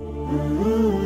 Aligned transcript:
Ooh. 0.00 0.97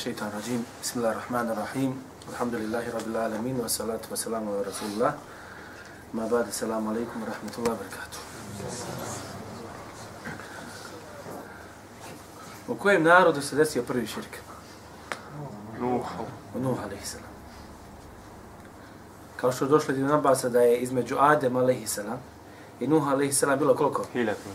shaitan 0.00 0.32
rajim. 0.32 0.64
Bismillahirrahmanirrahim. 0.80 1.92
Alhamdulillahi 2.32 2.90
rabbil 2.90 3.16
alamin. 3.16 3.60
Wa 3.60 3.68
salatu 3.68 4.08
wa 4.10 4.16
salamu 4.16 4.56
wa 4.56 4.64
rasulullah. 4.64 5.12
Ma 6.12 6.24
ba'da 6.24 6.48
salamu 6.50 6.90
alaikum 6.90 7.20
wa 7.20 7.28
rahmatullahi 7.28 7.76
wa 7.76 7.80
barakatuh. 7.84 8.20
U 12.68 12.74
kojem 12.74 13.02
narodu 13.02 13.42
se 13.42 13.56
desio 13.56 13.82
prvi 13.82 14.06
širk? 14.06 14.40
Nuh. 15.80 16.06
Nuh 16.56 16.78
a.s. 16.80 17.16
Kao 19.36 19.52
što 19.52 19.64
je 19.64 19.68
došlo 19.68 19.94
do 19.94 20.06
nabasa 20.06 20.48
da 20.48 20.60
je 20.60 20.78
između 20.78 21.16
Adem 21.20 21.56
a.s. 21.56 21.98
i 22.80 22.86
Nuh 22.86 23.08
a.s. 23.08 23.44
bilo 23.58 23.76
koliko? 23.76 24.04
Hiljadu. 24.12 24.48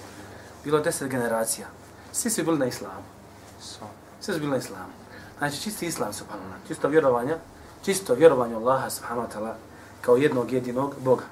Bilo 0.63 0.79
deset 0.79 1.09
generacija. 1.09 1.67
Svi 2.11 2.29
su 2.29 2.43
bili 2.43 2.57
na 2.57 2.65
islamu. 2.65 3.05
Svi 4.21 4.33
su 4.33 4.39
bili 4.39 4.51
na 4.51 4.57
islamu. 4.57 5.04
Znači, 5.37 5.61
čisti 5.61 5.85
islam, 5.85 6.13
subhanallah, 6.13 6.57
čisto 6.67 6.87
vjerovanje, 6.87 7.35
čisto 7.85 8.13
vjerovanje 8.13 8.55
Allaha, 8.55 8.89
subhanahu 8.89 9.27
wa 9.27 9.31
ta'ala, 9.37 9.53
kao 10.01 10.15
jednog 10.15 10.51
jedinog 10.51 10.95
Boga. 10.99 11.23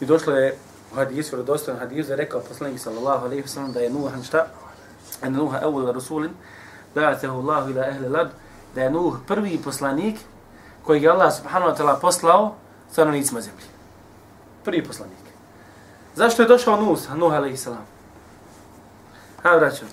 I 0.00 0.06
došlo 0.06 0.32
je 0.32 0.58
u 0.92 0.94
hadisu, 0.94 1.40
u 1.40 1.42
dostojnom 1.42 1.80
hadisu, 1.80 2.10
je 2.10 2.16
rekao 2.16 2.40
poslanik 2.40 2.80
sallallahu 2.80 3.24
alaihi 3.24 3.42
wasallam, 3.42 3.72
da 3.72 3.80
je 3.80 3.90
Nuhan 3.90 4.22
šta? 4.22 4.46
En 5.22 5.32
Nuha 5.32 5.60
evul 5.62 5.92
rasulin, 5.92 6.30
ba'atehu 6.94 7.40
Allahu 7.40 7.70
ila 7.70 7.86
ehli 7.88 8.08
lad, 8.08 8.30
da 8.74 8.82
je 8.82 8.90
Nuh 8.90 9.14
prvi 9.26 9.58
poslanik 9.64 10.18
koji 10.84 11.02
je 11.02 11.10
Allah 11.10 11.34
subhanahu 11.36 11.72
wa 11.72 11.76
ta'ala 11.76 12.00
poslao 12.00 12.54
stanovnicima 12.92 13.40
zemlji. 13.40 13.64
Prvi 14.64 14.84
poslanik. 14.84 15.18
Zašto 16.14 16.42
je 16.42 16.48
došao 16.48 16.80
Nuh, 16.80 16.98
Nuh 17.16 17.32
alaihi 17.32 17.56
salam? 17.56 17.86
Ha, 19.42 19.56
vraćam. 19.56 19.88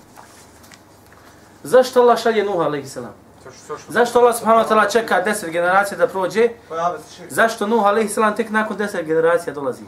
Zašto 1.62 2.00
Allah 2.00 2.18
šalje 2.18 2.44
Nuh 2.44 2.60
a.s. 2.60 2.98
Zašto 3.88 4.18
Allah 4.18 4.36
subhanahu 4.36 4.64
wa 4.64 4.68
ta'ala 4.68 4.92
čeka 4.92 5.20
deset 5.20 5.50
generacija 5.50 5.98
da 5.98 6.06
prođe? 6.06 6.48
Zašto 7.28 7.66
Nuh 7.66 7.86
a.s. 7.86 8.36
tek 8.36 8.50
nakon 8.50 8.76
deset 8.76 9.06
generacija 9.06 9.54
dolazi? 9.54 9.82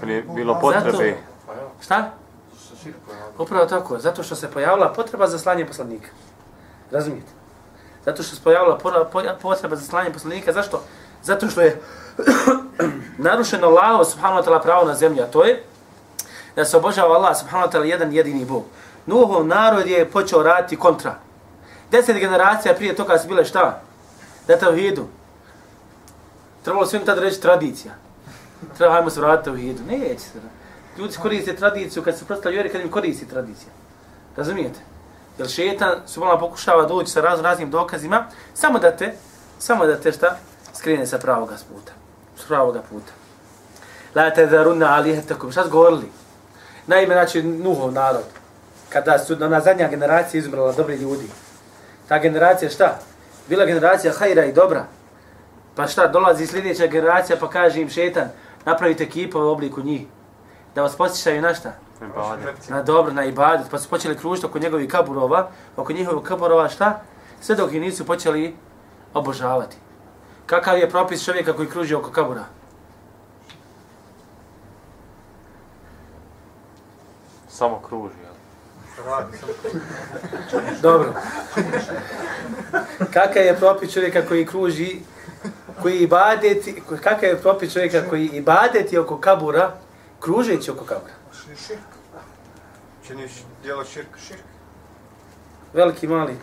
Pa 0.00 0.06
nije 0.06 0.22
bilo 0.22 0.60
potrebe. 0.60 1.16
Šta? 1.80 2.10
Upravo 3.38 3.66
tako, 3.66 3.98
zato 3.98 4.22
što 4.22 4.34
se 4.34 4.50
pojavila 4.50 4.92
potreba 4.92 5.26
za 5.26 5.38
slanje 5.38 5.66
poslanika. 5.66 6.08
Razumijete? 6.90 7.32
Zato 8.04 8.22
što 8.22 8.36
se 8.36 8.42
pojavila 8.42 8.78
potreba 9.42 9.76
za 9.76 9.86
slanje 9.86 10.12
poslanika. 10.12 10.52
Zašto? 10.52 10.82
Zato 11.22 11.48
što 11.48 11.60
je 11.60 11.80
narušeno 13.28 13.66
Allah 13.66 14.06
subhanahu 14.06 14.42
wa 14.42 14.44
ta'ala 14.44 14.62
pravo 14.62 14.84
na 14.84 14.94
zemlji, 14.94 15.22
a 15.22 15.26
to 15.26 15.44
je 15.44 15.62
da 16.56 16.64
se 16.64 16.76
obožava 16.76 17.14
Allah 17.14 17.38
subhanahu 17.38 17.68
wa 17.68 17.72
ta'ala 17.72 17.84
jedan 17.84 18.12
jedini 18.12 18.44
Bog. 18.44 18.64
Nuhov 19.06 19.46
narod 19.46 19.86
je 19.86 20.10
počeo 20.10 20.42
raditi 20.42 20.76
kontra. 20.76 21.25
Deset 21.90 22.16
generacija 22.16 22.74
prije 22.74 22.96
toga 22.96 23.18
su 23.18 23.28
bile 23.28 23.44
šta? 23.44 23.80
Da 24.48 24.58
tevhidu. 24.58 25.06
Trebalo 26.64 26.86
svim 26.86 27.04
tada 27.04 27.20
reći 27.20 27.40
tradicija. 27.40 27.94
Treba 28.76 28.92
hajmo 28.92 29.10
se 29.10 29.20
vratiti 29.20 29.50
u 29.50 29.56
hidu. 29.56 29.82
Neće 29.88 30.20
se. 30.20 30.38
Ljudi 30.98 31.16
koriste 31.22 31.56
tradiciju 31.56 32.02
kad 32.02 32.18
se 32.18 32.24
prostali 32.24 32.54
vjeri, 32.54 32.68
kad 32.68 32.80
im 32.80 32.90
koristi 32.90 33.28
tradicija. 33.28 33.68
Razumijete? 34.36 34.80
Jer 35.38 35.48
šetan 35.48 36.00
su 36.06 36.20
malo 36.20 36.38
pokušava 36.38 36.84
doći 36.84 37.10
sa 37.10 37.20
razno 37.20 37.42
raznim 37.42 37.70
dokazima, 37.70 38.26
samo 38.54 38.78
da 38.78 38.96
te, 38.96 39.14
samo 39.58 39.86
da 39.86 40.00
te 40.00 40.12
šta, 40.12 40.36
skrene 40.74 41.06
sa 41.06 41.18
pravog 41.18 41.48
puta. 41.48 41.92
Sa 42.36 42.44
pravog 42.48 42.76
puta. 42.90 43.12
La 44.14 44.30
te 44.30 44.46
daruna 44.46 44.94
alihetakum. 44.94 45.52
Šta 45.52 45.64
su 45.64 45.70
govorili? 45.70 46.08
Naime, 46.86 47.14
znači, 47.14 47.42
Nuhov 47.42 47.92
narod 47.92 48.24
kada 48.88 49.18
su 49.18 49.36
ona 49.40 49.60
zadnja 49.60 49.88
generacija 49.88 50.38
izumrla 50.38 50.72
dobri 50.72 50.96
ljudi. 50.96 51.28
Ta 52.08 52.18
generacija 52.18 52.70
šta? 52.70 52.98
Bila 53.48 53.64
generacija 53.64 54.12
hajra 54.12 54.44
i 54.44 54.52
dobra. 54.52 54.84
Pa 55.74 55.86
šta, 55.86 56.06
dolazi 56.06 56.46
sljedeća 56.46 56.86
generacija 56.86 57.36
pa 57.40 57.50
kaže 57.50 57.80
im 57.80 57.90
šetan, 57.90 58.28
napravite 58.64 59.04
ekipa 59.04 59.38
u 59.38 59.48
obliku 59.48 59.82
njih. 59.82 60.06
Da 60.74 60.82
vas 60.82 60.96
posjećaju 60.96 61.42
na 61.42 61.54
šta? 61.54 61.72
Ibadet. 62.02 62.68
Na 62.68 62.82
dobro, 62.82 63.12
na 63.12 63.24
ibadet. 63.24 63.66
Pa 63.70 63.78
su 63.78 63.88
počeli 63.88 64.16
kružiti 64.16 64.46
oko 64.46 64.58
njegovih 64.58 64.90
kaburova, 64.90 65.50
oko 65.76 65.92
njihovih 65.92 66.24
kaburova 66.24 66.68
šta? 66.68 67.00
Sve 67.40 67.54
dok 67.54 67.72
ih 67.72 67.80
nisu 67.80 68.06
počeli 68.06 68.56
obožavati. 69.14 69.76
Kakav 70.46 70.78
je 70.78 70.90
propis 70.90 71.24
čovjeka 71.24 71.52
koji 71.52 71.68
kruži 71.68 71.94
oko 71.94 72.10
kabura? 72.10 72.44
Samo 77.48 77.80
kruži? 77.88 78.25
Dobro. 80.82 81.14
Kakav 83.12 83.42
je 83.42 83.56
propis 83.56 83.92
čovjeka 83.92 84.22
koji 84.28 84.46
kruži, 84.46 85.00
koji 85.82 85.98
ibadeti, 85.98 86.82
kakav 87.02 87.28
je 87.28 87.36
propis 87.36 87.72
čovjeka 87.72 88.08
koji 88.08 88.26
ibadeti 88.26 88.98
oko 88.98 89.18
kabura, 89.18 89.72
kružeći 90.20 90.70
oko 90.70 90.84
kabura? 90.84 91.12
Širk. 91.66 91.80
Činiš 93.06 93.30
dijelo 93.62 93.84
širk, 93.84 94.08
širk. 94.26 94.40
Veliki, 95.72 96.06
mali. 96.06 96.36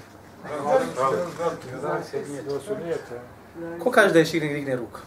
Ko 3.83 3.91
kaže 3.91 4.13
da 4.13 4.19
je 4.19 4.25
širk 4.25 4.53
digne 4.53 4.75
ruku? 4.75 4.99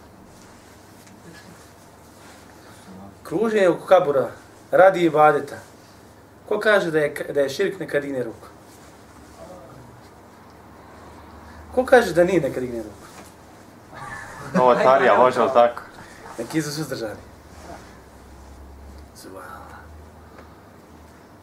Kruženje 3.23 3.69
oko 3.69 3.85
kabura, 3.85 4.31
radi 4.71 5.03
ibadeta. 5.03 5.55
Ko 6.47 6.59
kaže 6.59 6.91
da 6.91 6.99
je, 6.99 7.13
da 7.33 7.41
je 7.41 7.49
širk 7.49 7.79
neka 7.79 7.99
digne 7.99 8.23
ruku? 8.23 8.47
Ko 11.75 11.85
kaže 11.85 12.13
da 12.13 12.23
nije 12.23 12.41
neka 12.41 12.59
digne 12.59 12.77
ruku? 12.83 13.07
Novotarija, 14.53 15.17
može 15.17 15.41
li 15.41 15.49
tako? 15.53 15.81
Neki 16.37 16.61
su 16.61 16.71
suzdržani. 16.73 17.21
Subhanallah. 19.15 19.77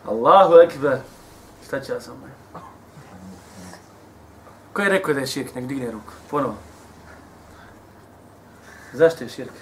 Allahu 0.06 0.54
ekber. 0.54 0.98
Šta 1.66 1.80
će 1.80 1.92
ja 1.92 2.00
sam 2.00 2.18
moj? 2.20 2.62
Ko 4.72 4.82
je 4.82 4.88
rekao 4.88 5.14
da 5.14 5.20
je 5.20 5.26
širk? 5.26 5.54
Nek 5.54 5.66
digne 5.66 5.90
ruku. 5.90 6.12
Ponovo. 6.30 6.54
Zašto 8.92 9.24
je 9.24 9.30
širk? 9.30 9.52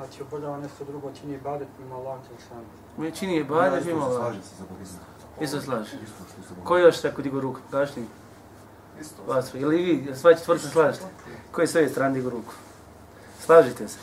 A, 0.00 0.04
znači, 0.04 0.22
oboljava 0.22 0.56
nešto 0.58 0.84
drugo, 0.84 1.10
čini 1.20 1.34
ibadet 1.34 1.68
mimo 1.78 1.94
Allah 1.96 2.18
sam. 2.48 2.58
Mi 2.96 3.12
čini 3.12 3.36
je 3.36 3.44
bade, 3.44 3.80
mimo 3.84 4.04
Allah. 4.04 4.34
Isto 5.40 5.60
slaže. 5.60 5.96
Ko 6.64 6.78
još 6.78 7.00
tako 7.00 7.22
digu 7.22 7.40
ruku? 7.40 7.60
Kaži 7.70 7.92
mi. 7.96 8.06
Isto. 9.00 9.22
Vas, 9.26 9.54
ili 9.54 9.76
vi, 9.76 10.14
sva 10.14 10.34
četvrta 10.34 10.68
slažete? 10.68 11.04
Koji 11.52 11.66
s 11.66 11.76
ove 11.76 11.88
strane 11.88 12.14
digu 12.14 12.30
ruku? 12.30 12.52
Slažite 13.40 13.88
se. 13.88 13.98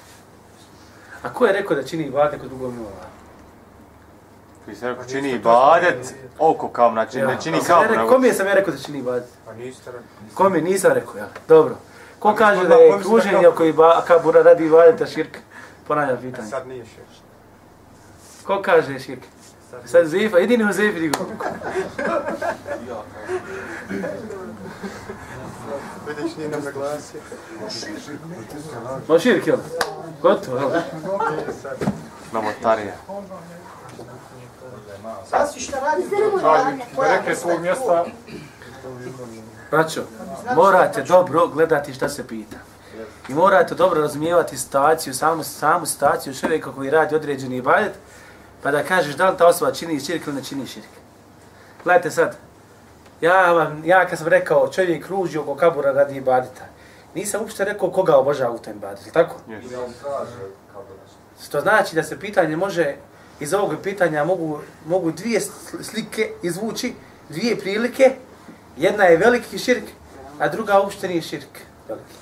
A 1.24 1.34
ko 1.34 1.46
je 1.46 1.54
rekao 1.54 1.76
da 1.76 1.84
čini 1.84 2.04
ibade 2.04 2.38
kod 2.40 2.50
drugog 2.50 2.72
mimo 2.74 2.86
Allah? 2.86 3.08
Ti 4.66 4.76
se 4.76 4.90
rekao, 4.90 5.06
čini 5.06 5.32
ibadet 5.32 6.14
oko 6.40 6.70
kam, 6.70 6.94
znači 6.94 7.22
ne 7.22 7.38
čini 7.42 7.58
ja 7.58 7.64
kam. 7.64 7.84
rekao- 7.84 8.08
Kome 8.08 8.34
sam 8.34 8.48
ja 8.48 8.54
rekao 8.54 8.74
da 8.74 8.80
čini 8.80 9.00
ibadet? 9.00 9.30
Pa 9.46 9.54
niste 9.54 9.92
rekli. 9.92 10.08
Kome 10.36 10.62
nisam 10.62 10.92
rekao, 10.92 11.18
ja. 11.18 11.28
Dobro. 11.48 11.76
Ko 12.20 12.28
A 12.28 12.32
mi 12.32 12.38
kaže 12.38 12.68
da 12.68 12.76
je 12.76 13.00
kruženje 13.00 13.32
rekao- 13.32 13.52
oko 13.52 13.64
iba, 13.64 14.04
kabura 14.08 14.42
radi 14.42 14.66
ibadeta 14.66 15.06
širk? 15.06 15.38
Ponavljam 15.88 16.18
pitanje. 16.22 16.48
Sad 16.48 16.68
nije 16.68 16.86
širk. 16.86 17.08
Ko 18.44 18.62
kaže 18.62 19.00
širk? 19.00 19.22
Sad 19.86 20.06
Zefa, 20.08 20.38
jedini 20.38 20.70
u 20.70 20.74
Zefi 20.74 21.00
digu 21.00 21.16
ruku. 21.20 21.46
Vidiš, 26.08 26.36
nije 26.38 26.50
nam 26.50 26.62
zaglasio. 26.62 27.22
Ma 29.08 29.20
širk, 29.20 29.48
jel? 29.48 29.58
Gotovo, 30.22 30.58
jel? 30.58 30.82
Novotarija. 32.32 32.94
Da 35.32 37.14
rekli 37.16 37.36
svog 37.36 37.62
mjesta, 37.62 38.06
Braćo, 39.72 40.04
morate 40.56 41.02
dobro 41.04 41.48
gledati 41.48 41.94
šta 41.94 42.10
se 42.10 42.28
pita. 42.28 42.58
I 43.30 43.34
morate 43.34 43.76
dobro 43.76 44.02
razumijevati 44.02 44.58
situaciju, 44.58 45.14
samu, 45.14 45.44
samu 45.44 45.86
situaciju 45.86 46.36
čovjeka 46.36 46.72
koji 46.72 46.90
radi 46.90 47.16
određeni 47.16 47.58
ibadet, 47.58 47.94
pa 48.64 48.72
da 48.72 48.84
kažeš 48.84 49.16
da 49.16 49.30
li 49.30 49.38
ta 49.38 49.48
osoba 49.48 49.72
čini 49.72 50.00
širk 50.00 50.28
ili 50.28 50.36
ne 50.36 50.44
čini 50.44 50.68
širk. 50.68 50.90
Gledajte 51.84 52.12
sad, 52.12 52.38
ja, 53.22 53.52
vam, 53.52 53.82
ja 53.86 54.08
kad 54.08 54.18
sam 54.18 54.28
rekao 54.28 54.68
čovjek 54.68 55.06
kruži 55.06 55.38
oko 55.38 55.56
kabura 55.56 55.92
radi 55.92 56.16
ibadeta, 56.16 56.66
Nisam 57.18 57.42
uopšte 57.42 57.66
rekao 57.66 57.92
koga 57.92 58.18
obožava 58.18 58.54
u 58.54 58.58
tom 58.58 58.74
ibadetu, 58.74 59.12
tako? 59.14 59.36
Yes. 59.48 59.88
Što 61.44 61.62
znači 61.62 61.96
da 61.96 62.04
se 62.04 62.20
pitanje 62.20 62.56
može, 62.56 62.96
iz 63.40 63.54
ovog 63.54 63.74
pitanja 63.84 64.24
mogu, 64.24 64.60
mogu 64.86 65.12
dvije 65.12 65.40
sl- 65.40 65.84
slike 65.84 66.32
izvući, 66.44 66.94
dvije 67.30 67.60
prilike. 67.60 68.12
Jedna 68.78 69.04
je 69.04 69.18
veliki 69.18 69.58
širk, 69.58 69.84
a 70.40 70.48
druga 70.48 70.80
uopšte 70.80 71.08
nije 71.08 71.22
širk 71.22 71.60
veliki. 71.88 72.14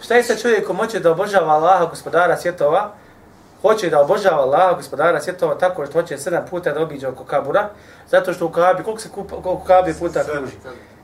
Šta 0.00 0.14
je 0.14 0.22
sa 0.22 0.36
čovjekom 0.36 0.76
hoće 0.76 1.00
da 1.00 1.10
obožava 1.10 1.52
Allaha, 1.52 1.84
gospodara 1.86 2.36
svjetova, 2.36 2.92
hoće 3.62 3.90
da 3.90 4.00
obožava 4.00 4.42
Allaha, 4.42 4.72
gospodara 4.72 5.20
svjetova, 5.20 5.54
tako 5.54 5.86
što 5.86 6.00
hoće 6.00 6.18
sedam 6.18 6.44
puta 6.50 6.72
da 6.72 6.82
obiđe 6.82 7.08
oko 7.08 7.24
kabura, 7.24 7.68
zato 8.10 8.32
što 8.32 8.46
u 8.46 8.50
kabi, 8.50 8.82
koliko 8.82 9.00
se 9.00 9.08
kupa, 9.08 9.36
oko 9.36 9.64
kabi 9.66 9.94
puta 9.94 10.24
kruži. 10.24 10.56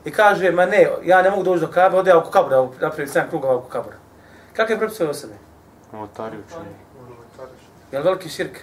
I 0.05 0.11
kaže, 0.11 0.51
ma 0.51 0.65
ne, 0.65 0.87
ja 1.03 1.21
ne 1.21 1.29
mogu 1.29 1.43
doći 1.43 1.61
do 1.61 1.67
kabe, 1.67 1.97
ode 1.97 2.09
ja 2.09 2.17
oko 2.17 2.29
kabura, 2.31 2.67
napravi 2.81 3.07
sedam 3.07 3.29
krugova 3.29 3.55
oko 3.55 3.67
kabura. 3.69 3.95
Kako 4.53 4.71
je 4.71 4.79
propis 4.79 5.01
ove 5.01 5.09
osobe? 5.09 5.33
Notariju 5.91 6.43
čini. 6.49 6.75
Je 7.91 7.99
li 7.99 8.05
veliki 8.05 8.29
širk? 8.29 8.57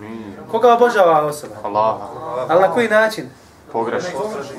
Nije. 0.00 0.36
Koga 0.50 0.74
obožava 0.74 1.10
ova 1.10 1.26
osoba? 1.26 1.54
Allaha. 1.62 2.06
Ali 2.48 2.60
na 2.60 2.72
koji 2.72 2.88
način? 2.88 3.30
Pogrešno. 3.72 4.10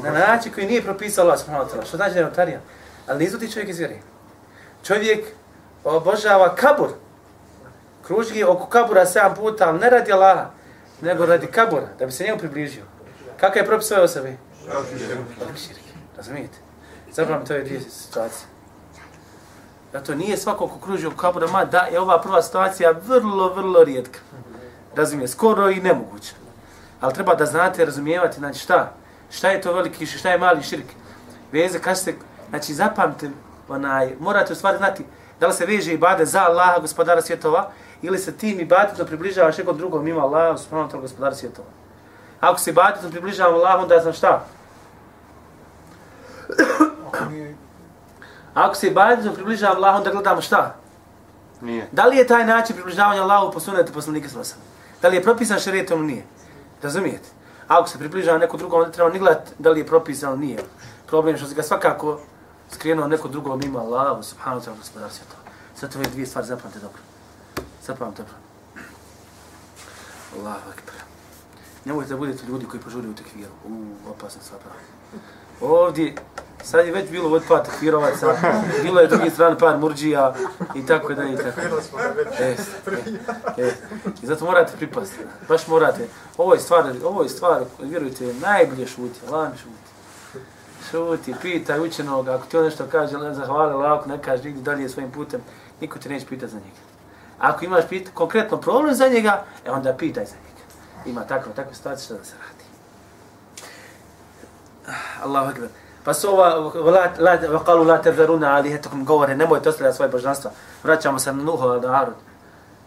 Na 0.04 0.12
način 0.12 0.54
koji 0.54 0.68
nije 0.68 0.82
propisao 0.82 1.26
Allah 1.26 1.40
subhanahu 1.40 1.70
wa 1.70 1.74
ta'ala. 1.74 1.86
Što 1.86 1.98
znači 1.98 2.14
da 2.14 2.20
je 2.20 2.26
notarija? 2.26 2.60
Ali 3.08 3.20
ne 3.20 3.26
izvodi 3.26 3.52
čovjek 3.52 3.70
iz 3.70 3.80
vjere. 3.80 4.00
Čovjek 4.84 5.26
obožava 5.84 6.56
kabur. 6.56 6.90
Kruži 8.08 8.44
oko 8.44 8.66
kabura 8.66 9.06
7 9.06 9.36
puta, 9.36 9.70
ali 9.70 9.80
ne 9.80 9.90
radi 9.90 10.14
Allaha, 10.14 10.50
nego 11.02 11.26
radi 11.26 11.48
kabura, 11.48 11.88
da 12.00 12.06
bi 12.06 12.12
se 12.12 12.24
njemu 12.24 12.40
približio. 12.40 12.84
Kakav 13.38 13.58
je 13.58 13.66
propis 13.66 13.92
ove 13.92 14.02
osobe? 14.02 14.38
Razumijete? 16.18 16.58
Zapravo 17.12 17.46
to 17.46 17.54
je 17.54 17.64
dvije 17.64 17.82
situacije. 17.82 18.48
Zato 19.94 20.16
nije 20.16 20.38
svako 20.38 20.68
ko 20.68 20.80
kruži 20.80 21.08
oko 21.08 21.18
kabura, 21.18 21.48
ma 21.48 21.66
da 21.66 21.80
je 21.80 22.00
ova 22.00 22.22
prva 22.22 22.42
situacija 22.42 22.92
vrlo, 22.92 23.54
vrlo 23.54 23.84
rijetka. 23.84 24.20
Razumije, 24.96 25.28
skoro 25.28 25.70
i 25.70 25.82
nemoguća. 25.82 26.34
Ali 27.02 27.14
treba 27.14 27.36
da 27.36 27.46
znate, 27.46 27.86
razumijevati, 27.86 28.38
znači 28.38 28.60
šta? 28.60 28.94
Šta 29.32 29.50
je 29.50 29.62
to 29.62 29.74
veliki 29.74 30.06
šta 30.06 30.32
je 30.32 30.38
mali 30.38 30.64
širk? 30.64 30.86
Veze, 31.52 31.80
kažete, 31.80 32.16
znači 32.54 32.74
zapamte, 32.74 33.30
onaj, 33.70 34.16
morate 34.20 34.54
u 34.54 34.56
stvari 34.56 34.78
znati 34.78 35.06
da 35.40 35.48
li 35.48 35.54
se 35.54 35.66
veže 35.66 35.94
ibade 35.94 36.26
za 36.26 36.42
Allaha, 36.42 36.80
gospodara 36.80 37.22
svjetova, 37.22 37.70
ili 38.02 38.18
se 38.18 38.38
tim 38.38 38.60
ibadetom 38.60 39.08
približavaš 39.08 39.58
nekom 39.58 39.78
drugom 39.78 40.04
mimo 40.04 40.22
Allaha, 40.22 40.58
subhanahu 40.58 40.92
ta'ala, 40.92 41.02
gospodara 41.02 41.36
svjetova. 41.36 41.68
Ako 42.40 42.60
se 42.60 42.70
ibadetom 42.70 43.12
približavam 43.12 43.56
Allahu, 43.56 43.82
onda 43.82 44.00
znam 44.00 44.14
šta? 44.14 44.46
Ako 48.54 48.76
se 48.76 48.88
ibadetom 48.88 49.36
približavam 49.36 49.78
Allahu, 49.78 49.98
onda 49.98 50.12
gledamo 50.12 50.42
šta? 50.42 50.76
Nije. 51.62 51.88
Da 51.92 52.06
li 52.06 52.18
je 52.18 52.28
taj 52.28 52.46
način 52.46 52.76
približavanja 52.76 53.22
Allahu 53.22 53.52
po 53.52 53.60
sunetu 53.60 53.94
poslanika 53.94 54.30
sallallahu 54.30 54.54
alejhi? 54.54 55.02
Da 55.02 55.08
li 55.08 55.16
je 55.16 55.24
propisan 55.24 55.60
šerijetom 55.60 56.00
ili 56.00 56.08
nije? 56.08 56.24
Razumijete? 56.82 57.30
Ako 57.68 57.90
se 57.90 57.98
približava 57.98 58.38
neko 58.38 58.58
drugo, 58.58 58.78
onda 58.78 58.92
treba 58.92 59.10
ni 59.10 59.20
gledati 59.20 59.52
da 59.60 59.70
li 59.70 59.80
je 59.80 59.88
propisan 59.88 60.32
ili 60.32 60.46
nije. 60.46 60.60
Problem 61.08 61.36
je 61.36 61.38
što 61.38 61.48
se 61.48 61.56
ga 61.56 61.64
svakako 61.64 62.20
skrenuo 62.74 63.08
neko 63.08 63.28
drugo 63.28 63.56
mimo 63.56 63.80
Allahu, 63.80 64.24
subhanahu 64.24 64.62
wa 64.62 64.66
ta'ala, 64.66 64.78
gospodar 64.78 65.12
svjetova. 65.12 65.44
Zato 65.81 66.00
ove 66.00 66.08
dvije 66.10 66.25
stvari 66.25 66.48
zapamte 66.48 66.80
dobro. 66.80 67.02
Zapamte 67.86 68.24
dobro. 68.24 68.36
Allahu 70.40 70.70
akbar. 70.70 70.96
Nemojte 71.86 72.10
da 72.10 72.18
budete 72.18 72.46
ljudi 72.48 72.66
koji 72.66 72.84
požuri 72.84 73.08
u 73.08 73.16
tekviru. 73.16 73.52
U, 73.68 74.10
opasno 74.10 74.42
sva 74.42 74.58
bravo. 74.64 74.80
Ovdje, 75.62 76.16
sad 76.64 76.86
je 76.86 76.92
već 76.92 77.10
bilo 77.12 77.36
od 77.36 77.44
par 77.48 77.64
tekvirovaca, 77.64 78.36
bilo 78.84 79.00
je 79.02 79.08
drugi 79.08 79.30
strane 79.30 79.58
par 79.60 79.78
murđija 79.78 80.36
i 80.75 80.86
tako 80.86 81.14
da 81.14 81.24
i 81.24 81.38
tako. 81.38 81.81
smo 81.81 82.00
da 82.00 82.08
već 82.08 82.40
E, 82.40 82.56
e, 83.58 83.64
e. 83.64 83.74
I 84.24 84.25
zato 84.25 84.46
morate 84.46 84.78
pripasti. 84.78 85.18
Baš 85.48 85.68
morate. 85.68 86.08
Ovo 86.38 86.54
je 86.54 86.60
stvar, 86.60 86.94
ovo 87.04 87.24
je 87.24 87.30
stvar, 87.30 87.64
vjerujte, 87.80 88.34
najbolje 88.42 88.88
šuti. 88.88 89.20
Allah 89.28 89.52
mi 89.52 89.58
šuti. 89.58 89.83
Šuti, 90.94 91.34
pitaj 91.42 91.80
učenog, 91.80 92.28
ako 92.30 92.45
ti 92.45 92.57
on 92.57 92.63
nešto 92.63 92.86
kaže, 92.92 93.18
ne 93.18 93.34
zahvali, 93.34 93.74
ali 93.74 93.86
ako 93.86 94.10
ne 94.10 94.22
kaže, 94.22 94.50
idi 94.50 94.62
dalje 94.62 94.90
svojim 94.90 95.12
putem, 95.12 95.42
niko 95.81 96.00
te 96.00 96.10
neće 96.10 96.25
pitati 96.25 96.51
za 96.51 96.57
njega. 96.57 96.81
Ako 97.40 97.66
imaš 97.66 97.84
pit, 97.90 98.10
konkretno 98.13 98.57
problem 98.57 98.95
za 98.95 99.07
njega, 99.07 99.44
e 99.66 99.72
onda 99.72 99.94
pitaj 99.94 100.25
za 100.25 100.36
njega. 100.36 100.62
Ima 101.06 101.28
takve, 101.28 101.54
takve 101.54 101.74
situacije 101.74 102.06
što 102.06 102.13
da 102.13 102.24
se 102.24 102.36
radi. 102.48 102.63
Allahu 105.24 105.50
akbar. 105.50 105.69
Pa 106.04 106.13
su 106.13 106.30
ova, 106.30 106.56
la, 107.19 107.38
vakalu 107.50 107.84
la 107.84 107.98
tevzaruna 108.01 108.56
alihetakum 108.56 109.06
govore, 109.06 109.36
nemojte 109.36 109.69
ostavljati 109.69 109.96
svoje 109.96 110.10
božanstva. 110.10 110.51
Vraćamo 110.84 111.19
se 111.19 111.34
na 111.34 111.44
Nuhova 111.44 111.80
narod. 111.80 112.16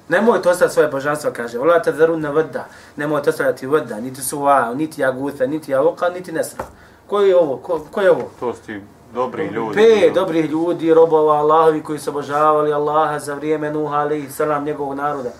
Nemojte 0.08 0.48
ostavljati 0.48 0.74
svoje 0.74 0.88
božanstva, 0.88 1.30
kaže. 1.30 1.58
Vola 1.58 1.82
tevzaruna 1.82 2.30
vada, 2.30 2.66
nemojte 2.96 3.30
ostavljati 3.30 3.66
vada, 3.66 4.00
niti 4.00 4.22
suva, 4.22 4.74
niti 4.74 5.00
jagutha, 5.00 5.46
niti 5.46 5.72
javuka, 5.72 6.08
niti 6.08 6.32
nesra. 6.32 6.64
Ko 7.06 7.20
je 7.20 7.36
ovo? 7.36 7.56
Ko, 7.56 7.86
ko 7.90 8.00
je 8.00 8.10
ovo? 8.10 8.30
To 8.40 8.54
su 8.54 8.62
ti 8.62 8.80
dobri 9.14 9.46
ljudi. 9.46 9.74
Pe 9.76 10.10
dobrih 10.14 10.50
ljudi, 10.50 10.94
robova 10.94 11.34
Allahovi 11.34 11.82
koji 11.82 11.98
su 11.98 12.10
obožavali 12.10 12.72
Allaha 12.72 13.18
za 13.18 13.34
vrijeme 13.34 13.70
Nuha, 13.70 13.96
alaihi 13.96 14.30
salam, 14.30 14.64
njegovog 14.64 14.94
naroda. 14.94 15.30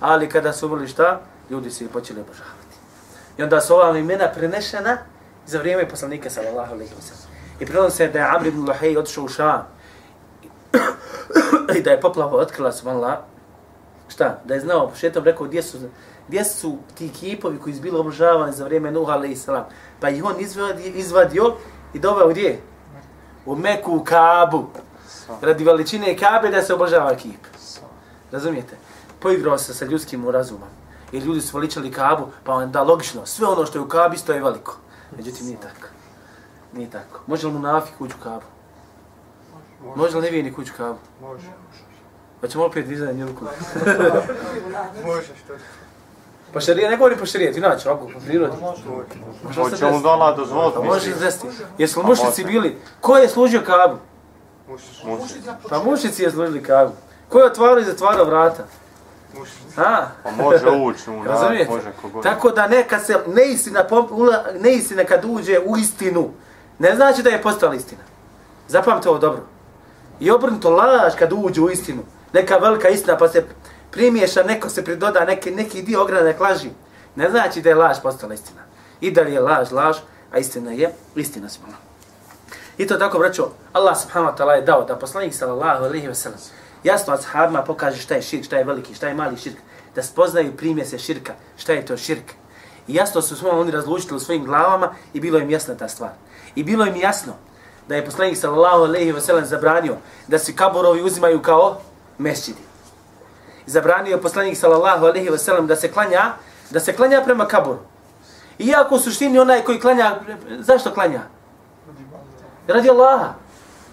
Ali 0.00 0.28
kada 0.28 0.52
su 0.52 0.66
umrli 0.66 0.88
šta? 0.88 1.20
Ljudi 1.50 1.70
su 1.70 1.84
ih 1.84 1.90
počeli 1.90 2.20
obožavati. 2.20 2.76
I 3.38 3.42
onda 3.42 3.60
su 3.60 3.74
ova 3.74 3.98
imena 3.98 4.28
prenešena 4.34 4.98
za 5.46 5.58
vrijeme 5.58 5.88
poslanika 5.88 6.30
sallallahu 6.30 6.74
ve 6.74 6.86
sellem. 6.86 7.32
I 7.60 7.66
prenosi 7.66 7.96
se 7.96 8.08
da 8.08 8.18
je 8.18 8.36
Amr 8.36 8.46
ibn 8.46 8.68
Luhej 8.68 8.96
otišao 8.96 9.24
u 9.24 9.28
Šam 9.28 9.66
i 11.78 11.82
da 11.82 11.90
je 11.90 12.00
poplava 12.00 12.38
otkrila 12.38 12.72
subhanallah 12.72 13.18
šta? 14.12 14.40
Da 14.44 14.54
je 14.54 14.60
znao, 14.60 14.90
šetom 14.96 15.24
rekao 15.24 15.46
gdje 15.46 15.62
su, 15.62 15.78
gdje 16.28 16.44
su 16.44 16.76
ti 16.94 17.10
kipovi 17.20 17.58
koji 17.58 17.74
su 17.74 17.82
bili 17.82 17.98
obožavani 17.98 18.52
za 18.52 18.64
vrijeme 18.64 18.90
Nuha 18.90 19.12
alejhi 19.12 19.36
salam. 19.36 19.64
Pa 20.00 20.08
ih 20.08 20.24
on 20.24 20.40
izvadio, 20.40 20.92
izvadio 20.94 21.54
i 21.94 21.98
doveo 21.98 22.28
gdje? 22.28 22.60
U 23.46 23.56
Meku, 23.56 23.96
u 23.96 24.04
Kabu. 24.04 24.66
Radi 25.40 25.64
veličine 25.64 26.16
Kabe 26.16 26.50
da 26.50 26.62
se 26.62 26.74
obožava 26.74 27.14
kip. 27.14 27.46
Razumijete? 28.32 28.76
Poigrao 29.20 29.58
se 29.58 29.74
sa 29.74 29.84
ljudskim 29.84 30.28
razumom. 30.28 30.68
Jer 31.12 31.22
ljudi 31.22 31.40
su 31.40 31.56
veličali 31.56 31.90
Kabu, 31.90 32.26
pa 32.44 32.54
onda 32.54 32.82
logično, 32.82 33.26
sve 33.26 33.46
ono 33.46 33.66
što 33.66 33.78
je 33.78 33.82
u 33.82 33.88
Kabi 33.88 34.16
isto 34.16 34.32
je 34.32 34.42
veliko. 34.42 34.76
Međutim, 35.16 35.46
nije 35.46 35.60
tako. 35.60 35.88
Nije 36.72 36.90
tako. 36.90 37.20
Može 37.26 37.46
li 37.46 37.52
mu 37.52 37.58
nafik 37.58 38.00
ući 38.00 38.14
u 38.20 38.22
Kabu? 38.22 38.46
Može 39.96 40.16
li 40.16 40.22
nevijeni 40.22 40.54
ući 40.58 40.72
u 40.74 40.76
Kabu? 40.76 40.98
Može. 41.20 41.46
Pa 42.42 42.48
ćemo 42.48 42.64
opet 42.64 42.86
dizanje 42.86 43.26
ruku. 43.26 43.44
Može 45.06 45.22
što 45.36 45.52
Pa 46.52 46.60
šarija, 46.60 46.90
ne 46.90 46.96
govorim 46.96 47.18
po 47.18 47.26
šarijeti, 47.26 47.58
inače, 47.58 47.90
ovako, 47.90 48.06
po 48.06 48.20
prirodi. 48.20 48.56
Hoće 49.54 49.84
mu 49.86 50.00
dola 50.00 50.32
dozvoliti, 50.32 50.76
Pa 50.76 50.84
može 50.84 51.00
se 51.00 51.08
misli. 51.08 51.24
desiti. 51.24 51.46
Jesu 51.78 52.00
li 52.00 52.06
mušici 52.06 52.44
bili? 52.44 52.78
Ko 53.00 53.16
je 53.16 53.28
služio 53.28 53.60
Kabu? 53.60 53.96
Muši. 54.68 55.34
Pa 55.68 55.78
mušici 55.80 56.22
je 56.22 56.30
služili 56.30 56.62
Kabu. 56.62 56.92
Ko 57.28 57.38
je 57.38 57.44
otvarao 57.44 57.78
i 57.78 57.84
zatvarao 57.84 58.24
vrata? 58.24 58.64
Mušić. 59.38 59.56
A? 59.76 60.06
Pa 60.24 60.30
može 60.32 60.66
ući 60.68 61.10
u 61.10 61.12
narod, 61.14 61.26
Razumijete? 61.26 61.70
može 61.70 61.92
kogod. 62.02 62.22
Tako 62.22 62.50
da 62.50 62.66
neka 62.68 62.98
se 63.00 63.18
neistina, 63.26 63.84
pom- 63.90 64.08
ula, 64.10 64.44
neistina 64.54 65.04
kad 65.04 65.24
uđe 65.24 65.58
u 65.60 65.76
istinu, 65.76 66.30
ne 66.78 66.94
znači 66.94 67.22
da 67.22 67.30
je 67.30 67.42
postala 67.42 67.74
istina. 67.74 68.02
Zapamte 68.68 69.08
ovo 69.08 69.18
dobro. 69.18 69.40
I 70.20 70.30
obrnuto 70.30 70.70
laž 70.70 71.12
kad 71.18 71.32
uđe 71.34 71.60
u 71.60 71.70
istinu, 71.70 72.02
neka 72.32 72.56
velika 72.56 72.88
istina 72.88 73.16
pa 73.16 73.28
se 73.28 73.44
primiješa, 73.90 74.42
neko 74.42 74.68
se 74.68 74.84
pridoda 74.84 75.24
neki, 75.24 75.50
neki 75.50 75.82
dio 75.82 76.02
ogranak 76.02 76.40
laži, 76.40 76.70
ne 77.16 77.30
znači 77.30 77.62
da 77.62 77.68
je 77.68 77.74
laž 77.74 77.96
postala 78.02 78.34
istina. 78.34 78.60
I 79.00 79.10
da 79.10 79.22
li 79.22 79.32
je 79.32 79.40
laž, 79.40 79.72
laž, 79.72 79.96
a 80.32 80.38
istina 80.38 80.72
je, 80.72 80.94
istina 81.16 81.48
smo. 81.48 81.66
I 82.78 82.86
to 82.86 82.96
tako, 82.96 83.18
braćo, 83.18 83.50
Allah 83.72 83.96
subhanahu 84.02 84.32
wa 84.32 84.38
ta'ala 84.38 84.52
je 84.52 84.62
dao 84.62 84.84
da 84.84 84.96
poslanik 84.96 85.34
sallallahu 85.34 85.84
alaihi 85.84 86.08
wa 86.08 86.14
sallam 86.14 86.38
jasno 86.84 87.14
ashabima 87.14 87.62
pokaže 87.62 88.02
šta 88.02 88.14
je 88.14 88.22
širk, 88.22 88.44
šta 88.44 88.56
je 88.56 88.64
veliki, 88.64 88.94
šta 88.94 89.08
je 89.08 89.14
mali 89.14 89.36
širk, 89.36 89.56
da 89.94 90.02
spoznaju 90.02 90.56
primjese 90.56 90.98
širka, 90.98 91.32
šta 91.56 91.72
je 91.72 91.86
to 91.86 91.96
širk. 91.96 92.32
I 92.88 92.94
jasno 92.94 93.22
su 93.22 93.36
smo 93.36 93.50
oni 93.50 93.70
razlučili 93.70 94.16
u 94.16 94.20
svojim 94.20 94.44
glavama 94.44 94.94
i 95.14 95.20
bilo 95.20 95.38
im 95.38 95.50
jasna 95.50 95.74
ta 95.74 95.88
stvar. 95.88 96.10
I 96.54 96.64
bilo 96.64 96.86
im 96.86 96.96
jasno 96.96 97.32
da 97.88 97.96
je 97.96 98.04
poslanik 98.04 98.36
sallallahu 98.36 98.84
alejhi 98.84 99.12
ve 99.12 99.20
sellem 99.20 99.44
zabranio 99.44 99.96
da 100.28 100.38
se 100.38 100.56
kaburovi 100.56 101.02
uzimaju 101.02 101.42
kao 101.42 101.80
mesdžidi. 102.18 102.62
Zabranio 103.66 104.10
je 104.10 104.22
poslanik 104.22 104.56
sallallahu 104.58 105.06
alejhi 105.06 105.30
ve 105.30 105.38
sellem 105.38 105.66
da 105.66 105.76
se 105.76 105.92
klanja, 105.92 106.32
da 106.70 106.80
se 106.80 106.92
klanja 106.92 107.22
prema 107.24 107.46
kaburu. 107.46 107.78
Iako 108.58 108.94
u 108.94 108.98
suštini 108.98 109.38
onaj 109.38 109.62
koji 109.62 109.80
klanja, 109.80 110.16
zašto 110.58 110.94
klanja? 110.94 111.20
Radi 112.68 112.90
Allaha. 112.90 113.34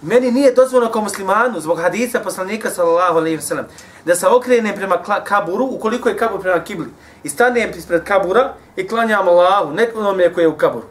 Meni 0.02 0.30
nije 0.30 0.52
dozvoljeno 0.52 0.92
kao 0.92 1.02
muslimanu 1.02 1.60
zbog 1.60 1.78
hadisa 1.80 2.20
poslanika 2.20 2.70
sallallahu 2.70 3.18
alejhi 3.18 3.36
ve 3.36 3.42
sellem 3.42 3.66
da 4.04 4.14
se 4.14 4.28
okrenem 4.28 4.74
prema 4.74 4.96
kaburu 5.24 5.64
ukoliko 5.64 6.08
je 6.08 6.16
kabur 6.16 6.40
prema 6.40 6.64
kibli 6.64 6.88
i 7.22 7.28
stanem 7.28 7.70
ispred 7.76 8.04
kabura 8.04 8.54
i 8.76 8.88
klanjam 8.88 9.28
Allahu, 9.28 9.72
nekom 9.74 10.00
onome 10.00 10.32
koji 10.32 10.44
je 10.44 10.48
u 10.48 10.56
kaburu. 10.56 10.86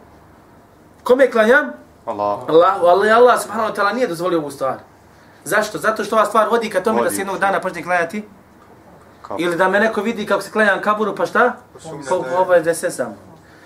Kome 1.04 1.32
klanjam? 1.32 1.72
Allah. 2.06 2.40
Allahu, 2.48 2.86
ali 2.86 3.12
Allah 3.12 3.42
subhanahu 3.42 3.74
wa 3.74 3.76
ta'ala 3.76 3.94
nije 3.94 4.08
dozvolio 4.08 4.40
ovu 4.40 4.52
stvar. 4.52 4.78
Zašto? 5.43 5.77
Zato 5.77 6.03
što 6.03 6.15
ova 6.15 6.25
stvar 6.25 6.50
vodi 6.50 6.69
ka 6.69 6.84
tome 6.84 6.96
da 6.96 7.03
Vodi. 7.03 7.15
se 7.15 7.22
jednog 7.22 7.39
dana 7.39 7.60
počne 7.60 7.84
klanjati. 7.84 8.24
Kako? 9.22 9.36
Ili 9.39 9.55
da 9.55 9.67
me 9.69 9.79
neko 9.79 10.01
vidi 10.01 10.25
kako 10.25 10.41
se 10.41 10.51
klanjam 10.51 10.81
kaburu, 10.81 11.15
pa 11.15 11.25
šta? 11.25 11.39
Da 12.10 12.15
je- 12.15 12.38
ovo 12.38 12.53
je 12.53 12.62
da 12.62 12.74
se 12.74 12.91
sam. 12.91 13.15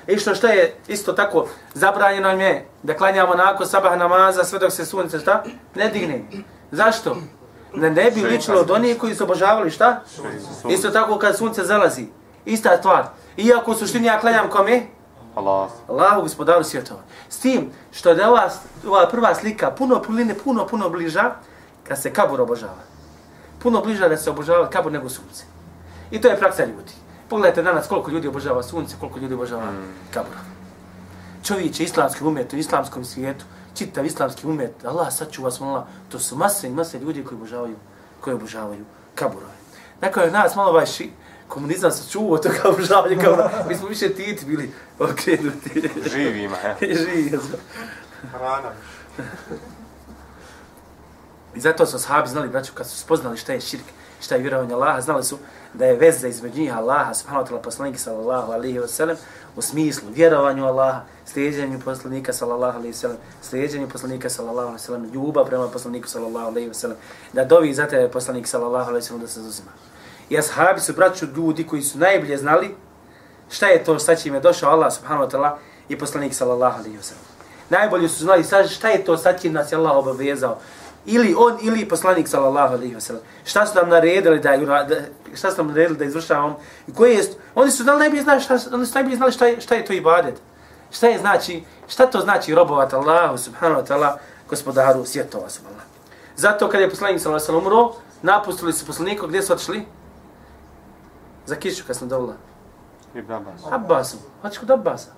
I 0.08 0.18
što 0.18 0.36
šta 0.36 0.48
je 0.48 0.76
isto 0.88 1.14
tako 1.14 1.46
zabranjeno 1.74 2.32
im 2.32 2.40
je 2.40 2.68
da 2.84 2.94
klanjamo 2.94 3.36
nakon 3.36 3.68
sabah 3.68 3.98
namaza 3.98 4.44
sve 4.44 4.60
dok 4.60 4.72
se 4.72 4.86
sunce 4.86 5.20
šta? 5.20 5.44
Ne 5.76 5.90
digne. 5.90 6.24
Zašto? 6.72 7.18
Da 7.76 7.90
ne 7.90 8.12
bi 8.12 8.22
ličilo 8.22 8.60
od 8.60 8.72
onih 8.72 8.98
koji 8.98 9.16
su 9.16 9.24
obožavali 9.24 9.72
šta? 9.72 10.02
Isto 10.70 10.90
tako 10.90 11.18
kad 11.18 11.38
sunce 11.38 11.64
zalazi. 11.64 12.06
Ista 12.46 12.78
stvar. 12.78 13.04
Iako 13.38 13.72
u 13.72 13.76
suštini 13.76 14.08
ja 14.08 14.20
klanjam 14.20 14.50
kome? 14.50 14.82
Allah. 15.36 15.70
Allahu 15.88 16.22
gospodaru 16.22 16.64
svjetova. 16.64 17.00
S 17.30 17.40
tim 17.40 17.72
što 17.92 18.10
je 18.10 18.16
da 18.16 18.30
ova, 18.30 18.50
ova 18.88 19.08
prva 19.08 19.36
slika 19.36 19.72
puno 19.72 20.02
puline, 20.02 20.36
puno, 20.36 20.68
puno 20.68 20.90
bliža 20.90 21.32
kad 21.88 22.02
se 22.02 22.14
kabur 22.14 22.42
obožava. 22.42 22.84
Puno 23.60 23.82
bliža 23.82 24.10
da 24.10 24.18
se 24.18 24.30
obožava 24.30 24.70
kabur 24.70 24.92
nego 24.92 25.10
sunce. 25.10 25.44
I 26.12 26.22
to 26.22 26.28
je 26.28 26.40
praksa 26.40 26.66
ljudi. 26.66 26.94
Pogledajte 27.30 27.64
danas 27.64 27.88
koliko 27.88 28.12
ljudi 28.12 28.28
obožava 28.28 28.64
sunce, 28.64 28.96
koliko 29.00 29.20
ljudi 29.20 29.34
obožava 29.34 29.72
kabur. 30.14 30.36
Čovječe, 31.44 31.84
islamski 31.84 32.24
umet 32.24 32.54
u 32.54 32.58
islamskom 32.58 33.06
svijetu, 33.06 33.46
čitav 33.76 34.06
islamski 34.06 34.48
umet, 34.48 34.86
Allah 34.86 35.14
sačuva 35.14 35.52
smo 35.52 35.68
Allah, 35.68 35.84
to 36.10 36.20
su 36.20 36.36
mase 36.36 36.68
i 36.68 36.72
mase 36.72 37.00
ljudi 37.00 37.24
koji 37.24 37.38
obožavaju, 37.38 37.76
koji 38.22 38.34
obožavaju 38.34 38.86
kaburove. 39.16 39.54
Nakon 40.02 40.24
je 40.24 40.32
nas 40.32 40.56
malo 40.56 40.70
ovaj 40.70 40.86
ši, 40.86 41.10
komunizam 41.48 41.92
se 41.92 42.12
čuvao 42.12 42.38
to 42.38 42.50
kao 42.62 42.72
obožavanje 42.72 43.16
kabura. 43.16 43.52
Mi 43.70 43.76
smo 43.76 43.88
više 43.88 44.14
titi 44.14 44.46
bili 44.46 44.72
okrenuti. 45.10 45.90
Živima, 46.14 46.56
he. 46.56 46.76
Živi. 47.04 47.40
Hrana. 48.32 48.72
I 51.56 51.60
zato 51.60 51.86
su 51.86 52.00
sahabi 52.00 52.30
znali, 52.30 52.50
braću, 52.50 52.74
kad 52.74 52.88
su 52.88 52.98
spoznali 52.98 53.38
šta 53.38 53.54
je 53.54 53.62
širk, 53.62 53.86
šta 54.22 54.36
je 54.36 54.42
vjerovanje 54.42 54.74
Allaha, 54.74 55.02
znali 55.02 55.24
su 55.24 55.38
da 55.74 55.86
je 55.86 55.96
veza 55.96 56.28
između 56.28 56.62
njih 56.62 56.78
Allaha, 56.78 57.14
subhanahu 57.14 57.46
wa 57.46 57.50
ta'ala, 57.50 57.62
poslanika 57.62 58.00
sallallahu 58.00 58.52
alihi 58.52 58.80
wa 58.80 58.88
sallam, 58.88 59.18
u 59.56 59.62
smislu 59.62 60.10
vjerovanju 60.14 60.66
Allaha, 60.66 61.02
slijedjenju 61.26 61.80
poslanika 61.86 62.34
sallallahu 62.34 62.78
alihi 62.78 62.94
wa 62.94 62.98
sallam, 62.98 63.18
slijedjenju 63.42 63.90
poslanika 63.90 64.30
sallallahu 64.30 64.68
alihi 64.68 64.82
wa 64.82 64.86
sallam, 64.86 65.12
ljubav 65.14 65.46
prema 65.46 65.68
poslaniku 65.68 66.08
sallallahu 66.08 66.48
alihi 66.48 66.70
wa 66.70 66.74
sallam, 66.74 66.98
da 67.34 67.46
dovi 67.46 67.74
za 67.74 67.88
tebe 67.88 68.12
poslanik 68.12 68.48
sallallahu 68.48 68.90
alihi 68.90 69.04
wa 69.04 69.08
sallam 69.08 69.22
da 69.22 69.28
se 69.28 69.42
zuzima. 69.42 69.72
I 70.30 70.38
ashabi 70.38 70.80
su, 70.80 70.94
braću, 70.94 71.26
ljudi 71.36 71.68
koji 71.68 71.82
su 71.82 71.98
najbolje 71.98 72.38
znali 72.38 72.76
šta 73.50 73.68
je 73.68 73.84
to 73.84 74.00
sa 74.00 74.16
čime 74.16 74.38
je 74.38 74.42
došao 74.42 74.72
Allah 74.72 74.94
subhanahu 74.94 75.26
wa 75.26 75.32
ta'ala 75.32 75.58
i 75.90 75.98
poslanik 75.98 76.34
sallallahu 76.34 76.80
alihi 76.80 76.98
wa 76.98 77.02
sallam. 77.02 77.24
Najbolje 77.70 78.10
su 78.10 78.24
znali 78.24 78.44
šta 78.70 78.90
je 78.90 79.06
to 79.06 79.18
šta 79.18 79.38
čim 79.38 79.54
nas 79.54 79.72
je 79.72 79.76
Allah 79.76 79.98
obavezao. 79.98 80.60
Ili 81.06 81.36
on, 81.38 81.58
ili 81.62 81.88
poslanik 81.90 82.28
sallallahu 82.28 82.74
alaihi 82.74 82.96
wa 82.96 83.00
sallam. 83.00 83.24
Šta 83.46 83.66
su 83.66 83.76
nam 83.76 83.90
naredili 83.90 84.40
da, 84.40 84.58
da 84.58 84.96
šta 85.36 85.52
su 85.52 85.58
nam 85.58 85.68
naredili 85.68 85.98
da 85.98 86.06
izvršavamo. 86.06 86.60
I 86.88 86.94
koje 86.94 87.14
je, 87.14 87.24
oni 87.56 87.72
su 87.72 87.84
znali 87.84 88.00
najbolje 88.00 88.24
znali 88.24 88.42
šta, 88.42 88.58
oni 88.74 88.86
su 88.86 88.94
najbolje 88.96 89.16
znali 89.16 89.32
šta 89.32 89.46
je, 89.46 89.62
šta 89.62 89.76
je 89.76 89.86
to 89.86 89.94
ibadet. 89.94 90.36
Šta 90.92 91.08
je 91.08 91.20
znači, 91.20 91.64
šta 91.88 92.06
to 92.06 92.20
znači 92.20 92.56
robovat 92.56 92.94
Allahu 92.94 93.38
subhanahu 93.38 93.82
wa 93.82 93.88
ta'ala 93.88 94.18
gospodaru 94.50 95.06
svjetova 95.06 95.50
subhanahu. 95.50 95.88
Zato 96.36 96.70
kad 96.70 96.82
je 96.82 96.90
poslanik 96.90 97.22
sallallahu 97.22 97.46
alaihi 97.50 97.66
wa 97.66 97.68
sallam 97.68 97.84
umro, 97.84 97.96
napustili 98.22 98.74
su 98.74 98.86
poslanika, 98.86 99.28
gdje 99.28 99.42
su 99.42 99.54
otišli? 99.54 99.86
Za 101.46 101.56
kišu 101.56 101.84
kad 101.88 101.96
sam 101.96 102.10
dovolila. 102.10 102.36
Ibn 103.16 103.34
Abbas. 103.34 103.62
Abbasu. 103.72 104.18
Hoćeš 104.42 104.60
kod 104.60 104.72
Abbasa. 104.72 105.12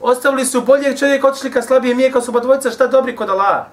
Ostavili 0.00 0.44
su 0.44 0.60
boljeg 0.60 0.98
čovjeka, 0.98 1.28
otišli 1.28 1.52
ka 1.52 1.62
slabije 1.62 1.94
mijeka, 1.94 2.20
su 2.20 2.32
ba 2.32 2.40
dvojica 2.40 2.70
šta 2.70 2.86
dobri 2.86 3.16
kod 3.16 3.30
Allaha. 3.30 3.64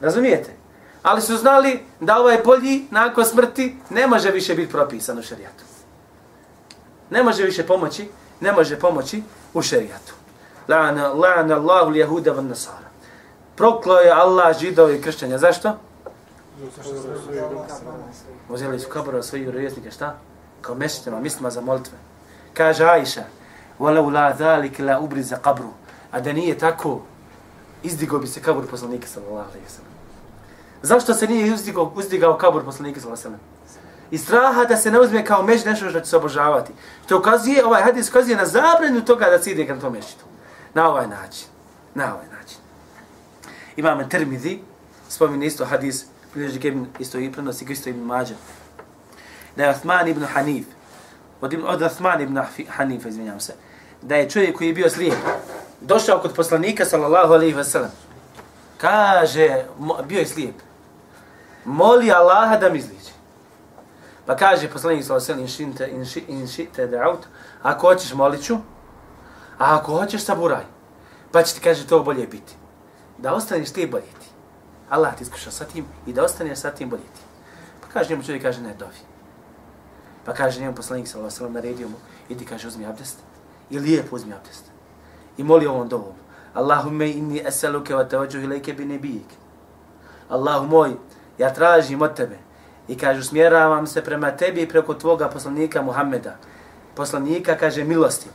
Razumijete? 0.00 0.61
Ali 1.03 1.21
su 1.21 1.37
znali 1.37 1.79
da 1.99 2.19
ovaj 2.19 2.37
bolji 2.45 2.87
nakon 2.91 3.25
smrti 3.25 3.75
ne 3.89 4.07
može 4.07 4.31
više 4.31 4.55
biti 4.55 4.71
propisan 4.71 5.19
u 5.19 5.23
šerijatu. 5.23 5.63
Ne 7.09 7.23
može 7.23 7.43
više 7.43 7.67
pomoći, 7.67 8.09
ne 8.39 8.51
može 8.51 8.79
pomoći 8.79 9.23
u 9.53 9.61
šerijatu. 9.61 10.13
La'ana 10.67 11.13
la'ana 11.13 11.53
Allahu 11.53 11.91
al-yahuda 11.91 12.35
wan 12.35 12.47
nasara. 12.47 12.87
Proklao 13.55 13.97
je 13.97 14.11
Allah 14.11 14.59
židove 14.59 14.95
i 14.95 15.01
kršćanja. 15.01 15.37
Zašto? 15.37 15.77
Uzeli 18.49 18.79
su 18.79 18.89
kabura 18.89 19.23
svojih 19.23 19.45
vjerovjesnika, 19.45 19.91
šta? 19.91 20.17
Kao 20.61 20.75
mešćima, 20.75 21.19
mislima 21.19 21.49
za 21.49 21.61
molitve. 21.61 21.97
Kaže 22.53 22.85
Ajša, 22.85 23.23
وَلَوْ 23.79 24.09
لَا 24.09 24.31
ذَلِكَ 24.37 24.79
لَا 24.79 24.97
أُبْرِزَ 24.97 25.35
قَبْرُ 25.43 25.65
A 26.11 26.19
da 26.21 26.33
nije 26.33 26.57
tako, 26.57 27.01
izdigao 27.83 28.19
bi 28.19 28.27
se 28.27 28.41
kabur 28.41 28.67
poslanika 28.67 29.07
sallallahu 29.07 29.49
alaihi 29.49 29.65
wa 29.65 29.69
sallam. 29.69 29.90
Zašto 30.82 31.14
se 31.14 31.26
nije 31.26 31.54
uzdigao, 31.54 31.92
uzdigao 31.96 32.38
kabur 32.38 32.64
poslanika 32.64 33.00
sallallahu 33.00 33.26
alejhi? 33.26 33.44
I 34.10 34.18
straha 34.18 34.64
da 34.64 34.76
se 34.76 34.90
ne 34.90 35.00
uzme 35.00 35.24
kao 35.24 35.42
meč 35.42 35.64
nešto 35.64 35.90
što 35.90 36.00
će 36.00 36.06
se 36.06 36.16
obožavati. 36.16 36.72
Što 37.04 37.18
ukazuje, 37.18 37.66
ovaj 37.66 37.82
hadis 37.82 38.10
ukazuje 38.10 38.36
na 38.36 38.46
zabranu 38.46 39.04
toga 39.04 39.26
da 39.30 39.38
se 39.42 39.50
ide 39.50 39.74
na 39.74 39.80
to 39.80 39.90
mešćitu. 39.90 40.24
Na 40.74 40.88
ovaj 40.88 41.06
način. 41.06 41.46
Na 41.94 42.14
ovaj 42.14 42.26
način. 42.26 42.58
Imamo 43.76 44.04
Termizi, 44.04 44.58
spominje 45.08 45.46
isto 45.46 45.64
hadis, 45.64 46.04
bilježi 46.34 46.58
ga 46.58 46.80
isto 46.98 47.18
i 47.18 47.32
prenosi 47.32 47.64
isto 47.68 47.88
ibn 47.88 48.00
Mađa. 48.00 48.34
Da 49.56 49.64
je 49.64 49.70
Osman 49.70 50.08
ibn 50.08 50.24
Hanif, 50.24 50.66
od, 51.40 51.54
od 51.66 51.82
Osman 51.82 52.20
ibn 52.20 52.36
Hanif, 52.36 52.68
Hanifa, 52.70 53.08
izvinjam 53.08 53.40
se, 53.40 53.54
da 54.02 54.16
je 54.16 54.30
čovjek 54.30 54.56
koji 54.56 54.68
je 54.68 54.74
bio 54.74 54.90
slijep, 54.90 55.18
došao 55.80 56.18
kod 56.18 56.34
poslanika, 56.34 56.84
sallallahu 56.84 57.32
alaihi 57.32 57.54
wa 57.54 57.64
sallam, 57.64 57.90
kaže, 58.78 59.64
bio 60.08 60.18
je 60.18 60.26
slijep, 60.26 60.54
moli 61.64 62.12
Allaha 62.12 62.56
da 62.56 62.68
mi 62.68 62.78
izliči. 62.78 63.12
Pa 64.26 64.36
kaže 64.36 64.70
poslanik 64.70 65.04
sa 65.04 65.14
alaihi 65.14 65.42
in 66.28 66.46
šinte, 66.46 66.86
da'ut, 66.86 67.26
ako 67.62 67.86
hoćeš 67.86 68.14
molit 68.14 68.42
ću, 68.44 68.54
a 69.58 69.76
ako 69.76 69.92
hoćeš 69.92 70.24
saburaj, 70.24 70.64
pa 71.32 71.42
će 71.42 71.54
ti 71.54 71.60
kaže 71.60 71.86
to 71.86 72.02
bolje 72.02 72.26
biti. 72.26 72.54
Da 73.18 73.34
ostaneš 73.34 73.70
ti 73.70 73.86
bolje 73.86 74.02
ti. 74.20 74.28
Allah 74.90 75.14
ti 75.16 75.22
iskuša 75.22 75.50
sa 75.50 75.64
tim 75.64 75.84
i 76.06 76.12
da 76.12 76.24
ostaneš 76.24 76.58
sa 76.58 76.70
tim 76.70 76.90
bolje 76.90 77.02
ti. 77.02 77.20
Pa 77.80 77.88
kaže 77.88 78.10
njemu 78.10 78.22
čovjek, 78.22 78.42
kaže 78.42 78.60
ne, 78.62 78.74
dovi. 78.74 79.02
Pa 80.24 80.32
kaže 80.32 80.60
njemu 80.60 80.74
poslanik 80.74 81.08
sa 81.08 81.18
alejhi 81.18 81.50
naredio 81.50 81.88
mu 81.88 81.96
idi 82.28 82.44
kaže 82.44 82.68
uzmi 82.68 82.86
abdest 82.86 83.18
i 83.70 83.78
lijepo 83.78 84.16
uzmi 84.16 84.34
abdest. 84.34 84.64
I 85.36 85.44
moli 85.44 85.66
ovom 85.66 85.88
dovom. 85.88 86.14
Allahumme 86.54 87.10
inni 87.10 87.42
eseluke 87.46 87.94
wa 87.94 88.08
tawajjuhu 88.08 88.44
ilayke 88.44 88.72
bi 88.72 88.84
nabiyik. 88.84 89.26
Allahu 90.28 90.66
moj, 90.66 90.96
ja 91.38 91.54
tražim 91.54 92.02
od 92.02 92.14
tebe 92.14 92.38
i 92.88 92.98
kaže 92.98 93.20
usmjeravam 93.20 93.86
se 93.86 94.04
prema 94.04 94.30
tebi 94.30 94.62
i 94.62 94.68
preko 94.68 94.94
tvoga 94.94 95.28
poslanika 95.28 95.82
Muhammeda. 95.82 96.36
Poslanika 96.94 97.56
kaže 97.56 97.84
milosti. 97.84 98.28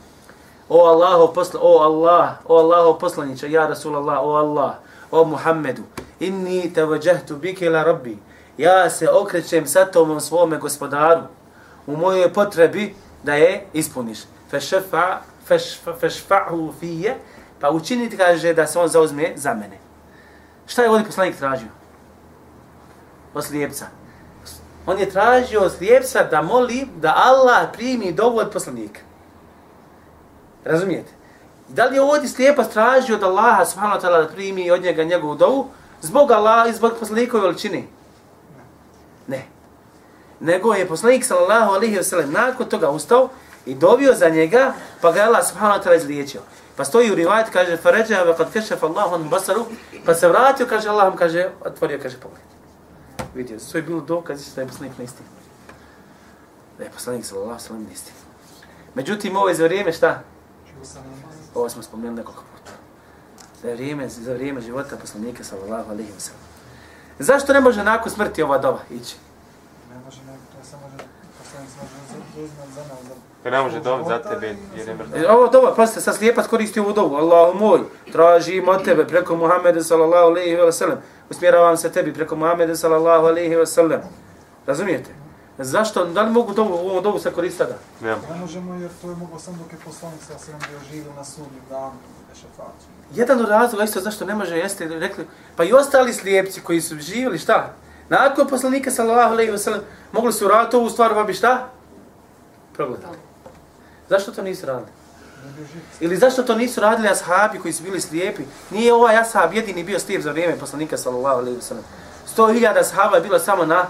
O 0.68 0.86
Allahu 0.86 1.34
posla, 1.34 1.60
o 1.62 1.78
Allah, 1.78 2.30
o 2.44 2.58
Allahu 2.58 2.98
poslaniče, 2.98 3.50
ja 3.50 3.66
Rasulallah, 3.66 4.18
o 4.22 4.34
Allah, 4.34 4.74
o 5.10 5.24
Muhammedu, 5.24 5.82
inni 6.20 6.72
tawajjahtu 6.72 7.36
bike 7.36 7.64
ila 7.64 7.82
rabbi. 7.82 8.18
Ja 8.58 8.90
se 8.90 9.10
okrećem 9.10 9.66
sa 9.66 9.84
tomom 9.84 10.20
svome 10.20 10.58
gospodaru 10.58 11.22
u 11.86 11.96
mojoj 11.96 12.32
potrebi 12.32 12.94
da 13.22 13.34
je 13.34 13.66
ispuniš. 13.72 14.18
Fešfa, 14.50 15.20
fešfa, 15.46 15.92
fešfa'hu 16.00 16.72
fije, 16.80 17.16
pa 17.60 17.70
učiniti 17.70 18.16
kaže 18.16 18.54
da 18.54 18.66
se 18.66 18.78
on 18.78 18.88
zauzme 18.88 19.32
za 19.36 19.54
mene. 19.54 19.78
Šta 20.66 20.82
je 20.82 20.90
ovdje 20.90 21.06
poslanik 21.06 21.36
tražio? 21.36 21.77
Od 23.34 23.44
slijepca. 23.44 23.86
On 24.86 24.98
je 24.98 25.10
tražio 25.10 25.60
od 25.60 25.72
slijepca 25.72 26.22
da 26.22 26.42
moli 26.42 26.88
da 26.96 27.14
Allah 27.16 27.68
primi 27.72 28.12
dovu 28.12 28.38
od 28.38 28.50
poslanika. 28.52 29.00
Razumijete? 30.64 31.12
Da 31.68 31.84
li 31.84 31.96
je 31.96 32.02
ovdje 32.02 32.28
slijepac 32.28 32.72
tražio 32.72 33.16
od 33.16 33.22
Allaha 33.22 33.64
subhanahu 33.64 34.00
wa 34.00 34.02
ta'ala 34.02 34.22
da 34.22 34.28
primi 34.28 34.70
od 34.70 34.82
njega 34.82 35.04
njegovu 35.04 35.34
dovu 35.34 35.66
zbog 36.00 36.30
Allaha 36.30 36.68
i 36.68 36.72
zbog 36.72 36.92
poslanikove 37.00 37.42
veličine? 37.42 37.82
Ne. 39.26 39.46
Nego 40.40 40.74
je 40.74 40.88
poslanik 40.88 41.24
sallallahu 41.24 41.72
alaihi 41.74 41.96
wa 41.96 42.02
sallam 42.02 42.32
nakon 42.32 42.66
toga 42.66 42.90
ustao 42.90 43.28
i 43.66 43.74
dobio 43.74 44.14
za 44.14 44.28
njega, 44.28 44.72
pa 45.00 45.12
ga 45.12 45.20
je 45.20 45.26
Allah 45.26 45.48
subhanahu 45.48 45.80
wa 45.80 45.84
ta'ala 45.84 45.96
izliječio. 45.96 46.40
Pa 46.76 46.84
stoji 46.84 47.12
u 47.12 47.14
rivajet, 47.14 47.50
kaže, 47.52 47.76
faređa 47.76 48.24
wa 48.26 48.36
kad 48.36 48.52
kešef 48.52 48.82
Allahu 48.82 49.14
an 49.14 49.28
basaru, 49.28 49.66
pa 50.06 50.14
se 50.14 50.28
vratio, 50.28 50.66
kaže, 50.66 50.88
Allah 50.88 51.12
mu 51.12 51.18
kaže, 51.18 51.50
otvorio, 51.64 51.98
kaže, 52.02 52.16
pogled. 52.16 52.47
Vidio, 53.34 53.60
Sve 53.60 53.78
je 53.78 53.82
bilo 53.82 54.00
dokaz 54.00 54.54
da 54.54 54.60
je 54.60 54.68
poslanik 54.68 54.98
na 54.98 55.04
istinu. 55.04 55.28
Da 56.78 56.84
je 56.84 56.90
poslanik 56.90 57.24
sallallahu 57.24 57.60
sallam 57.60 57.84
na 57.84 57.92
istinu. 57.92 58.16
Međutim, 58.94 59.36
ovo 59.36 59.48
je 59.48 59.54
za 59.54 59.64
vrijeme 59.64 59.92
šta? 59.92 60.22
Ovo 61.54 61.68
smo 61.68 61.82
spomenuli 61.82 62.16
nekoliko 62.16 62.44
puta. 62.56 62.72
Za 63.62 63.72
vrijeme, 63.72 64.08
za 64.08 64.32
vrijeme 64.32 64.60
života 64.60 64.96
poslanika 64.96 65.44
sallallahu 65.44 65.90
alaihi 65.90 66.10
wa 66.10 66.20
sallam. 66.20 66.42
Zašto 67.18 67.52
ne 67.52 67.60
može 67.60 67.84
nakon 67.84 68.12
smrti 68.12 68.42
ova 68.42 68.58
doba 68.58 68.80
ići? 68.90 69.16
Ne 69.90 70.00
može 70.04 70.22
ne, 70.22 70.32
to 70.32 70.64
samo 70.70 70.82
može, 70.88 71.04
Kad 73.42 73.52
ne 73.52 73.62
može 73.62 73.80
dobiti 73.80 74.08
za 74.08 74.18
tebe 74.18 74.56
jer 74.76 74.88
je 74.88 74.94
mrtav. 74.94 75.22
E, 75.22 75.28
Ovo 75.28 75.48
dobro, 75.48 75.74
pazite, 75.76 76.00
sad 76.00 76.16
slijepac 76.16 76.46
koristi 76.46 76.80
ovu 76.80 76.92
dovu. 76.92 77.16
Allahu 77.16 77.58
moj, 77.58 77.80
tražim 78.12 78.68
od 78.68 78.84
tebe 78.84 79.06
preko 79.06 79.36
Muhammeda 79.36 79.82
sallallahu 79.82 80.26
alaihi 80.26 80.56
wa 80.56 80.72
sallam. 80.72 80.98
Usmjeravam 81.30 81.76
se 81.76 81.92
tebi 81.92 82.14
preko 82.14 82.36
Muhammeda 82.36 82.76
sallallahu 82.76 83.26
alaihi 83.26 83.54
wa 83.56 83.66
sallam. 83.66 84.00
Razumijete? 84.66 85.10
Zašto? 85.58 86.04
Da 86.04 86.22
li 86.22 86.30
mogu 86.30 86.52
dovu, 86.52 86.74
ovom 86.74 87.02
dovu 87.02 87.18
se 87.18 87.30
koristiti 87.32 87.64
tada? 87.64 87.78
Ne. 88.00 88.10
Ne 88.34 88.40
možemo 88.40 88.74
jer 88.74 88.90
to 89.02 89.10
je 89.10 89.16
moglo 89.16 89.38
samo 89.38 89.56
dok 89.62 89.72
je 89.72 89.78
poslanik 89.84 90.20
sa 90.22 90.38
sve 90.38 90.54
bio 90.68 90.78
živi 90.90 91.06
na 91.16 91.24
sudnjem 91.24 91.62
danu. 91.70 91.92
Jedan 93.14 93.40
od 93.40 93.48
razloga 93.48 93.84
isto 93.84 94.00
zašto 94.00 94.24
ne 94.24 94.34
može 94.34 94.56
jeste, 94.56 94.88
rekli, 94.88 95.26
pa 95.56 95.64
i 95.64 95.72
ostali 95.72 96.12
slijepci 96.12 96.60
koji 96.60 96.80
su 96.80 96.96
živjeli, 96.98 97.38
šta? 97.38 97.72
Nakon 98.08 98.48
poslanika 98.48 98.90
sallallahu 98.90 99.32
alejhi 99.32 99.50
ve 99.50 99.58
sellem 99.58 99.80
mogli 100.12 100.32
su 100.32 100.48
raditi 100.48 100.76
ovu 100.76 100.90
stvar, 100.90 101.14
pa 101.14 101.24
bi 101.24 101.34
šta? 101.34 101.68
Progledali. 102.72 103.18
Zašto 104.08 104.32
to 104.32 104.42
nisu 104.42 104.66
radili? 104.66 104.90
Ili 106.00 106.16
zašto 106.16 106.42
to 106.42 106.54
nisu 106.54 106.80
radili 106.80 107.08
ashabi 107.08 107.58
koji 107.58 107.72
su 107.72 107.82
bili 107.82 108.00
slijepi? 108.00 108.42
Nije 108.70 108.94
ovaj 108.94 109.16
ashab 109.16 109.52
jedini 109.54 109.84
bio 109.84 109.98
slijep 109.98 110.22
za 110.22 110.30
vrijeme 110.30 110.58
poslanika 110.58 110.96
sallallahu 110.96 111.38
alejhi 111.38 111.56
ve 111.56 111.62
sellem. 111.62 111.84
100.000 112.36 112.80
ashaba 112.80 113.16
je 113.16 113.22
bilo 113.22 113.38
samo 113.38 113.64
na 113.64 113.86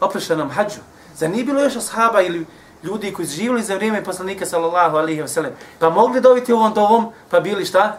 oprešenom 0.00 0.50
hađu. 0.50 0.80
Za 1.16 1.28
nije 1.28 1.44
bilo 1.44 1.62
još 1.62 1.76
ashaba 1.76 2.22
ili 2.22 2.46
ljudi 2.82 3.12
koji 3.12 3.28
su 3.28 3.34
živjeli 3.34 3.62
za 3.62 3.74
vrijeme 3.74 4.04
poslanika 4.04 4.46
sallallahu 4.46 4.96
alejhi 4.96 5.22
ve 5.22 5.28
sellem. 5.28 5.52
Pa 5.78 5.90
mogli 5.90 6.20
dobiti 6.20 6.52
ovom 6.52 6.74
dovom, 6.74 7.12
pa 7.30 7.40
bili 7.40 7.64
šta? 7.64 7.98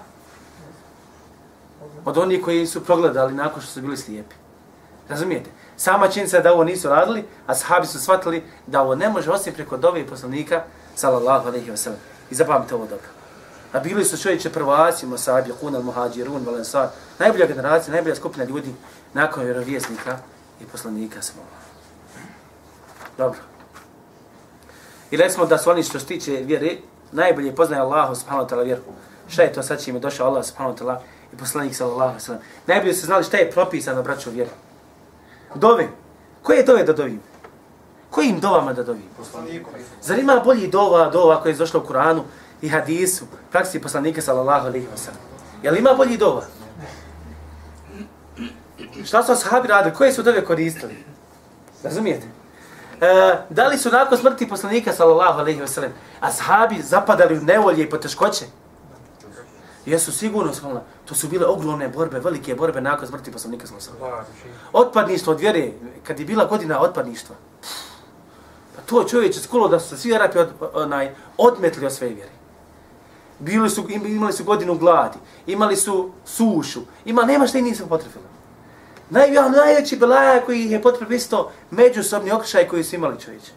Od 2.06 2.18
onih 2.18 2.44
koji 2.44 2.68
su 2.68 2.86
progledali 2.86 3.34
nakon 3.34 3.62
što 3.62 3.72
su 3.72 3.82
bili 3.82 3.98
slijepi. 3.98 4.39
Razumijete? 5.10 5.50
Sama 5.78 6.08
činjenica 6.08 6.40
da 6.40 6.54
ovo 6.54 6.64
nisu 6.64 6.90
radili, 6.90 7.26
a 7.48 7.56
sahabi 7.56 7.88
su 7.88 8.00
shvatili 8.00 8.44
da 8.68 8.82
ovo 8.82 8.96
ne 8.96 9.10
može 9.10 9.32
osim 9.32 9.54
preko 9.54 9.78
dove 9.78 10.08
poslanika, 10.08 10.64
sallallahu 10.96 11.48
alaihi 11.48 11.72
wa 11.72 11.78
sallam. 11.78 12.00
I 12.32 12.36
zapamite 12.36 12.76
ovo 12.76 12.84
dobro. 12.86 13.08
A 13.74 13.80
bili 13.80 14.06
su 14.06 14.18
čovječe 14.18 14.50
prvaci, 14.50 15.06
Mosabi, 15.06 15.54
Kunal, 15.60 15.82
Muhađirun, 15.82 16.46
Valensar, 16.46 16.88
najbolja 17.20 17.46
generacija, 17.46 17.94
najbolja 17.94 18.16
skupina 18.16 18.46
ljudi 18.46 18.74
nakon 19.14 19.44
vjerovjesnika 19.44 20.18
i 20.62 20.66
poslanika 20.66 21.22
smo. 21.22 21.42
Dobro. 23.18 23.40
I 25.12 25.18
recimo 25.18 25.46
da 25.46 25.58
su 25.58 25.70
oni 25.70 25.84
što 25.84 26.00
se 26.00 26.06
tiče 26.06 26.32
vjere, 26.32 26.78
najbolje 27.12 27.56
poznaje 27.56 27.82
Allahu 27.82 28.16
subhanahu 28.16 28.48
wa 28.48 28.50
ta'ala 28.50 28.64
vjeru. 28.64 28.82
Šta 29.28 29.42
je 29.42 29.54
to 29.54 29.64
sad 29.64 29.84
čime 29.84 30.00
došao 30.00 30.28
Allah 30.28 30.46
subhanahu 30.46 30.78
wa 30.78 30.82
ta'ala 30.82 30.98
i 31.34 31.38
poslanik 31.38 31.76
sallallahu 31.76 32.10
alaihi 32.10 32.22
wa 32.22 32.26
sallam. 32.26 32.42
Najbolje 32.68 32.94
su 32.94 33.06
znali 33.06 33.24
šta 33.24 33.38
je 33.38 33.52
propisano 33.52 34.04
braćo 34.04 34.30
vjeru. 34.30 34.52
Dove. 35.56 35.88
Koje 36.44 36.64
dove 36.64 36.84
da 36.84 36.94
dovim? 36.94 37.22
Kojim 38.10 38.40
dovama 38.40 38.74
da 38.74 38.84
dovim? 38.84 39.04
Poslanikom. 39.18 39.74
Zar 40.02 40.20
ima 40.20 40.42
bolji 40.46 40.68
dova, 40.68 41.10
dova 41.10 41.42
koja 41.42 41.52
je 41.52 41.58
došla 41.58 41.80
u 41.80 41.86
Kuranu 41.86 42.24
i 42.62 42.70
hadisu, 42.70 43.26
praksi 43.52 43.82
poslanika 43.82 44.22
sallallahu 44.22 44.68
alaihi 44.68 44.88
wa 44.88 44.98
sallam? 44.98 45.22
Jel 45.64 45.78
ima 45.78 45.94
bolji 45.94 46.18
dova? 46.18 46.44
Šta 49.06 49.24
su 49.24 49.32
ashabi 49.32 49.68
radili? 49.68 49.96
Koje 49.96 50.14
su 50.14 50.24
dove 50.24 50.46
koristili? 50.46 51.04
Razumijete? 51.84 52.28
E, 53.02 53.38
da 53.50 53.68
li 53.68 53.78
su 53.78 53.90
nakon 53.90 54.18
smrti 54.18 54.50
poslanika 54.50 54.94
sallallahu 54.94 55.40
alaihi 55.40 55.62
wa 55.62 55.68
sallam 55.68 55.92
ashabi 56.20 56.82
zapadali 56.82 57.38
u 57.38 57.42
nevolje 57.42 57.84
i 57.84 57.90
poteškoće? 57.90 58.46
Jesu 59.86 60.12
sigurno, 60.12 60.54
svalna. 60.54 60.82
To 61.06 61.16
su 61.16 61.28
bile 61.28 61.46
ogromne 61.46 61.90
borbe, 61.90 62.20
velike 62.20 62.56
borbe 62.56 62.82
nakon 62.82 63.08
smrti 63.08 63.32
poslanika 63.32 63.66
wa 63.68 63.80
sallam. 63.80 64.26
Otpadništvo 64.74 65.34
od 65.34 65.40
vjere, 65.40 65.72
kad 66.04 66.20
je 66.20 66.26
bila 66.26 66.46
godina 66.46 66.82
otpadništva, 66.82 67.36
Pa 68.76 68.82
to 68.86 69.04
čovječe 69.04 69.40
skulo 69.40 69.68
da 69.68 69.80
su 69.80 69.90
se 69.90 69.98
svi 69.98 70.16
Arapi 70.16 70.38
od, 70.40 70.50
onaj, 70.74 71.16
odmetli 71.38 71.86
od 71.86 71.94
svoje 71.94 72.14
vjere. 72.14 72.32
Bili 73.40 73.70
su, 73.70 73.86
im- 73.90 74.06
imali 74.06 74.34
su 74.34 74.44
godinu 74.44 74.76
gladi, 74.78 75.18
imali 75.48 75.76
su 75.76 76.12
sušu, 76.26 76.82
ima, 77.06 77.24
nema 77.24 77.48
šta 77.48 77.58
i 77.58 77.62
nisu 77.62 77.88
potrefili. 77.90 78.24
Naj, 79.10 79.32
najveći 79.32 79.98
belaja 79.98 80.42
koji 80.46 80.66
ih 80.66 80.72
je 80.72 80.82
potrebi 80.82 81.16
isto 81.16 81.52
međusobni 81.72 82.32
okršaj 82.32 82.68
koji 82.68 82.84
su 82.84 82.96
imali 82.96 83.20
čovječe. 83.20 83.52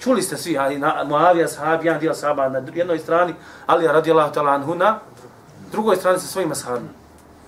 Čuli 0.00 0.22
ste 0.22 0.36
svi, 0.36 0.58
ali 0.58 0.78
na, 0.78 1.04
Muavija 1.04 1.48
sahabi, 1.48 1.86
jedan 1.86 2.00
dio 2.00 2.14
sahaba 2.14 2.48
na 2.48 2.62
jednoj 2.74 2.98
strani, 2.98 3.34
ali 3.66 3.86
radijallahu 3.86 4.34
ta'ala 4.34 4.54
anhu 4.54 4.74
na 4.74 4.98
drugoj 5.72 5.96
strani 5.96 6.20
sa 6.20 6.26
svojim 6.26 6.52
ashabima. 6.52 6.90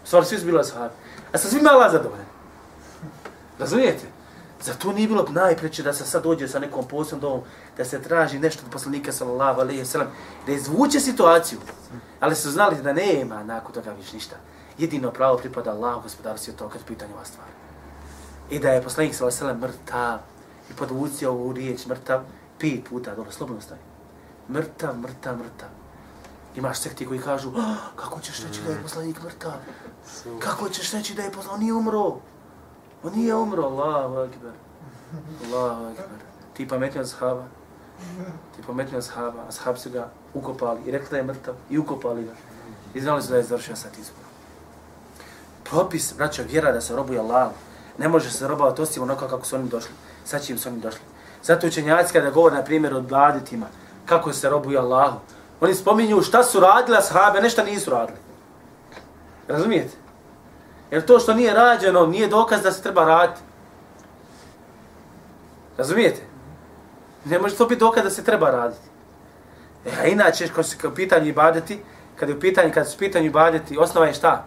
Stvarno, 0.04 0.28
svi 0.28 0.38
su 0.38 0.46
bili 0.46 0.60
ashabi. 0.60 0.94
A 1.32 1.38
sa 1.38 1.48
svima 1.48 1.70
Allah 1.70 1.92
zadovoljen. 1.92 2.26
Razumijete? 3.58 4.06
Zato 4.62 4.92
nije 4.92 5.08
bilo 5.08 5.26
najpreće 5.30 5.82
da 5.82 5.92
se 5.92 6.04
sad 6.04 6.22
dođe 6.22 6.48
sa 6.48 6.58
nekom 6.58 6.88
posljednom 6.88 7.20
dovom, 7.20 7.40
da 7.76 7.84
se 7.84 8.02
traži 8.02 8.38
nešto 8.38 8.62
od 8.66 8.72
poslanika 8.72 9.12
sallallahu 9.12 9.60
alejhi 9.60 9.82
wa 9.82 9.84
sallam, 9.84 10.08
da 10.46 10.52
izvuče 10.52 11.00
situaciju. 11.00 11.58
Ali 12.20 12.36
su 12.36 12.50
znali 12.50 12.82
da 12.82 12.92
nema 12.92 13.42
nakon 13.44 13.72
toga 13.72 13.92
više 13.92 14.14
ništa. 14.14 14.36
Jedino 14.78 15.10
pravo 15.10 15.36
pripada 15.36 15.70
Allahu 15.70 16.02
gospodaru 16.02 16.38
svjetova 16.38 16.70
kad 16.70 16.84
pitanje 16.84 17.14
ova 17.14 17.24
stvar. 17.24 17.46
I 18.50 18.58
da 18.58 18.70
je 18.70 18.82
poslanik 18.82 19.14
sallallahu 19.14 19.44
alejhi 19.44 19.60
ve 19.60 19.68
mrtav 19.68 20.18
i 20.70 20.72
podvucio 20.72 21.30
ovu 21.30 21.52
riječ 21.52 21.86
mrtav 21.86 22.20
pet 22.58 22.84
puta, 22.88 23.14
dobro, 23.14 23.32
slobodno 23.32 23.62
stavi. 23.62 23.80
Mrtav, 24.48 24.98
mrtav, 24.98 25.36
mrtav. 25.36 25.83
Imaš 26.56 26.78
sekti 26.78 27.06
koji 27.06 27.20
kažu, 27.20 27.50
"Ah, 27.56 27.76
kako 27.96 28.20
ćeš 28.20 28.42
reći 28.42 28.60
da 28.66 28.72
je 28.72 28.82
poslanik 28.82 29.22
mrtav? 29.22 29.52
Kako 30.38 30.68
ćeš 30.68 30.92
reći 30.92 31.14
da 31.14 31.22
je 31.22 31.30
poslanik, 31.32 31.54
on 31.54 31.60
nije 31.60 31.72
umro? 31.72 32.16
On 33.04 33.12
nije 33.14 33.34
umro, 33.34 33.62
Allahu 33.62 34.16
akbar. 34.16 34.52
Allahu 35.44 35.84
akbar. 35.84 36.18
Ti 36.54 36.68
pametni 36.68 37.00
od 37.00 37.08
sahaba. 37.10 37.44
Ti 38.56 38.62
pametni 38.66 38.96
od 38.96 39.04
sahaba. 39.04 39.42
A 39.48 39.76
su 39.76 39.90
ga 39.90 40.08
ukopali 40.34 40.80
i 40.86 40.90
rekli 40.90 41.08
da 41.10 41.16
je 41.16 41.22
mrtav 41.22 41.54
i 41.70 41.78
ukopali 41.78 42.24
ga. 42.24 42.32
I 42.94 43.00
znali 43.00 43.22
su 43.22 43.30
da 43.30 43.36
je 43.36 43.42
završio 43.42 43.76
sa 43.76 43.88
izbor. 44.00 44.24
Propis, 45.64 46.14
braćo, 46.16 46.42
vjera 46.42 46.72
da 46.72 46.80
se 46.80 46.96
robuje 46.96 47.18
Allah. 47.20 47.50
Ne 47.98 48.08
može 48.08 48.30
se 48.30 48.48
robovati 48.48 48.82
osim 48.82 49.02
onako 49.02 49.28
kako 49.28 49.46
su 49.46 49.56
oni 49.56 49.68
došli. 49.68 49.94
Sad 50.24 50.42
će 50.42 50.52
im 50.52 50.58
su 50.58 50.68
oni 50.68 50.80
došli. 50.80 51.00
Zato 51.42 51.66
učenjaci 51.66 52.12
kada 52.12 52.30
govore, 52.30 52.56
na 52.56 52.62
primjer, 52.62 52.94
o 52.94 53.00
bladitima, 53.00 53.66
kako 54.06 54.32
se 54.32 54.50
robuje 54.50 54.78
Allahu, 54.78 55.18
oni 55.60 55.74
spominju 55.74 56.22
šta 56.22 56.42
su 56.42 56.60
radili 56.60 56.98
sahabe, 57.02 57.38
a 57.38 57.42
nešto 57.42 57.64
nisu 57.64 57.90
radili. 57.90 58.18
Razumijete? 59.48 59.96
Jer 60.90 61.04
to 61.04 61.18
što 61.18 61.34
nije 61.34 61.54
rađeno 61.54 62.06
nije 62.06 62.28
dokaz 62.28 62.62
da 62.62 62.72
se 62.72 62.82
treba 62.82 63.04
raditi. 63.04 63.40
Razumijete? 65.76 66.20
Ne 67.24 67.38
može 67.38 67.56
to 67.56 67.66
biti 67.66 67.80
dokaz 67.80 68.04
da 68.04 68.10
se 68.10 68.24
treba 68.24 68.50
raditi. 68.50 68.88
E, 69.86 69.90
a 70.00 70.06
inače, 70.06 70.48
kad 70.48 70.66
se 70.66 70.88
u 70.88 70.94
pitanju 70.94 71.26
ibadeti, 71.26 71.82
kad 72.16 72.28
je 72.28 72.34
u 72.34 72.40
pitanju, 72.40 72.70
kad 72.74 72.88
su 72.88 72.96
u 72.96 72.98
pitanju 72.98 73.26
ibadeti, 73.26 73.78
osnova 73.78 74.06
je 74.06 74.14
šta? 74.14 74.44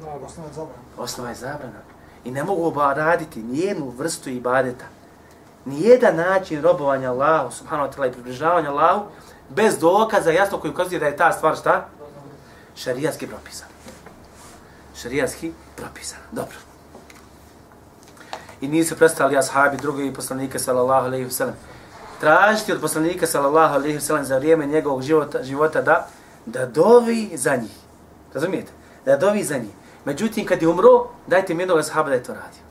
Da, 0.00 0.10
osnovno 0.26 0.50
je 0.50 0.54
zabrana. 0.54 0.82
Osnova 0.98 1.28
je 1.28 1.34
zabrana. 1.34 1.80
I 2.24 2.30
ne 2.30 2.44
mogu 2.44 2.70
ba 2.70 2.92
raditi 2.92 3.42
nijednu 3.42 3.88
vrstu 3.88 4.30
ibadeta. 4.30 4.84
Nijedan 5.64 6.16
način 6.16 6.62
robovanja 6.62 7.10
Allahu, 7.10 7.52
subhanahu 7.52 7.88
wa 7.88 7.96
ta'ala, 7.96 8.08
i 8.08 8.12
približavanja 8.12 8.70
Allahu, 8.70 9.02
bez 9.48 9.78
dokaza 9.78 10.30
jasno 10.30 10.58
koji 10.58 10.70
ukazuje 10.70 11.00
da 11.00 11.06
je 11.06 11.16
ta 11.16 11.32
stvar 11.32 11.56
šta? 11.56 11.88
Šarijatski 12.76 13.26
propisan. 13.26 13.68
Šarijatski 14.96 15.52
propisan. 15.76 16.18
Dobro. 16.32 16.56
I 18.60 18.68
nisu 18.68 18.96
prestali 18.96 19.36
ashabi 19.36 19.76
drugi 19.76 20.12
poslanike 20.12 20.58
sallallahu 20.58 21.06
alejhi 21.06 21.24
ve 21.24 21.30
sellem 21.30 21.54
tražiti 22.20 22.72
od 22.72 22.80
poslanika 22.80 23.26
sallallahu 23.26 23.74
alejhi 23.74 23.94
ve 23.94 24.00
sellem 24.00 24.24
za 24.24 24.38
vrijeme 24.38 24.66
njegovog 24.66 25.02
života 25.02 25.42
života 25.42 25.82
da 25.82 26.08
da 26.46 26.66
dovi 26.66 27.30
za 27.34 27.56
njih. 27.56 27.76
Razumijete? 28.34 28.72
Da 29.04 29.16
dovi 29.16 29.44
za 29.44 29.58
njih. 29.58 29.70
Međutim 30.04 30.46
kad 30.46 30.62
je 30.62 30.68
umro, 30.68 31.08
dajte 31.26 31.54
mi 31.54 31.62
jednog 31.62 31.78
ashaba 31.78 32.08
da 32.08 32.14
je 32.14 32.22
to 32.22 32.34
radio. 32.34 32.65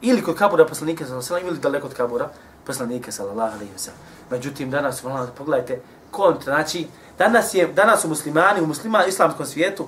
Ili 0.00 0.22
kod 0.22 0.36
kabura 0.36 0.66
poslanika 0.66 1.04
sallallahu 1.04 1.32
alejhi 1.32 1.46
ve 1.46 1.50
ili 1.50 1.60
daleko 1.60 1.86
od 1.86 1.94
kabura 1.94 2.28
poslanika 2.66 3.12
sallallahu 3.12 3.54
alejhi 3.54 3.72
ve 3.72 3.78
sellem. 3.78 4.00
Međutim 4.30 4.70
danas 4.70 5.02
volim 5.02 5.26
pogledajte 5.38 5.80
kontra, 6.10 6.54
znači 6.54 6.86
danas 7.18 7.54
je 7.54 7.66
danas 7.66 8.02
su 8.02 8.08
muslimani 8.08 8.60
u 8.60 8.66
muslima 8.66 9.04
islamskom 9.04 9.46
svijetu 9.46 9.86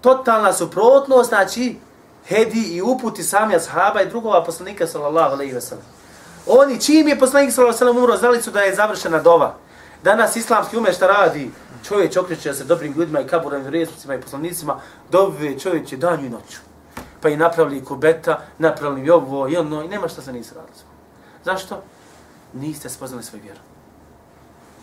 totalna 0.00 0.52
suprotnost, 0.52 1.28
znači 1.28 1.76
hedi 2.26 2.60
i 2.60 2.82
uputi 2.82 3.22
sami 3.22 3.54
ashaba 3.54 4.02
i 4.02 4.08
drugova 4.08 4.44
poslanika 4.44 4.86
sallallahu 4.86 5.34
alejhi 5.34 5.52
ve 5.52 5.60
sellem. 5.60 5.84
Oni 6.46 6.80
čim 6.80 7.08
je 7.08 7.18
poslanik 7.18 7.52
sallallahu 7.52 7.68
alejhi 7.68 7.74
ve 7.74 7.78
sellem 7.78 7.96
umro, 7.96 8.16
znali 8.16 8.42
su 8.42 8.50
da 8.50 8.60
je 8.60 8.74
završena 8.74 9.18
dova. 9.18 9.54
Danas 10.04 10.36
islamski 10.36 10.76
ume 10.76 10.92
šta 10.92 11.06
radi? 11.06 11.50
Čovjek 11.88 12.16
okreće 12.20 12.54
se 12.54 12.64
dobrim 12.64 12.92
ljudima 12.92 13.20
i 13.20 13.26
kaburovim 13.26 13.66
resnicima 13.66 14.14
i 14.14 14.20
poslanicima, 14.20 14.80
dove 15.10 15.58
čovjek 15.58 15.92
je 15.92 15.98
danju 15.98 16.26
i 16.26 16.28
noću. 16.28 16.67
Pa 17.20 17.28
i 17.28 17.36
napravili 17.36 17.84
kubeta, 17.84 18.40
napravili 18.58 19.06
i 19.06 19.10
ovo 19.10 19.48
i 19.48 19.56
ono 19.56 19.82
i 19.82 19.88
nema 19.88 20.08
šta 20.08 20.22
se 20.22 20.32
nisi 20.32 20.54
radili. 20.54 20.78
Zašto? 21.44 21.82
Niste 22.52 22.88
spoznali 22.88 23.22
svoj 23.22 23.40
vjeru. 23.40 23.60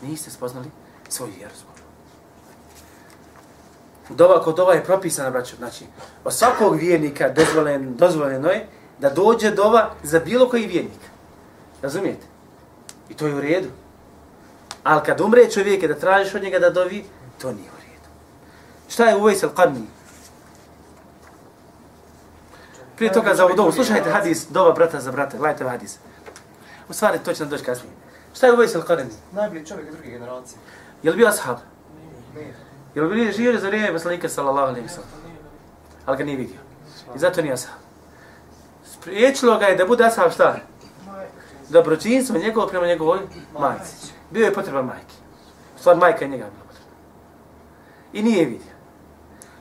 Niste 0.02 0.32
spoznali 0.32 0.68
svoj 1.10 1.30
vjeru. 1.38 1.54
Dova 4.10 4.44
kod 4.44 4.56
dova 4.56 4.74
je 4.74 4.84
propisana, 4.84 5.32
braćo. 5.32 5.56
Znači, 5.56 5.86
od 6.24 6.34
svakog 6.34 6.76
vjernika 6.76 7.30
dozvolen, 7.30 7.96
dozvoljeno 7.96 8.50
je 8.50 8.68
da 9.00 9.10
dođe 9.10 9.52
dova 9.52 9.94
za 10.04 10.20
bilo 10.20 10.50
koji 10.50 10.68
vjernik. 10.68 11.00
Razumijete? 11.82 12.26
I 13.10 13.14
to 13.14 13.28
je 13.28 13.36
u 13.36 13.42
redu. 13.42 13.70
Ali 14.84 15.02
kad 15.06 15.22
umre 15.22 15.50
čovjek 15.52 15.84
i 15.84 15.88
da 15.88 16.00
tražiš 16.00 16.36
od 16.36 16.44
njega 16.44 16.60
da 16.60 16.70
dovi, 16.70 17.06
to 17.42 17.52
nije 17.52 17.70
u 17.70 17.80
redu. 17.80 18.10
Šta 18.90 19.06
je 19.06 19.16
Uvejs 19.16 19.44
al-Qarni? 19.44 19.86
Prije 22.96 23.14
toga 23.14 23.36
za 23.36 23.46
ovu 23.46 23.56
dovu, 23.56 23.72
slušajte 23.72 24.12
hadis, 24.12 24.48
dova 24.50 24.72
brata 24.72 25.00
za 25.00 25.12
brata, 25.12 25.38
gledajte 25.38 25.64
ovaj 25.64 25.78
hadis. 25.78 25.98
U 26.90 26.94
stvari, 26.94 27.20
to 27.26 27.34
će 27.34 27.44
nam 27.44 27.50
doći 27.50 27.64
kasnije. 27.64 27.94
Šta 28.36 28.48
je 28.48 28.54
Uvejs 28.54 28.76
al-Qarni? 28.76 29.12
Najbolji 29.32 29.66
čovjek 29.66 29.92
druge 29.92 30.10
generacije. 30.10 30.60
Je 31.04 31.12
li 31.12 31.18
bio 31.18 31.28
ashab? 31.28 31.58
Nije. 32.36 32.56
Je 32.96 33.02
li 33.02 33.16
bio 33.16 33.32
živio 33.32 33.60
za 33.60 33.68
vrijeme 33.68 33.94
poslanika 33.94 34.30
sallallahu 34.30 34.68
alaihi 34.68 34.88
wa 34.88 34.92
sallam? 34.92 35.10
Ali 36.06 36.18
ga 36.18 36.24
nije 36.24 36.38
vidio. 36.38 36.60
I 37.16 37.20
zato 37.20 37.42
nije 37.42 37.54
ashab. 37.54 37.80
Spriječilo 38.86 39.58
ga 39.60 39.66
je 39.66 39.76
da 39.76 39.86
bude 39.86 40.06
ashab 40.06 40.32
šta? 40.32 40.56
Dobročinstvo 41.70 42.38
njegovo 42.38 42.68
prema 42.68 42.88
njegovoj 42.88 43.20
majci. 43.60 44.14
Bio 44.32 44.46
je 44.46 44.54
potreban 44.54 44.86
majke. 44.86 45.16
U 45.76 45.80
stvari 45.80 46.00
majka 46.00 46.26
je 46.26 46.32
njega 46.32 46.46
bila 46.46 46.64
potrebna. 46.68 46.92
I 48.14 48.24
nije 48.24 48.46
vidio. 48.46 48.74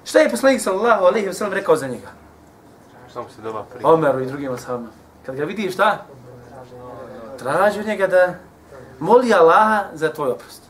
Šta 0.04 0.18
je 0.18 0.30
poslanik 0.30 0.60
sallallahu 0.60 1.04
alaihi 1.04 1.32
sallam 1.32 1.52
rekao 1.52 1.76
za 1.76 1.86
njega? 1.86 2.23
Samo 3.14 3.28
se 3.36 3.42
doba 3.42 3.62
prije. 3.62 3.86
Omeru 3.86 4.20
i 4.20 4.26
drugim 4.26 4.52
ashabima. 4.52 4.90
Kad 5.26 5.36
ga 5.36 5.44
vidi 5.44 5.70
šta? 5.70 6.06
Traži 7.38 7.80
od 7.80 7.86
njega 7.86 8.06
da 8.06 8.34
moli 8.98 9.34
Allaha 9.34 9.84
za 9.92 10.12
tvoj 10.12 10.30
oprost. 10.30 10.62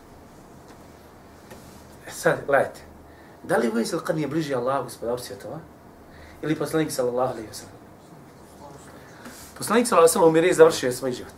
E 2.07 2.11
sad, 2.11 2.37
gledajte. 2.45 2.81
Da 3.43 3.57
li 3.57 3.71
Vajsel 3.73 3.99
kad 3.99 4.15
nije 4.15 4.27
bliži 4.27 4.55
Allahu, 4.55 4.83
gospodaru 4.83 5.17
svjetova? 5.17 5.59
Ili 6.41 6.55
poslanik 6.55 6.91
sallallahu 6.91 7.31
alaihi 7.31 7.49
wa 7.49 7.53
sallam? 7.53 7.75
Poslanik 9.57 9.87
sallallahu 9.87 10.03
alaihi 10.03 10.11
wa 10.11 10.13
sallam 10.13 10.29
umire 10.29 10.47
i 10.47 10.53
završio 10.53 10.87
je 10.87 10.93
svoj 10.93 11.11
život. 11.11 11.33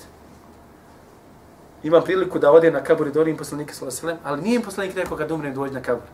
Ima 1.83 2.01
priliku 2.01 2.39
da 2.39 2.51
ode 2.51 2.71
na 2.71 2.83
kabur 2.83 3.07
i 3.07 3.11
dorim 3.11 3.37
poslanika 3.37 3.73
sallallahu 3.73 3.97
alaihi 3.97 4.17
wa 4.17 4.21
sallam, 4.21 4.33
ali 4.33 4.41
nije 4.41 4.55
im 4.55 4.61
poslanik 4.61 4.95
rekao 4.95 5.17
kad 5.17 5.31
umrem 5.31 5.53
dođi 5.53 5.73
na 5.73 5.81
kabur, 5.81 6.07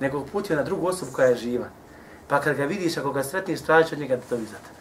nego 0.00 0.24
putio 0.32 0.56
na 0.56 0.62
drugu 0.62 0.86
osobu 0.86 1.12
koja 1.12 1.28
je 1.28 1.36
živa. 1.36 1.66
Pa 2.28 2.40
kad 2.40 2.56
ga 2.56 2.64
vidiš, 2.64 2.96
ako 2.96 3.12
ga 3.12 3.24
sretniš, 3.24 3.60
tražiš 3.60 3.92
od 3.92 3.98
njega 3.98 4.16
da 4.16 4.22
dobi 4.30 4.44
za 4.44 4.56
tebe. 4.56 4.78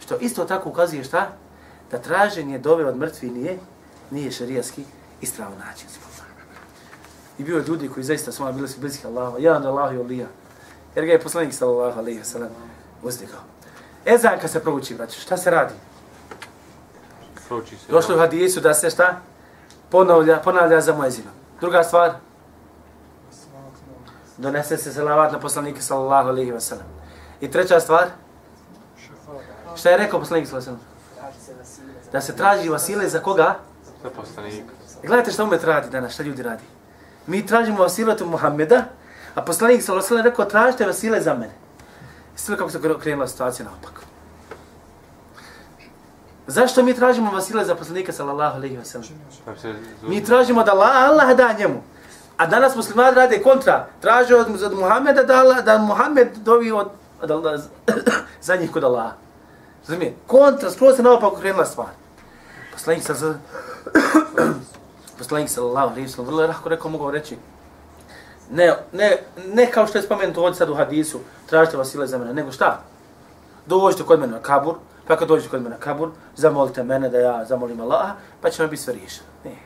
Što 0.00 0.16
isto 0.16 0.44
tako 0.44 0.68
ukazuje 0.68 1.04
šta? 1.04 1.28
Da 1.90 1.98
traženje 1.98 2.58
dove 2.58 2.84
od 2.84 2.96
mrtvi 2.96 3.30
nije, 3.30 3.58
nije 4.10 4.30
šarijaski 4.30 4.84
ispravan 5.20 5.58
način. 5.58 5.88
I 7.38 7.44
bio 7.44 7.56
je 7.56 7.64
ljudi 7.68 7.88
koji 7.88 8.04
zaista 8.04 8.32
su 8.32 8.52
bili 8.52 8.68
su 8.68 8.80
bliski 8.80 9.06
Allaha, 9.06 9.38
jedan 9.38 9.66
Allah 9.66 9.94
i 9.94 9.98
Olija. 9.98 10.26
Jer 10.94 11.06
ga 11.06 11.12
je 11.12 11.20
poslanik 11.20 11.54
sallallahu 11.54 11.98
alaihi 11.98 12.20
wa 12.20 12.24
sallam 12.24 12.50
uzdigao. 13.02 13.40
Ezan 14.04 14.38
kad 14.40 14.50
se 14.50 14.60
prouči, 14.60 14.94
braći, 14.94 15.20
šta 15.20 15.36
se 15.36 15.50
radi? 15.50 15.74
Prouči 17.48 17.76
se. 17.76 17.92
Došlo 17.92 18.16
u 18.16 18.18
hadisu 18.18 18.60
da 18.60 18.74
se 18.74 18.90
šta? 18.90 19.20
Ponavlja, 19.90 20.36
ponavlja 20.36 20.80
za 20.80 20.94
muezinom. 20.94 21.32
Druga 21.60 21.82
stvar, 21.82 22.12
donese 24.40 24.76
se 24.76 24.92
salavat 24.92 25.32
na 25.32 25.38
poslanike 25.38 25.82
sallallahu 25.82 26.28
alaihi 26.28 26.52
wa 26.52 26.60
sallam. 26.60 26.86
I 27.40 27.50
treća 27.50 27.80
stvar, 27.80 28.08
šta 29.76 29.90
je 29.90 29.96
rekao 29.96 30.20
poslanik 30.20 30.48
sallallahu 30.48 30.70
alaihi 30.70 30.80
wa 30.80 31.64
sallam? 31.64 32.12
Da 32.12 32.20
se 32.20 32.36
traži 32.36 32.68
vasile 32.68 33.08
za 33.08 33.20
koga? 33.20 33.54
Za 34.02 34.10
poslanika. 34.10 34.74
I 35.02 35.06
gledajte 35.06 35.32
šta 35.32 35.44
umet 35.44 35.64
radi 35.64 35.90
danas, 35.90 36.12
šta 36.12 36.22
ljudi 36.22 36.42
radi. 36.42 36.64
Mi 37.26 37.46
tražimo 37.46 37.82
vasiletu 37.82 38.26
Muhammeda, 38.26 38.84
a 39.34 39.42
poslanik 39.42 39.82
sallallahu 39.82 40.06
alaihi 40.06 40.06
wa 40.06 40.08
sallam 40.08 40.24
rekao 40.24 40.44
tražite 40.44 40.86
vasile 40.86 41.20
za 41.20 41.34
mene. 41.34 41.52
Sve 42.36 42.56
kako 42.56 42.70
se 42.70 42.80
krenula 43.00 43.26
situacija 43.26 43.66
naopak. 43.66 44.00
Zašto 46.46 46.82
mi 46.82 46.94
tražimo 46.94 47.30
vasile 47.30 47.64
za 47.64 47.74
poslanika 47.74 48.12
sallallahu 48.12 48.56
alaihi 48.56 48.76
wa 48.76 48.84
sallam? 48.84 49.08
Mi 50.02 50.24
tražimo 50.24 50.64
da 50.64 50.72
Allah, 50.72 51.08
Allah 51.08 51.36
da 51.36 51.52
njemu. 51.52 51.82
A 52.40 52.46
danas 52.46 52.76
muslimani 52.76 53.16
rade 53.16 53.42
kontra. 53.42 53.86
Traže 54.00 54.36
od, 54.36 54.62
od 54.62 54.72
Muhammeda 54.72 55.22
da, 55.22 55.40
Allah, 55.40 55.64
da 55.64 55.78
Muhammed 55.78 56.28
dovi 56.36 56.72
od, 56.72 56.88
od 57.22 57.30
Allah, 57.30 57.60
za 58.46 58.56
njih 58.56 58.72
kod 58.72 58.84
Allaha. 58.84 59.12
Razumije? 59.88 60.14
Kontra, 60.26 60.70
skroz 60.70 60.96
se 60.96 61.02
naopako 61.02 61.36
krenula 61.36 61.64
stvar. 61.64 61.88
Poslanik 62.72 63.02
sa 63.02 63.14
Poslanik 65.18 65.50
sallallahu 65.50 65.88
alejhi 65.88 66.06
ve 66.06 66.08
sellem 66.08 66.26
vrlo 66.26 66.46
lako 66.46 66.68
rekao 66.68 66.90
mogu 66.90 67.10
reći 67.10 67.36
ne, 68.50 68.74
ne, 68.92 69.16
ne 69.46 69.70
kao 69.70 69.86
što 69.86 69.98
je 69.98 70.02
spomenuto 70.02 70.42
ovdje 70.42 70.58
sad 70.58 70.70
u 70.70 70.74
hadisu, 70.74 71.20
tražite 71.46 71.76
vasile 71.76 72.06
za 72.06 72.18
mene, 72.18 72.34
nego 72.34 72.52
šta? 72.52 72.80
Dođite 73.66 74.02
kod 74.02 74.20
mene 74.20 74.32
na 74.32 74.42
kabur, 74.42 74.74
pa 75.06 75.16
kad 75.16 75.28
dođete 75.28 75.50
kod 75.50 75.62
mene 75.62 75.74
na 75.74 75.80
kabur, 75.80 76.10
zamolite 76.36 76.82
mene 76.82 77.08
da 77.08 77.18
ja 77.18 77.44
zamolim 77.44 77.80
Allaha, 77.80 78.14
pa 78.40 78.50
će 78.50 78.62
vam 78.62 78.70
biti 78.70 78.82
sve 78.82 78.94
riješeno. 78.94 79.28
Ne, 79.44 79.56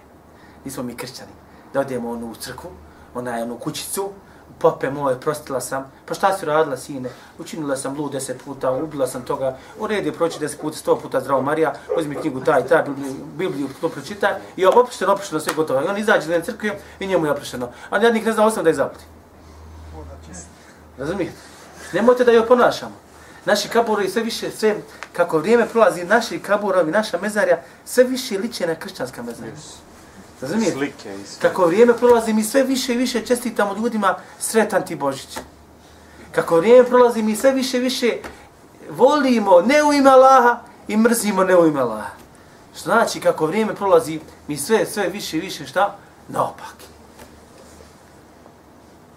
nismo 0.64 0.82
mi 0.82 0.96
kršćani. 0.96 1.43
Da 1.74 1.80
odemo 1.80 2.10
onu 2.10 2.30
u 2.30 2.34
crkvu, 2.34 2.70
onaj 3.14 3.42
onu 3.42 3.58
kućicu, 3.58 4.10
pope 4.58 4.90
moje, 4.90 5.20
prostila 5.20 5.60
sam, 5.60 5.92
pa 6.06 6.14
šta 6.14 6.38
si 6.38 6.46
radila 6.46 6.76
sine? 6.76 7.10
Učinila 7.38 7.76
sam 7.76 7.96
lud 7.98 8.12
deset 8.12 8.44
puta, 8.44 8.70
ubila 8.70 9.06
sam 9.06 9.22
toga, 9.22 9.56
u 9.78 9.86
redu 9.86 10.08
je 10.08 10.12
proći 10.12 10.40
deset 10.40 10.60
puta, 10.60 10.76
sto 10.76 10.96
puta 10.96 11.20
zdravo 11.20 11.42
Marija, 11.42 11.74
uzmi 11.98 12.14
knjigu 12.14 12.40
taj, 12.40 12.66
taj, 12.66 12.82
Bibliju, 12.82 13.14
Bibliju 13.36 13.68
to 13.80 13.88
pročitaj 13.88 14.32
i 14.56 14.66
opušteno, 14.66 15.12
opušteno, 15.12 15.40
sve 15.40 15.54
gotovo. 15.54 15.82
I 15.82 15.88
on 15.88 15.98
izađe 15.98 16.38
na 16.38 16.44
crkvu 16.44 16.68
i 17.00 17.06
njemu 17.06 17.26
je 17.26 17.32
oprošteno. 17.32 17.68
A 17.90 17.98
jednik 17.98 18.24
ne 18.26 18.32
zna 18.32 18.46
osam 18.46 18.64
da 18.64 18.70
je 18.70 18.74
zaputi. 18.74 19.04
Razumijete? 20.98 21.36
Nemojte 21.92 22.24
da 22.24 22.32
je 22.32 22.46
ponašamo. 22.46 22.94
Naši 23.44 23.68
kaburovi 23.68 24.08
sve 24.08 24.22
više, 24.22 24.50
sve, 24.50 24.76
kako 25.12 25.38
vrijeme 25.38 25.66
prolazi, 25.66 26.04
naši 26.04 26.38
kaburovi, 26.38 26.90
naša 26.90 27.18
mezarja, 27.18 27.62
sve 27.84 28.04
više 28.04 28.38
liče 28.38 28.66
na 28.66 28.74
kršćanska 28.74 29.22
mezarja. 29.22 29.52
Razumijete? 30.40 30.72
Slike 30.72 31.14
i 31.14 31.26
sve. 31.26 31.50
Kako 31.50 31.66
vrijeme 31.66 31.96
prolazi, 31.96 32.32
mi 32.32 32.42
sve 32.42 32.62
više 32.62 32.94
i 32.94 32.96
više 32.96 33.26
čestitamo 33.26 33.74
ljudima 33.76 34.16
sretan 34.38 34.86
ti 34.86 34.96
Božić. 34.96 35.38
Kako 36.32 36.56
vrijeme 36.56 36.88
prolazi, 36.88 37.22
mi 37.22 37.36
sve 37.36 37.52
više 37.52 37.76
i 37.76 37.80
više 37.80 38.18
volimo 38.90 39.60
ne 39.60 39.82
u 39.84 39.92
ime 39.92 40.10
Allaha 40.10 40.58
i 40.88 40.96
mrzimo 40.96 41.44
ne 41.44 41.56
u 41.56 41.66
ime 41.66 41.80
Allaha. 41.80 42.10
Što 42.74 42.82
znači, 42.84 43.20
kako 43.20 43.46
vrijeme 43.46 43.74
prolazi, 43.74 44.20
mi 44.48 44.56
sve, 44.56 44.86
sve 44.86 45.08
više 45.08 45.36
i 45.36 45.40
više 45.40 45.66
šta? 45.66 45.96
Naopak. 46.28 46.74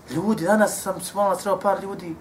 Ljudi, 0.09 0.45
danas 0.45 0.81
sam 0.81 1.01
smolila 1.01 1.39
sreo 1.39 1.59
par 1.59 1.83
ljudi 1.83 2.15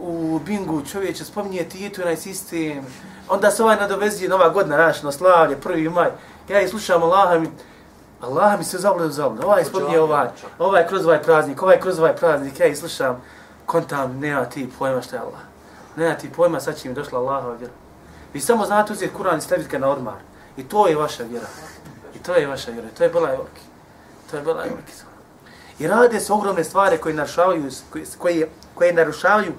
u 0.00 0.40
bingu 0.46 0.82
čovječe, 0.92 1.24
spominje 1.24 1.64
Titu 1.64 2.00
i 2.00 2.04
onaj 2.04 2.16
sistem. 2.16 2.86
Onda 3.28 3.50
se 3.50 3.62
ovaj 3.62 3.76
nadovezuje 3.76 4.28
nova 4.28 4.48
godina, 4.48 4.76
naš, 4.76 5.02
na 5.02 5.12
slavlje, 5.12 5.60
prvi 5.60 5.88
maj. 5.88 6.10
Ja 6.48 6.60
i 6.60 6.68
slušam 6.68 7.02
Allaha 7.02 7.38
mi, 7.38 7.48
Allah 8.20 8.58
mi 8.58 8.64
se 8.64 8.78
zavljaju 8.78 9.10
zavljaju. 9.10 9.46
Ovaj 9.46 9.64
spominje 9.64 10.00
ovaj, 10.00 10.28
ovaj 10.58 10.86
kroz 10.88 11.06
ovaj 11.06 11.22
praznik, 11.22 11.62
ovaj 11.62 11.80
kroz 11.80 11.98
ovaj 11.98 12.16
praznik. 12.16 12.60
Ja 12.60 12.66
i 12.66 12.76
slušam, 12.76 13.22
kontam, 13.66 14.18
nema 14.18 14.44
ti 14.44 14.70
pojma 14.78 15.02
šta 15.02 15.16
je 15.16 15.22
Allah. 15.22 15.40
Nema 15.96 16.14
ti 16.14 16.30
pojma, 16.36 16.60
sad 16.60 16.76
će 16.76 16.88
mi 16.88 16.94
došla 16.94 17.18
Allahova 17.18 17.54
vjera. 17.54 17.72
Vi 18.34 18.40
samo 18.40 18.66
znate 18.66 18.92
uzeti 18.92 19.14
Kur'an 19.18 19.38
i 19.38 19.40
staviti 19.40 19.68
ga 19.68 19.78
na 19.78 19.88
odmar. 19.88 20.14
I 20.56 20.62
to 20.62 20.88
je 20.88 20.96
vaša 20.96 21.22
vjera. 21.22 21.46
I 22.14 22.18
to 22.18 22.34
je 22.34 22.46
vaša 22.46 22.70
vjera. 22.70 22.88
To 22.98 23.04
je 23.04 23.10
bila 23.10 23.28
veliki. 23.28 23.60
To 24.30 24.36
je 24.36 24.42
bila 24.42 24.62
veliki. 24.62 24.92
I 25.78 25.86
rade 25.86 26.20
se 26.20 26.32
ogromne 26.32 26.64
stvari 26.64 26.98
koje 26.98 27.14
narušavaju, 27.14 27.70
koje, 28.18 28.48
koje 28.74 28.92
narušavaju 28.92 29.52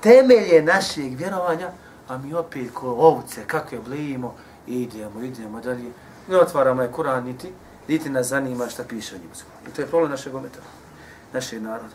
temelje 0.00 0.62
našeg 0.62 1.16
vjerovanja, 1.16 1.70
a 2.08 2.18
mi 2.18 2.34
opet 2.34 2.74
ko 2.74 2.90
ovce, 2.90 3.44
kakve 3.46 3.78
blimo, 3.78 4.34
idemo, 4.66 5.22
idemo 5.22 5.60
dalje. 5.60 5.92
Ne 6.28 6.36
otvaramo 6.36 6.82
je 6.82 6.92
Kur'an 6.92 7.24
niti, 7.24 7.52
niti 7.88 8.10
nas 8.10 8.26
zanima 8.26 8.68
šta 8.68 8.84
piše 8.84 9.14
o 9.14 9.18
njemu. 9.18 9.30
I 9.68 9.70
to 9.70 9.82
je 9.82 9.88
problem 9.88 10.10
našeg 10.10 10.34
ometa, 10.34 10.60
našeg 11.32 11.62
naroda. 11.62 11.94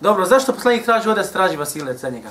Dobro, 0.00 0.24
zašto 0.24 0.52
poslanik 0.52 0.84
traži 0.84 1.08
ovdje 1.08 1.22
da 1.22 1.26
se 1.26 1.32
traži 1.32 1.56
Vasilec 1.56 2.00
za 2.00 2.10
njega? 2.10 2.30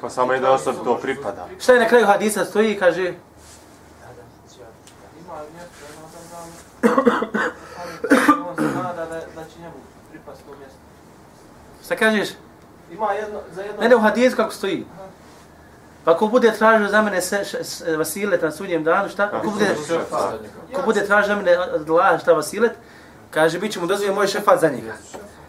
Pa 0.00 0.10
samo 0.10 0.32
jedna 0.32 0.50
osoba 0.50 0.84
to 0.84 0.98
pripada. 0.98 1.48
Šta 1.60 1.72
je 1.72 1.80
na 1.80 1.88
kraju 1.88 2.06
hadisa 2.06 2.44
stoji 2.44 2.72
i 2.72 2.78
kaže, 2.78 3.14
Ima 5.20 5.34
mjesto, 5.54 5.84
jedno 5.88 6.08
sam 6.12 6.22
znam, 6.28 6.48
ali 7.78 8.42
on 8.48 8.56
se 8.56 8.62
nada 8.62 9.06
da, 9.06 9.14
da 9.14 9.44
će 9.44 9.60
njemu 9.60 9.74
pripasti 10.10 10.44
to 10.44 10.56
mjesto. 10.58 10.78
šta 11.84 11.96
kažeš? 11.96 12.28
Ima 12.92 13.12
jedno, 13.12 13.40
za 13.52 13.62
jedno... 13.62 13.82
Ne, 13.82 13.88
ne, 13.88 13.96
u 13.96 14.00
hadisu 14.00 14.36
kako 14.36 14.52
stoji. 14.52 14.86
Pa 16.04 16.16
ko 16.16 16.26
bude 16.26 16.52
tražio 16.58 16.88
za 16.88 17.02
mene 17.02 17.20
se, 17.20 17.44
š, 17.44 17.56
s, 17.62 17.82
Vasilet 17.98 18.42
na 18.42 18.50
sudnjem 18.50 18.84
danu, 18.84 19.08
šta? 19.08 19.30
Ko 19.30 19.50
bude, 19.50 19.76
ko 20.74 20.82
bude 20.84 21.06
tražio 21.06 21.28
za 21.28 21.36
mene 21.36 21.58
od 21.58 21.90
Allaha 21.90 22.18
šta 22.18 22.32
Vasilet, 22.32 22.72
kaže, 23.30 23.58
bit 23.58 23.72
će 23.72 23.80
mu 23.80 23.86
dozvoljen 23.86 24.14
moj 24.14 24.26
šefat 24.26 24.60
za 24.60 24.68
njega. 24.68 24.94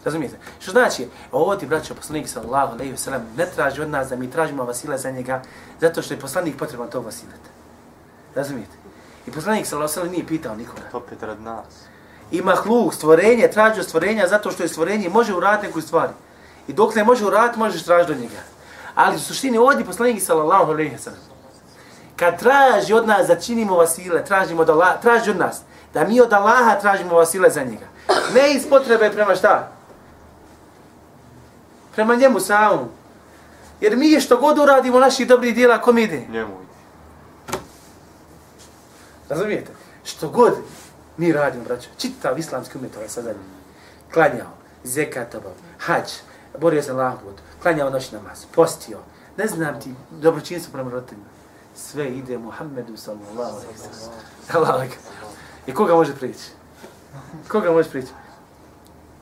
Razumijete? 0.05 0.37
Što 0.59 0.71
znači, 0.71 1.07
ovo 1.31 1.55
ti, 1.55 1.65
braćo, 1.65 1.95
poslanik 1.95 2.29
sallallahu 2.29 2.73
alaihi 2.73 2.93
wa 2.93 2.97
sallam, 2.97 3.21
ne 3.37 3.45
traži 3.45 3.81
od 3.81 3.89
nas 3.89 4.09
da 4.09 4.15
mi 4.15 4.31
tražimo 4.31 4.63
Vasile 4.63 4.97
za 4.97 5.11
njega, 5.11 5.41
zato 5.81 6.01
što 6.01 6.13
je 6.13 6.19
poslanik 6.19 6.57
potreban 6.57 6.89
tog 6.89 7.05
Vasileta. 7.05 7.49
Razumijete? 8.35 8.73
I 9.27 9.31
poslanik 9.31 9.65
sallallahu 9.65 9.91
wa 9.91 9.93
sallam 9.93 10.11
nije 10.11 10.27
pitao 10.27 10.55
nikoga. 10.55 10.81
Opet 10.93 11.23
rad 11.23 11.41
nas. 11.41 11.65
I 12.31 12.41
mahluk, 12.41 12.93
stvorenje, 12.93 13.47
traži 13.47 13.83
stvorenja 13.83 14.27
zato 14.27 14.51
što 14.51 14.63
je 14.63 14.69
stvorenje 14.69 15.09
može 15.09 15.33
uraditi 15.33 15.67
neku 15.67 15.81
stvari. 15.81 16.13
I 16.67 16.73
dok 16.73 16.95
ne 16.95 17.03
može 17.03 17.25
uraditi, 17.25 17.59
možeš 17.59 17.83
tražiti 17.83 18.11
od 18.11 18.19
njega. 18.19 18.52
Ali 18.95 19.15
u 19.15 19.19
suštini 19.19 19.57
ovdje 19.57 19.85
poslanik 19.85 20.23
sallallahu 20.23 20.71
alejhi 20.71 20.91
ve 20.91 20.97
sellem 20.97 21.33
kad 22.15 22.39
traži 22.39 22.93
od 22.93 23.07
nas 23.07 23.27
da 23.27 23.39
činimo 23.39 23.75
vasile, 23.75 24.25
tražimo 24.25 24.61
od 24.61 24.69
Allah, 24.69 25.01
traži 25.01 25.31
od 25.31 25.37
nas 25.37 25.61
da 25.93 26.07
mi 26.07 26.21
od 26.21 26.33
Allaha 26.33 26.79
tražimo 26.79 27.15
vasile 27.15 27.49
za 27.49 27.63
njega. 27.63 27.85
Ne 28.33 28.53
iz 28.53 28.69
potrebe 28.69 29.11
prema 29.11 29.35
šta? 29.35 29.71
Prema 31.95 32.15
njemu 32.15 32.39
samom. 32.39 32.87
Jer 33.81 33.97
mi 33.97 34.21
što 34.21 34.37
god 34.37 34.59
uradimo 34.59 34.99
naših 34.99 35.27
dobrih 35.27 35.55
dijela, 35.55 35.81
kom 35.81 35.97
ide? 35.97 36.25
Njemu 36.29 36.53
ide. 36.61 36.73
Razumijete? 39.29 39.71
Što 40.03 40.29
god 40.29 40.53
mi 41.17 41.31
radimo, 41.31 41.63
braćo, 41.63 41.89
čitav 41.97 42.39
islamski 42.39 42.77
umet 42.77 42.95
ovaj 42.95 43.09
sada 43.09 43.33
klanjao, 44.13 44.51
zekat 44.83 45.35
obav, 45.35 45.51
hađ, 45.79 46.09
borio 46.59 46.83
se 46.83 46.93
na 46.93 47.17
put, 47.23 47.35
klanjao 47.63 47.89
noć 47.89 48.11
namaz, 48.11 48.45
postio, 48.55 48.97
ne 49.37 49.47
znam 49.47 49.81
ti, 49.81 49.93
dobročinstvo 50.11 50.71
prema 50.71 50.91
roditeljima. 50.91 51.27
Sve 51.75 52.09
ide 52.09 52.37
Muhammedu 52.37 52.97
sallallahu 52.97 53.57
alaihi 53.57 53.79
sallam. 54.47 54.87
I 55.67 55.73
koga 55.73 55.95
može 55.95 56.15
prići? 56.15 56.49
Koga 57.47 57.71
može 57.71 57.89
prići? 57.89 58.11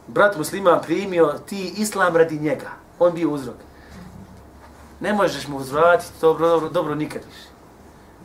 Brat 0.08 0.38
musliman 0.38 0.82
primio 0.82 1.34
ti 1.46 1.74
islam 1.78 2.16
radi 2.16 2.40
njega. 2.40 2.70
On 3.00 3.14
bio 3.14 3.30
uzrok. 3.30 3.56
Ne 5.00 5.14
možeš 5.14 5.48
mu 5.48 5.58
uzvratiti 5.58 6.12
dobro, 6.22 6.48
dobro, 6.48 6.70
dobro 6.70 6.96
nikad 6.96 7.22
više. 7.28 7.50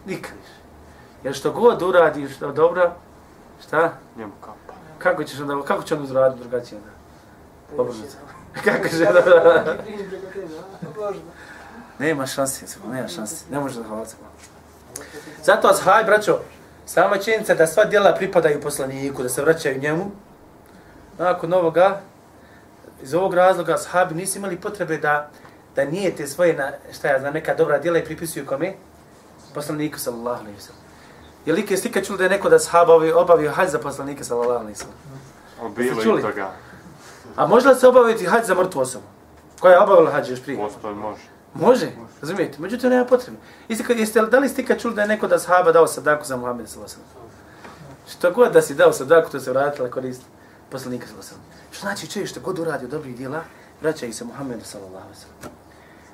Nikad 0.06 0.32
više. 0.42 0.60
Jer 1.24 1.34
što 1.34 1.52
god 1.52 1.82
uradiš 1.82 2.36
što 2.36 2.52
dobro, 2.52 2.92
šta? 3.66 3.92
Njemu 4.16 4.32
kapa. 4.40 4.78
Kako 4.98 5.24
ćeš 5.24 5.40
onda, 5.40 5.62
kako 5.62 5.82
će 5.82 5.94
on 5.94 6.02
uzvratiti 6.02 6.42
drugačije 6.42 6.78
onda? 6.78 6.90
Pobrnuti. 7.76 8.16
Kako 8.64 8.88
će 8.88 8.96
da... 8.96 9.76
Nema 11.98 12.26
šanse, 12.26 12.66
nema 12.92 13.08
šanse. 13.08 13.44
Ne 13.50 13.58
može 13.58 13.80
da 13.80 13.86
hvala 13.88 14.06
se. 14.06 14.16
Zato, 15.42 15.74
haj, 15.84 16.04
braćo, 16.04 16.38
sama 16.86 17.18
činjenica 17.18 17.54
da 17.54 17.66
sva 17.66 17.84
djela 17.84 18.14
pripadaju 18.14 18.60
poslaniku, 18.60 19.22
da 19.22 19.28
se 19.28 19.42
vraćaju 19.42 19.80
njemu, 19.80 20.10
nakon 21.18 21.52
ovoga, 21.52 22.00
iz 23.02 23.14
ovog 23.14 23.34
razloga, 23.34 23.78
sahabi 23.78 24.14
nisu 24.14 24.38
imali 24.38 24.60
potrebe 24.60 24.98
da 24.98 25.30
da 25.76 25.84
nije 25.84 26.16
te 26.16 26.26
svoje, 26.26 26.54
na, 26.54 26.72
šta 26.92 27.08
ja 27.08 27.20
znam, 27.20 27.34
neka 27.34 27.54
dobra 27.54 27.78
djela 27.78 27.98
i 27.98 28.04
pripisuju 28.04 28.46
kome? 28.46 28.74
Poslaniku, 29.54 29.98
sallallahu 29.98 30.40
alaihi 30.40 30.58
wa 30.58 30.62
sallam. 30.62 30.82
Je 31.46 31.52
li 31.52 31.66
ke 31.66 31.76
stika 31.76 32.02
čuli 32.02 32.18
da 32.18 32.24
je 32.24 32.30
neko 32.30 32.48
da 32.48 32.58
sahaba 32.58 32.94
obavio, 33.14 33.52
hađ 33.52 33.68
za 33.68 33.78
poslanika, 33.78 34.24
sallallahu 34.24 34.60
alaihi 34.60 34.78
wa 34.78 34.84
sallam? 34.84 35.74
Bilo 35.74 36.18
i 36.18 36.22
toga. 36.22 36.50
A 37.36 37.46
može 37.46 37.68
li 37.68 37.74
se 37.74 37.88
obaviti 37.88 38.26
hađ 38.26 38.44
za 38.44 38.54
mrtvu 38.54 38.80
osobu? 38.80 39.04
Koja 39.60 39.72
je 39.72 39.80
obavila 39.80 40.10
hađ 40.10 40.30
još 40.30 40.42
prije? 40.42 40.58
Postoji 40.58 40.94
može. 40.94 41.22
Može, 41.54 41.92
razumijete? 42.20 42.56
Međutim, 42.58 42.90
nema 42.90 43.06
kad 43.86 43.98
jeste 43.98 44.22
li, 44.22 44.30
da 44.30 44.38
li 44.38 44.48
stika 44.48 44.78
čuli 44.78 44.94
da 44.94 45.02
je 45.02 45.08
neko 45.08 45.26
da 45.26 45.38
sahaba 45.38 45.72
dao 45.72 45.86
sadaku 45.86 46.24
za 46.24 46.36
Muhammed 46.36 46.68
sallallahu 46.68 46.94
alaihi 46.94 47.10
wa 47.10 47.12
sallam? 47.12 47.30
Što 48.08 48.30
god 48.30 48.52
da 48.52 48.62
si 48.62 48.74
dao 48.74 48.92
sadaku, 48.92 49.30
to 49.30 49.40
se 49.40 49.50
vratila 49.50 49.90
korist 49.90 50.22
poslanika 50.70 51.06
sallallahu 51.06 51.28
alaihi 51.28 51.42
wa 51.42 51.52
sallam. 51.52 51.72
Što 51.72 51.80
znači 51.80 52.10
čovjek 52.10 52.28
što 52.28 52.40
god 52.40 52.58
uradio 52.58 52.88
dobrih 52.88 53.16
djela, 53.16 53.42
vraća 53.82 54.06
ih 54.06 54.16
se 54.16 54.24
Muhammedu 54.24 54.64
sallallahu 54.64 55.04
alaihi 55.04 55.18
wa 55.18 55.40
sallam. 55.40 55.56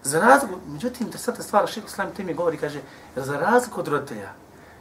Za 0.02 0.20
razliku, 0.20 0.54
međutim, 0.66 1.10
da 1.10 1.18
sada 1.18 1.42
stvar 1.42 1.68
šeho 1.68 1.86
islam 1.86 2.10
tim 2.16 2.28
je 2.28 2.34
govori, 2.34 2.56
kaže, 2.56 2.80
za 3.16 3.36
razliku 3.36 3.80
od 3.80 3.88
roditelja, 3.88 4.30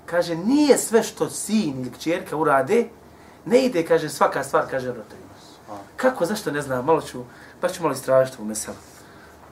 kaže, 0.06 0.36
nije 0.36 0.78
sve 0.78 1.04
što 1.04 1.30
sin 1.30 1.82
ili 1.82 1.92
kćerka 1.92 2.36
urade, 2.36 2.90
ne 3.46 3.66
ide, 3.66 3.86
kaže, 3.86 4.10
svaka 4.10 4.44
stvar, 4.44 4.66
kaže, 4.70 4.88
roditeljima. 4.88 5.31
Kako, 5.96 6.26
zašto, 6.26 6.52
ne 6.52 6.62
znam, 6.62 6.86
malo 6.86 7.02
ću, 7.02 7.24
baš 7.62 7.74
ću 7.74 7.84
malo 7.84 7.94
istražiti 7.94 8.42
u 8.42 8.46
meselu. 8.46 8.78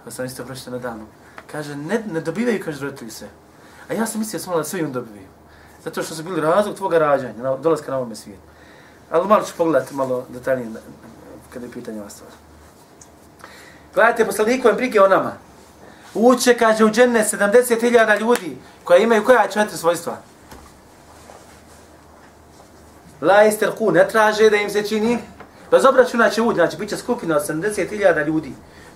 Pa 0.06 0.12
sam 0.12 0.26
isto 0.26 0.46
pročito 0.46 0.72
nedavno. 0.72 1.06
Kaže, 1.52 1.76
ne, 1.76 2.04
ne 2.12 2.22
dobivaju, 2.22 2.62
kaže, 2.66 2.86
roditelji 2.86 3.12
sve. 3.12 3.28
A 3.90 3.94
ja 3.94 4.06
sam 4.06 4.20
mislio 4.20 4.40
samo 4.40 4.58
da 4.58 4.64
sve 4.64 4.80
im 4.80 4.92
dobivaju. 4.92 5.28
Zato 5.84 6.04
što 6.04 6.16
su 6.16 6.24
bili 6.24 6.42
razlog 6.42 6.76
tvoga 6.76 6.98
rađanja, 6.98 7.44
na, 7.44 7.58
dolaska 7.58 7.92
na 7.92 7.98
ovome 7.98 8.16
svijetu. 8.16 8.42
Ali 9.12 9.28
malo 9.28 9.44
ću 9.44 9.54
pogledati 9.58 9.96
malo 9.96 10.26
detaljnije 10.30 10.70
kada 11.54 11.66
je 11.66 11.72
pitanje 11.72 12.00
ova 12.00 12.10
stvar. 12.10 12.32
Gledajte, 13.94 14.26
poslanikove 14.26 14.74
brige 14.74 15.02
o 15.02 15.08
nama. 15.08 15.34
Uče, 16.14 16.58
kaže, 16.58 16.86
u 16.86 16.90
džene 16.90 17.26
70.000 17.32 18.20
ljudi 18.20 18.58
koja 18.84 19.00
imaju 19.00 19.26
koja 19.26 19.48
četiri 19.48 19.78
svojstva. 19.78 20.18
La 23.22 23.44
isterku, 23.44 23.92
ne 23.92 24.08
traže 24.08 24.50
da 24.50 24.58
im 24.58 24.70
se 24.70 24.84
čini. 24.88 25.20
Bez 25.72 25.86
obračuna 25.86 26.30
će 26.30 26.42
ući, 26.42 26.56
znači 26.56 26.78
bit 26.78 26.90
će 26.90 26.98
skupina 26.98 27.36
od 27.38 27.48
70.000 27.48 28.26
ljudi 28.26 28.52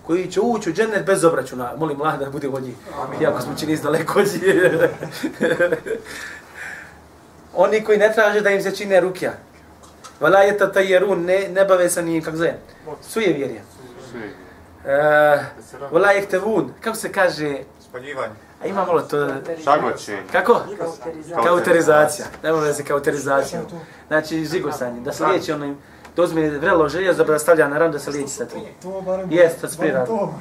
koji 0.08 0.32
će 0.32 0.42
ući 0.42 0.70
u 0.70 0.74
džennet 0.74 1.06
bez 1.06 1.24
obračuna. 1.24 1.74
Molim 1.78 2.02
Allah 2.02 2.20
da 2.20 2.30
bude 2.30 2.50
od 2.50 2.64
njih. 2.64 2.76
Iako 3.22 3.42
smo 3.42 3.56
čini 3.60 3.74
izdaleko 3.74 4.20
od 4.20 4.26
njih. 4.26 4.44
Oni 7.56 7.84
koji 7.84 7.98
ne 7.98 8.14
traže 8.14 8.42
da 8.42 8.50
im 8.50 8.62
se 8.64 8.76
čine 8.76 9.00
rukja. 9.00 9.34
Vala 10.20 10.40
je 10.40 10.58
ta 10.58 10.72
tajerun, 10.72 11.26
ne, 11.26 11.48
ne 11.50 11.66
bave 11.66 11.90
se 11.90 12.02
ni, 12.02 12.22
kako 12.22 12.38
zove, 12.38 12.58
suje 13.02 13.34
vjerja. 13.34 13.62
Svi. 14.12 14.30
Uh, 14.84 15.92
Vala 15.92 16.12
je 16.12 16.22
htevun, 16.22 16.74
kako 16.82 16.98
se 16.98 17.12
kaže, 17.12 17.58
Spaljivanje. 17.90 18.34
a 18.64 18.68
ima 18.68 18.86
malo 18.86 19.02
to, 19.02 19.28
Šagoćenje. 19.64 20.22
kako? 20.32 20.54
Kauterizacija. 20.78 21.44
Kauterizacija. 21.44 22.26
Nema 22.44 22.60
veze 22.60 22.84
kauterizacija. 22.84 23.62
Znači, 24.08 24.46
žigosanje, 24.46 25.02
da 25.02 25.14
se 25.14 25.26
liječi 25.26 25.52
onim, 25.52 25.78
da 26.16 26.24
uzme 26.24 26.50
vrelo 26.50 26.90
željezo, 26.90 27.24
da 27.24 27.40
stavlja 27.40 27.68
na 27.68 27.78
ran, 27.78 27.92
da 27.92 28.00
se 28.00 28.12
liječi 28.12 28.30
sa 28.30 28.46
tim. 28.46 28.62
Jest, 29.30 29.62
to 29.62 29.68
se 29.68 29.78
prije 29.78 29.94
barem 29.94 30.08
radi. 30.08 30.32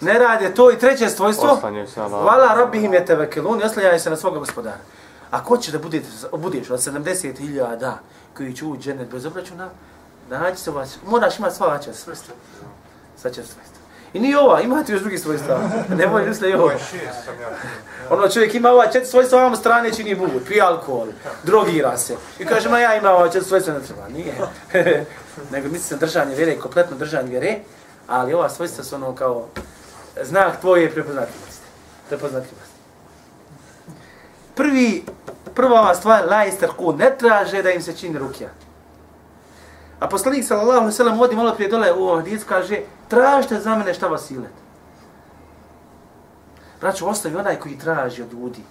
Ne 0.00 0.18
rade 0.18 0.54
to 0.54 0.72
i 0.72 0.78
treće 0.78 1.08
svojstvo. 1.08 1.60
Vala 1.96 2.54
robihim 2.54 2.94
je 2.94 3.06
tevekelun 3.06 3.60
i 3.60 3.64
oslanjaju 3.64 4.00
se 4.00 4.10
na 4.10 4.16
svoga 4.16 4.38
gospodara. 4.38 4.78
Ako 5.30 5.56
će 5.56 5.72
da 5.72 5.78
budete, 5.78 6.06
budeš 6.32 6.70
od 6.70 6.80
70.000 6.80 7.92
koji 8.36 8.54
će 8.54 8.64
ući 8.64 8.82
džennet 8.82 9.10
bez 9.10 9.26
obračuna, 9.26 9.68
naći 10.30 10.60
se 10.60 10.70
vas, 10.70 10.98
moraš 11.06 11.38
imati 11.38 11.56
sva 11.56 11.66
vaća 11.66 11.92
svojstva. 11.92 12.34
Sva 13.16 13.30
će 13.30 13.42
svojstva. 13.42 13.77
I 14.12 14.20
nije 14.20 14.38
ova, 14.38 14.60
imate 14.60 14.92
još 14.92 15.00
drugi 15.00 15.18
svojstva. 15.18 15.60
Ne 15.98 16.06
boj 16.06 16.26
misle 16.26 16.50
i 16.50 16.54
ovo. 16.54 16.70
Ja. 16.70 16.78
Ono 18.10 18.28
čovjek 18.28 18.54
ima 18.54 18.70
ova 18.70 18.86
četiri 18.86 19.06
svojstva, 19.06 19.38
ovamo 19.38 19.56
strane 19.56 19.92
čini 19.94 20.14
bubu, 20.14 20.40
pije 20.48 20.62
alkohol, 20.62 21.06
drogira 21.42 21.96
se. 21.96 22.16
I 22.38 22.44
kaže, 22.44 22.68
ma 22.68 22.78
ja 22.78 22.96
imam 22.96 23.14
ova 23.14 23.26
četiri 23.26 23.48
svojstva, 23.48 23.74
ne 23.74 23.80
treba. 23.80 24.08
Nije. 24.08 24.34
Nego 25.52 25.68
misli 25.68 25.86
se 25.88 25.96
držanje 25.96 26.34
vjere, 26.34 26.58
kompletno 26.58 26.96
držanje 26.96 27.30
vjere, 27.30 27.58
ali 28.06 28.34
ova 28.34 28.48
svojstva 28.48 28.84
su 28.84 28.94
ono 28.94 29.14
kao 29.14 29.46
znak 30.22 30.60
tvoje 30.60 30.90
prepoznatljivosti. 30.90 31.66
Prepoznatljivosti. 32.08 32.78
Prvi, 34.54 35.04
prva 35.54 35.80
ova 35.80 35.94
stvar, 35.94 36.26
la 36.30 36.44
istarku, 36.44 36.92
ne 36.92 37.16
traže 37.18 37.62
da 37.62 37.70
im 37.70 37.82
se 37.82 37.96
čini 37.96 38.18
rukja. 38.18 38.48
A 40.00 40.08
poslanik 40.08 40.44
sallallahu 40.44 40.78
alejhi 40.78 40.86
ve 40.86 40.92
sellem 40.92 41.18
vodi 41.18 41.36
malo 41.36 41.54
prije 41.54 41.70
dole 41.70 41.92
u 41.92 42.02
ovom 42.02 42.18
hadisu 42.18 42.46
kaže 42.48 42.80
tražite 43.08 43.60
za 43.60 43.74
mene 43.74 43.94
šta 43.94 44.06
vas 44.06 44.30
ilet. 44.30 44.52
Braćo, 46.80 47.06
ostavi 47.06 47.36
onaj 47.36 47.56
koji 47.56 47.78
traži 47.78 48.22
od 48.22 48.32
ljudi. 48.32 48.62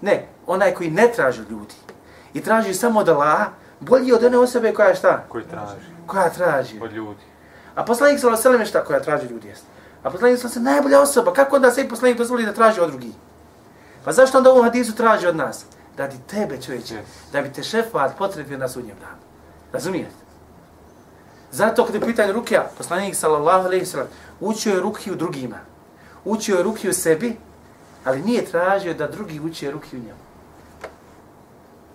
Ne, 0.00 0.28
onaj 0.46 0.74
koji 0.74 0.90
ne 0.90 1.12
traži 1.16 1.40
od 1.40 1.50
ljudi. 1.50 1.74
I 2.34 2.40
traži 2.40 2.74
samo 2.74 3.00
od 3.00 3.08
Allaha, 3.08 3.46
bolji 3.80 4.12
od 4.12 4.24
one 4.24 4.38
osobe 4.38 4.72
koja 4.72 4.94
šta? 4.94 5.24
Koji 5.28 5.44
traži. 5.44 5.86
Koja 6.06 6.30
traži. 6.30 6.80
Od 6.80 6.92
ljudi. 6.92 7.24
A 7.74 7.84
poslanik 7.84 8.20
sallallahu 8.20 8.26
alejhi 8.26 8.38
ve 8.38 8.42
sellem 8.42 8.60
je 8.60 8.66
šta 8.66 8.84
koja 8.84 9.00
traži 9.00 9.26
ljudi 9.26 9.48
jest. 9.48 9.64
A 10.02 10.10
poslanik 10.10 10.38
sallallahu 10.38 10.60
alejhi 10.60 10.74
najbolja 10.74 11.00
osoba. 11.00 11.32
Kako 11.32 11.56
onda 11.56 11.70
se 11.70 11.88
poslanik 11.88 12.18
dozvoli 12.18 12.46
da 12.46 12.52
traži 12.52 12.80
od 12.80 12.90
drugih? 12.90 13.14
Pa 14.04 14.12
zašto 14.12 14.38
onda 14.38 14.50
u 14.50 14.52
ovom 14.52 14.64
hadisu 14.64 14.94
traži 14.94 15.26
od 15.26 15.36
nas? 15.36 15.64
Radi 15.96 16.16
tebe, 16.26 16.62
čovječe. 16.62 16.94
Yes. 16.94 17.32
Da 17.32 17.42
bi 17.42 17.52
te 17.52 17.62
šefat 17.62 18.18
potrebio 18.18 18.58
na 18.58 18.68
sudnjem 18.68 18.96
danu. 19.00 19.31
Razumijete? 19.72 20.22
Zato 21.52 21.84
kad 21.84 21.94
je 21.94 22.00
pitanje 22.00 22.32
rukija, 22.32 22.70
poslanik 22.78 23.14
sallallahu 23.14 23.66
alejhi 23.66 23.84
ve 23.84 23.86
sellem 23.86 24.08
učio 24.40 24.74
je 24.74 24.80
rukiju 24.80 25.16
drugima. 25.16 25.56
Učio 26.24 26.56
je 26.56 26.62
rukiju 26.62 26.92
sebi, 26.92 27.36
ali 28.04 28.22
nije 28.22 28.44
tražio 28.44 28.94
da 28.94 29.06
drugi 29.06 29.40
uče 29.40 29.70
rukiju 29.70 30.00
njemu. 30.00 30.22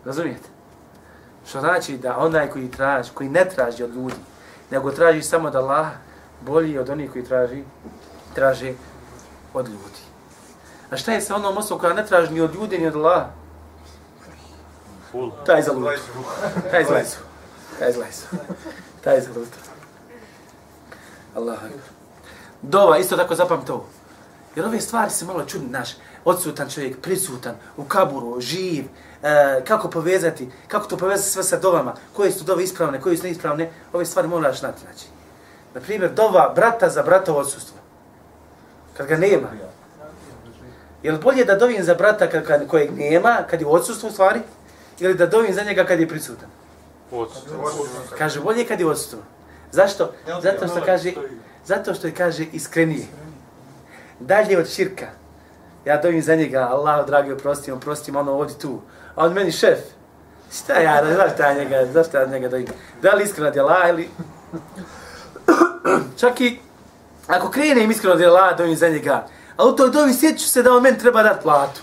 Razumijete? 0.06 0.50
Što 1.48 1.60
znači 1.60 1.98
da 1.98 2.18
onaj 2.18 2.50
koji 2.50 2.72
traži, 2.72 3.12
koji 3.14 3.30
ne 3.30 3.46
traži 3.50 3.84
od 3.84 3.96
ljudi, 3.96 4.16
nego 4.72 4.92
traži 4.92 5.22
samo 5.22 5.50
da 5.50 5.60
Allah 5.60 5.88
bolji 6.42 6.78
od 6.78 6.90
onih 6.90 7.12
koji 7.12 7.26
traži, 7.26 7.64
traži 8.36 8.74
od 9.54 9.68
ljudi. 9.68 10.02
A 10.92 10.98
šta 10.98 11.12
je 11.12 11.22
sa 11.22 11.36
onom 11.36 11.58
osobom 11.58 11.80
koja 11.80 11.94
ne 11.94 12.06
traži 12.06 12.34
ni 12.34 12.42
od 12.42 12.56
ljudi, 12.56 12.78
ni 12.78 12.88
od 12.88 12.96
Allaha? 12.96 13.30
Taj 15.46 15.62
za 15.62 15.72
lutu. 15.72 15.90
Taj 16.72 16.84
za 16.84 16.94
lutu. 16.94 17.27
Kaj 17.80 17.92
za 17.92 18.00
lutu. 18.00 18.42
Taj 19.04 19.22
za 19.22 19.30
Allahu 21.36 21.66
akbar. 21.66 21.90
Dova, 22.62 22.98
isto 22.98 23.18
tako 23.18 23.36
zapamte 23.36 23.72
ovo. 23.72 23.86
Jer 24.56 24.66
ove 24.66 24.82
stvari 24.82 25.12
se 25.12 25.26
malo 25.26 25.46
čudne, 25.46 25.70
naš, 25.70 25.90
odsutan 26.26 26.70
čovjek, 26.70 27.02
prisutan, 27.02 27.56
u 27.78 27.84
kaburu, 27.84 28.42
živ, 28.42 28.86
e, 29.24 29.62
kako 29.68 29.90
povezati, 29.90 30.50
kako 30.68 30.88
to 30.88 30.98
povezati 30.98 31.30
sve 31.30 31.44
sa 31.44 31.60
dovama, 31.60 31.94
koje 32.14 32.32
su 32.32 32.44
dove 32.44 32.64
ispravne, 32.64 33.02
koje 33.02 33.18
su 33.18 33.24
neispravne, 33.24 33.72
ove 33.94 34.06
stvari 34.06 34.28
moraš 34.28 34.60
znati, 34.60 34.82
znači. 34.82 35.06
Na 35.74 35.82
primjer, 35.82 36.14
dova 36.14 36.54
brata 36.56 36.90
za 36.90 37.04
bratovo 37.04 37.40
odsustvu. 37.40 37.78
Kad 38.98 39.08
ga 39.08 39.18
nema. 39.18 39.48
Je 41.04 41.12
li 41.12 41.20
bolje 41.20 41.46
da 41.46 41.56
dovim 41.56 41.84
za 41.84 41.94
brata 41.94 42.30
kad, 42.30 42.48
kad, 42.48 42.68
kojeg 42.68 42.98
nema, 42.98 43.38
kad 43.50 43.62
je 43.62 43.68
u 43.68 43.74
odsustvu 43.74 44.12
stvari, 44.12 44.42
ili 45.00 45.14
da 45.14 45.26
dovim 45.26 45.54
za 45.54 45.64
njega 45.64 45.86
kad 45.86 46.00
je 46.00 46.08
prisutan? 46.08 46.50
Kaže, 48.18 48.40
bolje 48.40 48.66
kad 48.66 48.80
je 48.80 48.86
u 48.86 48.90
odsustvu. 48.90 49.20
Zašto? 49.72 50.14
Zato 50.42 50.68
što 50.68 50.82
kaže, 50.86 51.14
zato 51.66 51.94
što 51.94 52.08
je 52.08 52.14
kaže 52.14 52.46
iskrenije. 52.52 53.06
Dalje 54.20 54.60
od 54.60 54.70
širka. 54.70 55.08
Ja 55.86 56.02
dovim 56.02 56.22
za 56.22 56.36
njega, 56.36 56.60
Allah, 56.60 57.08
dragi, 57.08 57.32
oprosti, 57.32 57.72
oprosti, 57.72 58.12
ono 58.12 58.32
ovdje 58.32 58.60
tu. 58.60 58.82
A 59.16 59.26
on 59.26 59.34
meni 59.34 59.52
šef. 59.52 59.80
Šta 60.54 60.74
ja, 60.74 61.16
zašto 61.16 61.44
ja 61.44 61.54
njega, 61.54 61.86
zašto 61.94 62.18
ja 62.18 62.26
njega 62.26 62.50
dovim? 62.50 62.68
Da 63.02 63.14
li 63.14 63.24
iskreno 63.24 63.52
djela 63.52 63.90
ili... 63.90 64.10
Čak 66.20 66.42
i 66.42 66.60
ako 67.28 67.50
krenem 67.50 67.92
iskreno 67.92 68.16
djela, 68.16 68.54
dovim 68.54 68.76
za 68.76 68.90
njega. 68.90 69.28
A 69.58 69.66
u 69.66 69.76
toj 69.76 69.90
dovi 69.90 70.14
sjeću 70.14 70.48
se 70.48 70.64
da 70.64 70.74
on 70.74 70.84
meni 70.84 70.98
treba 70.98 71.24
dati 71.24 71.44
platu. 71.44 71.82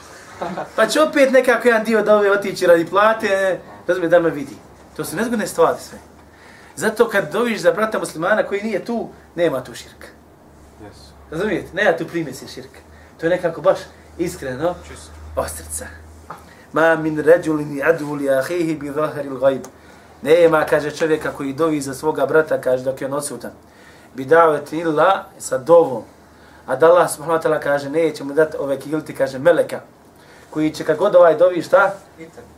Pa 0.77 0.87
će 0.87 1.01
opet 1.01 1.33
nekako 1.33 1.69
jedan 1.69 1.85
dio 1.85 2.03
dove 2.03 2.31
otići 2.31 2.67
radi 2.67 2.87
plate, 2.87 3.61
razumije 3.87 4.09
da 4.11 4.21
me 4.21 4.31
vidi. 4.31 4.57
To 4.96 5.04
su 5.04 5.16
nezgodne 5.16 5.46
stvari 5.46 5.78
sve. 5.80 5.98
Zato 6.76 7.09
kad 7.09 7.33
doviš 7.33 7.61
za 7.61 7.72
brata 7.72 7.98
muslimana 7.98 8.42
koji 8.42 8.62
nije 8.62 8.85
tu, 8.85 9.09
nema 9.35 9.64
tu 9.64 9.74
širka. 9.74 10.07
Yes. 10.83 11.14
Razumijete? 11.30 11.68
Nema 11.72 11.96
tu 11.96 12.07
primjesi 12.07 12.48
širka. 12.48 12.78
To 13.20 13.26
je 13.26 13.30
nekako 13.30 13.61
baš 13.61 13.78
iskreno, 14.18 14.74
od 15.37 15.50
srca. 15.50 15.87
Ma 16.72 16.96
min 16.96 17.18
ređulini 17.18 17.83
advuli 17.83 18.30
ahihi 18.30 18.74
bi 18.74 18.92
zahari 18.92 19.28
l'gajb. 19.28 19.62
Nema, 20.22 20.64
kaže 20.64 20.90
čovjeka 20.90 21.30
koji 21.30 21.52
dovi 21.52 21.80
za 21.80 21.94
svoga 21.94 22.26
brata, 22.26 22.61
kaže 22.61 22.85
dok 22.85 23.00
je 23.00 23.07
on 23.07 23.12
odsutan. 23.12 23.50
Bi 24.14 24.24
davati 24.24 24.78
illa 24.78 25.24
sa 25.38 25.59
dovom. 25.59 26.02
A 26.66 26.76
da 26.76 26.87
Allah 26.87 27.11
subhanahu 27.11 27.38
wa 27.38 27.42
ta'ala 27.42 27.61
kaže, 27.61 27.90
neće 27.90 28.24
mu 28.24 28.35
dati 28.35 28.57
ove 28.57 28.80
kilti, 28.80 29.14
kaže 29.14 29.38
meleka. 29.38 29.80
Koji 30.55 30.71
će 30.71 30.85
kad 30.85 30.99
god 30.99 31.17
ovaj 31.17 31.37
dovi 31.37 31.62
šta? 31.62 31.95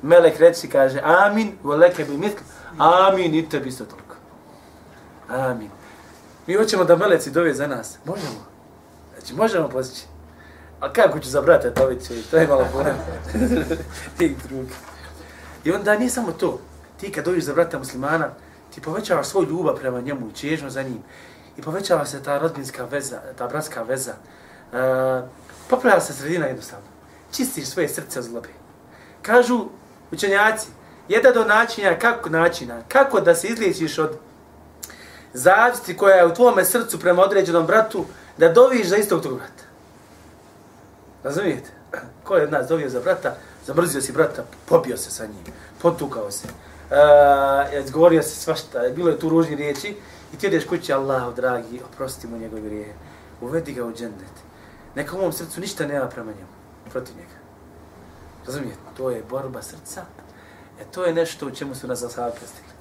Melek 0.03 0.39
reci 0.39 0.69
kaže, 0.69 1.01
amin, 1.05 1.53
voleke 1.63 2.05
bi 2.05 2.17
mitl, 2.17 2.43
amin, 2.79 3.35
i 3.35 3.49
tebi 3.49 3.69
isto 3.69 3.85
toliko. 3.85 4.15
Amin. 5.29 5.71
Mi 6.47 6.55
hoćemo 6.55 6.85
da 6.85 6.97
meleci 6.97 7.31
dovi 7.31 7.55
za 7.55 7.67
nas. 7.67 7.99
Možemo. 8.05 8.45
Znači, 9.15 9.35
možemo 9.35 9.69
postići. 9.69 10.07
A 10.81 10.93
kako 10.93 11.19
ću 11.19 11.29
za 11.29 11.41
brata 11.41 11.71
dobiti? 11.71 12.23
To 12.31 12.37
je 12.37 12.47
malo 12.47 12.67
problem. 12.73 12.97
Ti 14.19 14.37
drugi. 14.49 14.73
I 15.65 15.73
onda 15.73 15.99
nije 15.99 16.11
samo 16.11 16.33
to. 16.33 16.59
Ti 17.01 17.13
kad 17.13 17.25
dođeš 17.25 17.45
za 17.45 17.55
brata 17.55 17.79
muslimana, 17.79 18.29
ti 18.75 18.81
povećavaš 18.81 19.27
svoj 19.27 19.47
ljubav 19.47 19.77
prema 19.77 20.01
njemu 20.01 20.29
i 20.29 20.37
čežno 20.37 20.71
za 20.71 20.83
njim. 20.83 21.03
I 21.57 21.63
povećava 21.63 22.07
se 22.07 22.23
ta 22.23 22.39
rodbinska 22.39 22.85
veza, 22.85 23.21
ta 23.39 23.47
bratska 23.49 23.83
veza. 23.83 24.13
Uh, 24.73 24.79
popravlja 25.71 26.01
se 26.01 26.13
sredina 26.13 26.47
jednostavno. 26.47 26.96
Čistiš 27.37 27.67
svoje 27.67 27.89
srce 27.89 28.19
od 28.19 28.25
zlobe. 28.25 28.49
Kažu 29.23 29.65
učenjaci, 30.13 30.67
jedan 31.09 31.39
od 31.39 31.47
načina, 31.47 31.99
kako 31.99 32.31
načina, 32.31 32.81
kako 32.89 33.21
da 33.21 33.35
se 33.35 33.49
izliječiš 33.49 33.99
od 33.99 34.19
zavisti 35.33 35.97
koja 35.97 36.17
je 36.17 36.27
u 36.27 36.35
tvome 36.35 36.65
srcu 36.65 37.01
prema 37.01 37.23
određenom 37.23 37.67
bratu, 37.67 38.05
da 38.39 38.53
doviš 38.53 38.87
za 38.87 38.97
istog 38.97 39.23
tog 39.23 39.37
brata. 39.37 39.65
Razumijete? 41.25 41.71
Ko 42.25 42.37
je 42.37 42.45
od 42.45 42.53
nas 42.53 42.69
dovio 42.69 42.89
za 42.89 43.01
brata, 43.01 43.37
zamrzio 43.67 44.01
si 44.01 44.13
brata, 44.13 44.45
pobio 44.69 44.97
se 44.97 45.11
sa 45.11 45.27
njim, 45.27 45.55
potukao 45.83 46.31
se, 46.31 46.49
uh, 46.49 47.85
izgovorio 47.85 48.23
se 48.23 48.37
svašta, 48.41 48.81
bilo 48.95 49.11
je 49.11 49.19
tu 49.19 49.29
ružni 49.29 49.57
riječi, 49.57 49.97
i 50.33 50.37
ti 50.37 50.47
ideš 50.47 50.67
kući, 50.67 50.93
Allahu 50.93 51.33
dragi, 51.33 51.81
oprosti 51.93 52.27
mu 52.27 52.39
njegove 52.39 52.63
grije, 52.63 52.95
uvedi 53.41 53.73
ga 53.73 53.85
u 53.85 53.93
džennet. 53.93 54.37
Neka 54.95 55.17
u 55.17 55.21
mom 55.21 55.33
srcu 55.33 55.61
ništa 55.61 55.87
nema 55.87 56.07
prema 56.07 56.33
njemu, 56.33 56.56
protiv 56.91 57.17
njega. 57.17 57.39
Razumijete? 58.47 58.81
To 58.97 59.11
je 59.11 59.25
borba 59.31 59.63
srca, 59.63 60.05
e 60.81 60.85
to 60.85 61.05
je 61.05 61.15
nešto 61.15 61.47
u 61.47 61.51
čemu 61.51 61.75
su 61.75 61.89
nas 61.89 62.03
ashabi 62.03 62.37
prestigli. 62.37 62.73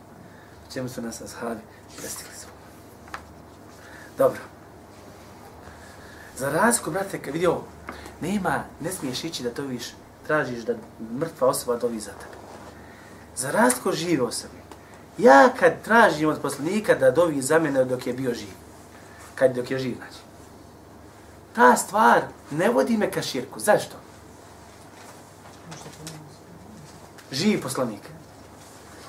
U 0.69 0.73
čemu 0.73 0.89
su 0.89 1.01
nas 1.01 1.21
ashabi 1.21 1.61
prestigli. 1.97 2.35
Dobro. 4.17 4.39
Za 6.37 6.49
razliku, 6.49 6.91
brate, 6.91 7.21
kad 7.21 7.33
vidi 7.33 7.47
ovo, 7.47 7.63
nema, 8.21 8.63
ne 8.79 8.91
smiješ 8.91 9.23
ići 9.23 9.43
da 9.43 9.49
to 9.49 9.61
viš, 9.61 9.93
tražiš 10.27 10.63
da 10.63 10.73
mrtva 11.19 11.47
osoba 11.47 11.77
dovi 11.77 11.99
za 11.99 12.11
tebe. 12.11 12.35
Za 13.35 13.51
razliku 13.51 13.91
žive 13.91 14.23
osobe, 14.23 14.53
ja 15.17 15.49
kad 15.59 15.81
tražim 15.83 16.29
od 16.29 16.41
poslanika 16.41 16.95
da 16.95 17.11
dovi 17.11 17.41
za 17.41 17.59
mene 17.59 17.85
dok 17.85 18.07
je 18.07 18.13
bio 18.13 18.33
živ, 18.33 18.53
kad 19.35 19.55
dok 19.55 19.71
je 19.71 19.79
živ, 19.79 19.95
znači, 19.97 20.24
ta 21.55 21.75
stvar 21.75 22.21
ne 22.51 22.69
vodi 22.69 22.97
me 22.97 23.11
ka 23.11 23.21
širku. 23.21 23.59
Zašto? 23.59 23.95
Živi 27.31 27.61
poslanik. 27.61 28.01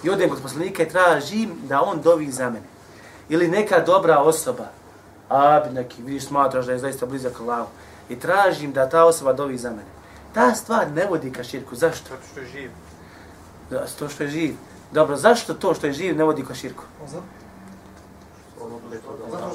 I 0.02 0.11
odem 0.11 0.30
kod 0.30 0.42
poslanika 0.42 0.82
i 0.82 0.88
tražim 0.88 1.59
da 1.68 1.82
on 1.82 2.00
dovi 2.02 2.30
za 2.30 2.50
mene. 2.50 2.66
Ili 3.28 3.48
neka 3.48 3.80
dobra 3.80 4.18
osoba, 4.18 4.68
a 5.28 5.61
neki, 5.72 6.02
vidiš, 6.02 6.26
smatraš 6.26 6.66
da 6.66 6.72
je 6.72 6.78
zaista 6.78 7.06
blizak 7.06 7.40
Allahu, 7.40 7.68
i 8.09 8.18
tražim 8.18 8.72
da 8.72 8.88
ta 8.88 9.04
osoba 9.04 9.32
dovi 9.32 9.59
za 9.59 9.70
mene. 9.70 9.96
Ta 10.35 10.54
stvar 10.54 10.90
ne 10.90 11.06
vodi 11.06 11.32
ka 11.32 11.44
širku. 11.44 11.74
Zašto? 11.74 12.09
Zato 12.09 12.26
što 12.30 12.40
je 12.40 12.46
živ. 12.46 12.70
Da, 13.70 13.87
to 13.98 14.09
što 14.09 14.22
je 14.22 14.30
živ. 14.30 14.54
Dobro, 14.92 15.16
zašto 15.16 15.54
to 15.54 15.74
što 15.74 15.87
je 15.87 15.92
živ 15.92 16.16
ne 16.16 16.24
vodi 16.24 16.44
ka 16.44 16.54
širku? 16.54 16.85
Zato 17.06 17.22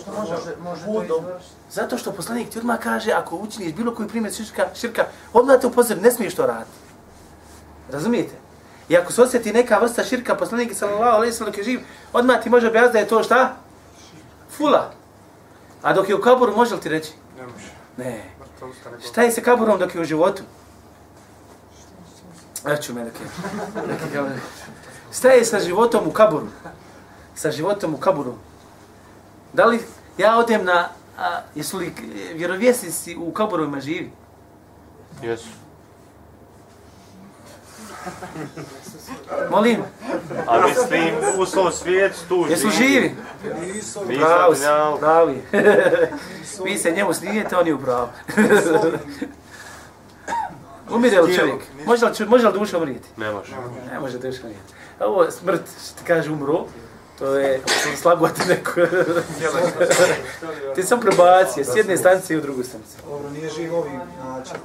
što 0.02 0.12
može, 0.12 0.56
može 0.64 0.86
to 0.86 1.04
izvršiti. 1.04 1.56
Zato 1.72 1.98
što 1.98 2.12
poslanik 2.12 2.50
ti 2.50 2.60
odmah 2.60 2.80
kaže, 2.80 3.12
ako 3.12 3.36
učiniš 3.36 3.74
bilo 3.74 3.96
koji 3.96 4.10
primjer 4.10 4.34
širka, 4.34 4.68
širka 4.76 5.06
odmah 5.34 5.60
te 5.60 5.68
upozori, 5.68 6.02
ne 6.02 6.12
smiješ 6.12 6.36
to 6.36 6.46
raditi. 6.46 6.78
Razumijete? 7.92 8.34
I 8.90 8.98
ako 8.98 9.12
se 9.12 9.22
osjeti 9.22 9.54
neka 9.54 9.80
vrsta 9.80 10.04
širka, 10.04 10.36
poslanik 10.36 10.76
sallallahu 10.76 11.16
alaihi 11.16 11.34
sallam 11.34 11.54
je 11.58 11.64
živ, 11.64 11.80
odmah 12.14 12.44
ti 12.44 12.50
može 12.50 12.68
objasniti 12.68 12.94
da 12.94 13.00
je 13.00 13.08
to 13.08 13.24
šta? 13.24 13.56
Fula. 14.58 14.92
A 15.82 15.94
dok 15.94 16.10
je 16.10 16.16
u 16.16 16.22
kaburu, 16.22 16.56
može 16.56 16.76
li 16.76 16.82
ti 16.82 16.90
reći? 16.90 17.12
Ne 17.38 17.44
može. 17.44 17.72
Ne. 17.98 18.32
Šta 19.10 19.22
je 19.22 19.32
sa 19.32 19.42
kaburom 19.42 19.80
dok 19.80 19.96
je 19.96 20.02
u 20.02 20.04
životu? 20.04 20.44
Ja 22.68 22.78
ću 22.78 22.94
me 22.94 23.04
neke. 23.04 23.20
Šta 25.14 25.30
je 25.30 25.46
sa 25.46 25.60
životom 25.60 26.08
u 26.08 26.12
kaburu? 26.12 26.48
Sa 27.36 27.52
životom 27.52 27.94
u 27.94 27.98
kaburu. 27.98 28.36
Da 29.54 29.66
li 29.66 29.80
ja 30.18 30.38
odem 30.38 30.66
na... 30.66 30.90
A, 31.20 31.42
jesu 31.56 31.78
li 31.78 31.94
vjerovjesnici 32.34 33.16
u 33.18 33.32
kaburovima 33.32 33.80
živi? 33.80 34.12
Jesu. 35.24 35.48
Molim, 39.50 39.84
A 40.48 40.68
mislim, 40.68 41.14
u 41.38 41.46
svom 41.46 41.72
svijetu 41.72 42.18
tu 42.30 42.46
jesu 42.50 42.70
živi? 42.70 43.16
Nisu, 43.62 44.00
Pravi, 44.20 44.56
pravi. 45.00 45.42
Vi 46.64 46.78
se 46.78 46.92
njemu 46.92 47.14
snijete, 47.14 47.58
on 47.58 47.68
je 47.68 47.74
u 47.74 47.80
pravu. 47.80 48.08
Umire 50.96 51.22
li 51.22 51.36
čovjek? 51.36 51.62
Može 51.86 52.06
li, 52.06 52.12
može 52.28 52.48
li 52.48 52.54
duša 52.54 52.78
umrijeti? 52.78 53.10
Ne 53.18 53.32
može. 53.32 53.56
Ne 53.92 54.00
može 54.00 54.18
duša 54.20 54.42
umrijeti. 54.44 54.74
Ovo 55.00 55.32
smrt, 55.32 55.62
što 55.86 56.00
ti 56.00 56.04
kaže 56.08 56.32
umro, 56.32 56.66
to 57.22 57.36
je 57.36 57.62
slagoti 58.02 58.42
neko. 58.48 58.72
ti 60.76 60.84
sam 60.84 61.00
prebacio 61.00 61.64
s 61.64 61.76
jedne 61.76 61.98
stanice 61.98 62.38
u 62.38 62.42
drugu 62.42 62.64
stanicu. 62.64 62.98
Dobro, 63.10 63.30
nije 63.30 63.50
živ 63.50 63.76
ovim 63.76 64.02
načinom. 64.24 64.62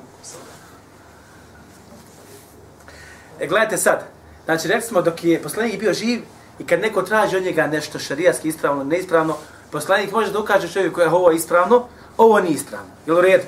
E, 3.40 3.46
gledajte 3.46 3.76
sad. 3.76 4.04
Znači, 4.44 4.68
rekli 4.68 4.82
smo 4.82 5.02
dok 5.02 5.24
je 5.24 5.42
poslanik 5.42 5.80
bio 5.80 5.92
živ 5.92 6.20
i 6.58 6.66
kad 6.66 6.80
neko 6.80 7.02
traži 7.02 7.36
od 7.36 7.42
njega 7.42 7.66
nešto 7.66 7.98
šarijaski 7.98 8.48
ispravno, 8.48 8.84
neispravno, 8.84 9.36
poslanik 9.70 10.12
može 10.12 10.32
da 10.32 10.38
ukaže 10.38 10.72
čovjeku 10.72 11.00
je 11.00 11.08
ovo 11.08 11.30
ispravno, 11.30 11.86
ovo 12.16 12.40
nije 12.40 12.54
ispravno. 12.54 12.90
Jel 13.06 13.18
u 13.18 13.20
redu? 13.20 13.44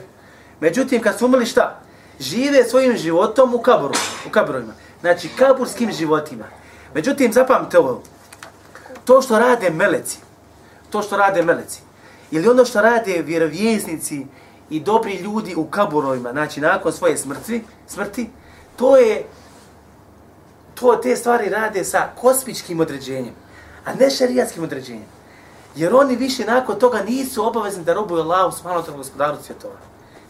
Međutim, 0.61 1.03
kad 1.03 1.19
su 1.19 1.27
umrli 1.27 1.47
šta? 1.47 1.81
Žive 2.21 2.65
svojim 2.65 2.97
životom 2.97 3.55
u 3.55 3.59
kaboru, 3.59 3.95
u 4.27 4.31
kaborovima. 4.31 4.73
Znači, 5.01 5.29
kaburskim 5.29 5.93
životima. 5.93 6.45
Međutim, 6.95 7.33
zapamte 7.33 7.79
ovo. 7.79 8.03
To 9.09 9.23
što 9.23 9.39
rade 9.39 9.71
meleci, 9.71 10.19
to 10.91 11.03
što 11.03 11.17
rade 11.17 11.43
meleci, 11.43 11.81
ili 12.31 12.49
ono 12.49 12.65
što 12.65 12.81
rade 12.81 13.23
vjerovjesnici 13.23 14.27
i 14.71 14.81
dobri 14.81 15.17
ljudi 15.17 15.55
u 15.55 15.65
kaburovima, 15.65 16.33
znači 16.33 16.61
nakon 16.61 16.93
svoje 16.93 17.17
smrti, 17.17 17.65
smrti, 17.87 18.31
to 18.77 18.97
je 18.97 19.25
to 20.75 20.97
te 20.97 21.17
stvari 21.17 21.49
rade 21.49 21.85
sa 21.85 22.09
kosmičkim 22.21 22.81
određenjem, 22.81 23.35
a 23.85 23.95
ne 23.95 24.11
šarijatskim 24.11 24.65
određenjem. 24.65 25.09
Jer 25.77 25.95
oni 25.95 26.17
više 26.17 26.45
nakon 26.45 26.79
toga 26.79 27.03
nisu 27.03 27.47
obavezni 27.47 27.85
da 27.85 27.95
robuju 27.95 28.23
Allahu 28.23 28.57
subhanahu 28.57 28.83
wa 28.83 28.91
ta'ala 28.91 28.97
gospodaru 28.97 29.37
svjetova. 29.47 29.77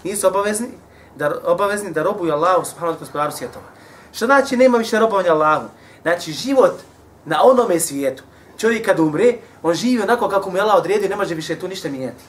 Nisu 0.05 0.27
obavezni 0.27 0.69
da, 1.17 1.35
obavezni 1.45 1.93
da 1.93 2.03
robuju 2.03 2.33
Allahu 2.33 2.65
subhanahu 2.65 2.93
wa 2.93 2.97
ta'ala 2.97 3.01
gospodaru 3.01 3.33
svjetova. 3.33 3.67
Što 4.13 4.27
znači 4.27 4.57
nema 4.57 4.79
više 4.79 4.99
robovanja 4.99 5.33
Allahu? 5.33 5.67
Znači 6.03 6.33
život 6.33 6.81
na 7.25 7.43
onome 7.43 7.81
svijetu, 7.81 8.23
čovjek 8.59 8.87
kad 8.87 9.01
umre, 9.01 9.35
on 9.63 9.75
živi 9.75 10.03
onako 10.03 10.29
kako 10.29 10.51
mu 10.51 10.57
je 10.57 10.63
Allah 10.63 10.77
odredio, 10.77 11.09
ne 11.09 11.17
može 11.17 11.35
više 11.35 11.59
tu 11.59 11.69
ništa 11.69 11.89
mijenjati. 11.89 12.25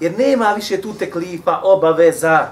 Jer 0.00 0.18
nema 0.18 0.52
više 0.52 0.80
tu 0.80 0.94
teklifa, 0.94 1.60
obaveza. 1.62 2.48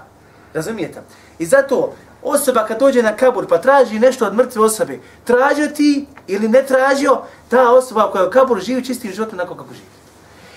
Razumijete? 0.55 1.01
I 1.39 1.47
zato 1.47 1.95
osoba 2.23 2.67
kad 2.67 2.79
dođe 2.79 3.03
na 3.03 3.17
kabur 3.17 3.47
pa 3.47 3.59
traži 3.59 3.99
nešto 3.99 4.27
od 4.27 4.35
mrtve 4.35 4.63
osobe, 4.63 4.99
tražio 5.25 5.69
ti 5.69 6.07
ili 6.27 6.49
ne 6.49 6.63
tražio, 6.63 7.23
ta 7.49 7.71
osoba 7.71 8.11
koja 8.11 8.23
je 8.23 8.29
u 8.29 8.31
kaburu 8.31 8.61
živi 8.61 8.85
čistim 8.85 9.13
životom 9.13 9.39
onako 9.39 9.55
kako 9.55 9.75
živi. 9.75 9.95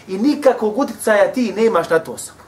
I 0.08 0.18
nikakvog 0.18 0.78
utjecaja 0.78 1.34
ti 1.34 1.54
nemaš 1.54 1.90
na 1.90 2.00
tu 2.00 2.14
osobu. 2.14 2.40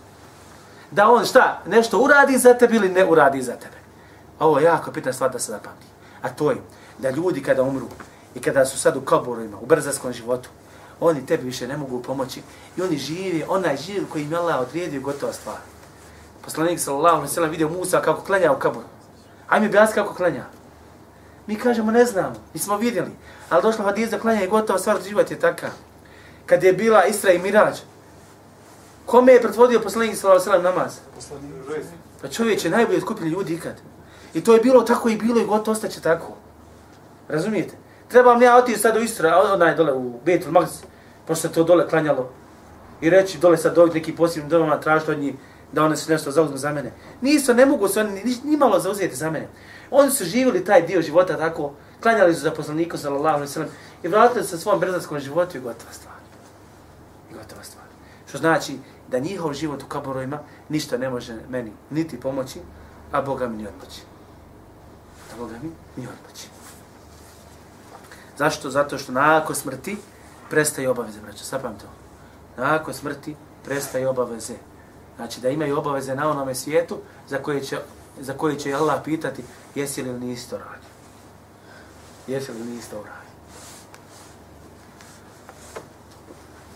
Da 0.92 1.10
on 1.10 1.26
šta, 1.26 1.62
nešto 1.68 2.00
uradi 2.00 2.38
za 2.38 2.54
tebe 2.54 2.76
ili 2.76 2.90
ne 2.90 3.06
uradi 3.06 3.42
za 3.42 3.56
tebe. 3.56 3.78
Ovo 4.40 4.60
je 4.60 4.66
jako 4.66 4.92
pitna 4.92 5.14
stvar 5.14 5.32
da 5.32 5.40
se 5.40 5.52
zapamti. 5.52 5.86
A 6.22 6.30
to 6.30 6.52
je 6.52 6.58
da 6.98 7.10
ljudi 7.10 7.44
kada 7.44 7.64
umru 7.64 7.88
i 8.36 8.40
kada 8.40 8.66
su 8.66 8.80
sad 8.80 8.98
u 8.98 9.02
kaburima, 9.02 9.58
u 9.62 9.66
brzarskom 9.66 10.14
životu, 10.14 10.50
oni 11.00 11.26
tebi 11.26 11.44
više 11.44 11.68
ne 11.68 11.78
mogu 11.78 12.02
pomoći 12.02 12.42
i 12.78 12.82
oni 12.82 12.98
žive, 12.98 13.46
onaj 13.48 13.78
živ 13.78 14.04
koji 14.10 14.24
im 14.24 14.32
je 14.32 14.38
Allah 14.38 14.60
odredio 14.60 15.02
gotova 15.02 15.34
stvar. 15.34 15.58
Poslanik 16.42 16.80
sallallahu 16.80 17.16
alejhi 17.16 17.30
ve 17.30 17.34
sellem 17.34 17.52
vidio 17.52 17.70
Musa 17.70 18.02
kako 18.02 18.22
klanja 18.22 18.52
u 18.52 18.60
kaburu. 18.60 18.86
Ajme 19.48 19.68
objasni 19.68 19.96
kako 19.96 20.14
klanja. 20.14 20.46
Mi 21.48 21.56
kažemo 21.56 21.92
ne 21.92 22.06
znamo, 22.06 22.36
nismo 22.54 22.78
vidjeli. 22.78 23.12
Ali 23.50 23.62
došlo 23.62 23.86
hadis 23.86 24.10
da 24.10 24.20
klanja 24.20 24.44
i 24.44 24.48
gotova 24.48 24.80
stvar, 24.80 25.02
život 25.08 25.32
je 25.32 25.40
takav. 25.40 25.70
Kad 26.46 26.64
je 26.64 26.74
bila 26.74 27.06
Isra 27.06 27.32
i 27.32 27.40
Mirađ, 27.40 27.80
kome 29.06 29.34
je 29.34 29.42
pretvodio 29.42 29.82
poslanik 29.82 30.18
sallallahu 30.18 30.50
alejhi 30.50 30.64
ve 30.64 30.72
sellem 30.72 30.76
namaz? 30.76 30.98
Pa 32.22 32.28
čovjek 32.28 32.66
je 32.66 32.72
najbolje 32.72 33.02
skupili 33.02 33.30
ljudi 33.30 33.54
ikad. 33.54 33.76
I 34.34 34.44
to 34.44 34.54
je 34.54 34.62
bilo 34.62 34.82
tako 34.82 35.10
i 35.10 35.18
bilo 35.18 35.42
i 35.42 35.46
gotovo 35.46 35.72
ostaće 35.72 36.02
tako. 36.02 36.34
Razumijete? 37.28 37.76
Trebam 38.10 38.42
ja 38.42 38.58
otići 38.58 38.80
sad 38.80 38.98
u 38.98 39.00
Isra, 39.00 39.42
onaj 39.54 39.76
dole 39.76 39.94
u 39.94 40.20
Betul 40.26 40.52
Magz, 40.52 40.70
pošto 41.28 41.48
se 41.48 41.54
to 41.54 41.64
dole 41.64 41.88
klanjalo. 41.90 42.30
I 43.02 43.10
reći 43.10 43.38
dole 43.38 43.58
sad 43.58 43.76
doći 43.76 43.94
neki 43.94 44.16
posljednim 44.16 44.50
domama, 44.50 44.80
tražiti 44.80 45.12
od 45.12 45.20
njih 45.20 45.36
da 45.72 45.84
one 45.84 45.98
se 45.98 46.12
nešto 46.12 46.32
zauzmu 46.32 46.58
za 46.58 46.74
mene. 46.74 46.92
Nisu, 47.22 47.54
ne 47.54 47.66
mogu 47.66 47.88
se 47.88 48.00
oni 48.00 48.24
ni, 48.24 48.36
ni 48.44 48.58
malo 48.58 48.80
zauzeti 48.80 49.16
za 49.16 49.32
mene. 49.32 49.48
Oni 49.92 50.12
su 50.12 50.24
živjeli 50.24 50.66
taj 50.66 50.82
dio 50.82 51.02
života 51.02 51.38
tako, 51.38 51.74
klanjali 52.02 52.36
su 52.36 52.42
za 52.42 52.52
poslaniku, 52.52 52.98
sallallahu 52.98 53.36
alaihi 53.36 53.54
sallam, 53.54 53.70
i 54.04 54.08
vratili 54.08 54.46
se 54.46 54.58
svom 54.58 54.80
brzarskom 54.80 55.20
životu 55.20 55.58
i 55.58 55.62
gotova 55.62 55.92
stvar. 55.92 56.16
I 57.32 57.34
gotova 57.34 57.64
stvar. 57.64 57.86
Što 58.30 58.38
znači 58.38 58.78
da 59.08 59.20
njihov 59.20 59.54
život 59.54 59.84
u 59.84 59.88
kaborojima 59.88 60.40
ništa 60.70 60.98
ne 60.98 61.10
može 61.10 61.36
meni 61.50 61.72
niti 61.90 62.20
pomoći, 62.20 62.60
a 63.12 63.22
Boga 63.22 63.48
mi 63.48 63.58
ni 63.58 63.68
odmoći. 63.68 64.02
A 65.34 65.38
Boga 65.38 65.54
mi 65.64 65.70
ni 65.96 66.08
odmoći. 66.08 66.59
Zašto? 68.40 68.70
Zato 68.70 68.98
što 68.98 69.12
nakon 69.12 69.56
smrti 69.56 69.98
prestaje 70.50 70.90
obaveze, 70.90 71.20
braćo. 71.22 71.44
Sapam 71.44 71.78
to. 71.78 71.86
Nakon 72.62 72.94
smrti 72.94 73.36
prestaje 73.66 74.08
obaveze. 74.08 74.54
Znači 75.16 75.42
da 75.42 75.50
imaju 75.50 75.78
obaveze 75.78 76.16
na 76.16 76.30
onome 76.30 76.56
svijetu 76.56 76.98
za 77.28 77.38
koje 77.38 77.62
će, 77.62 77.78
za 78.20 78.34
koje 78.34 78.60
će 78.60 78.74
Allah 78.74 79.02
pitati 79.06 79.44
jesi 79.76 80.04
li 80.04 80.14
nisi 80.14 80.50
to 80.50 80.58
radio. 80.58 80.90
Jesi 82.28 82.52
li 82.52 82.60
nisi 82.60 82.90
to 82.90 82.96
radio. 82.96 83.32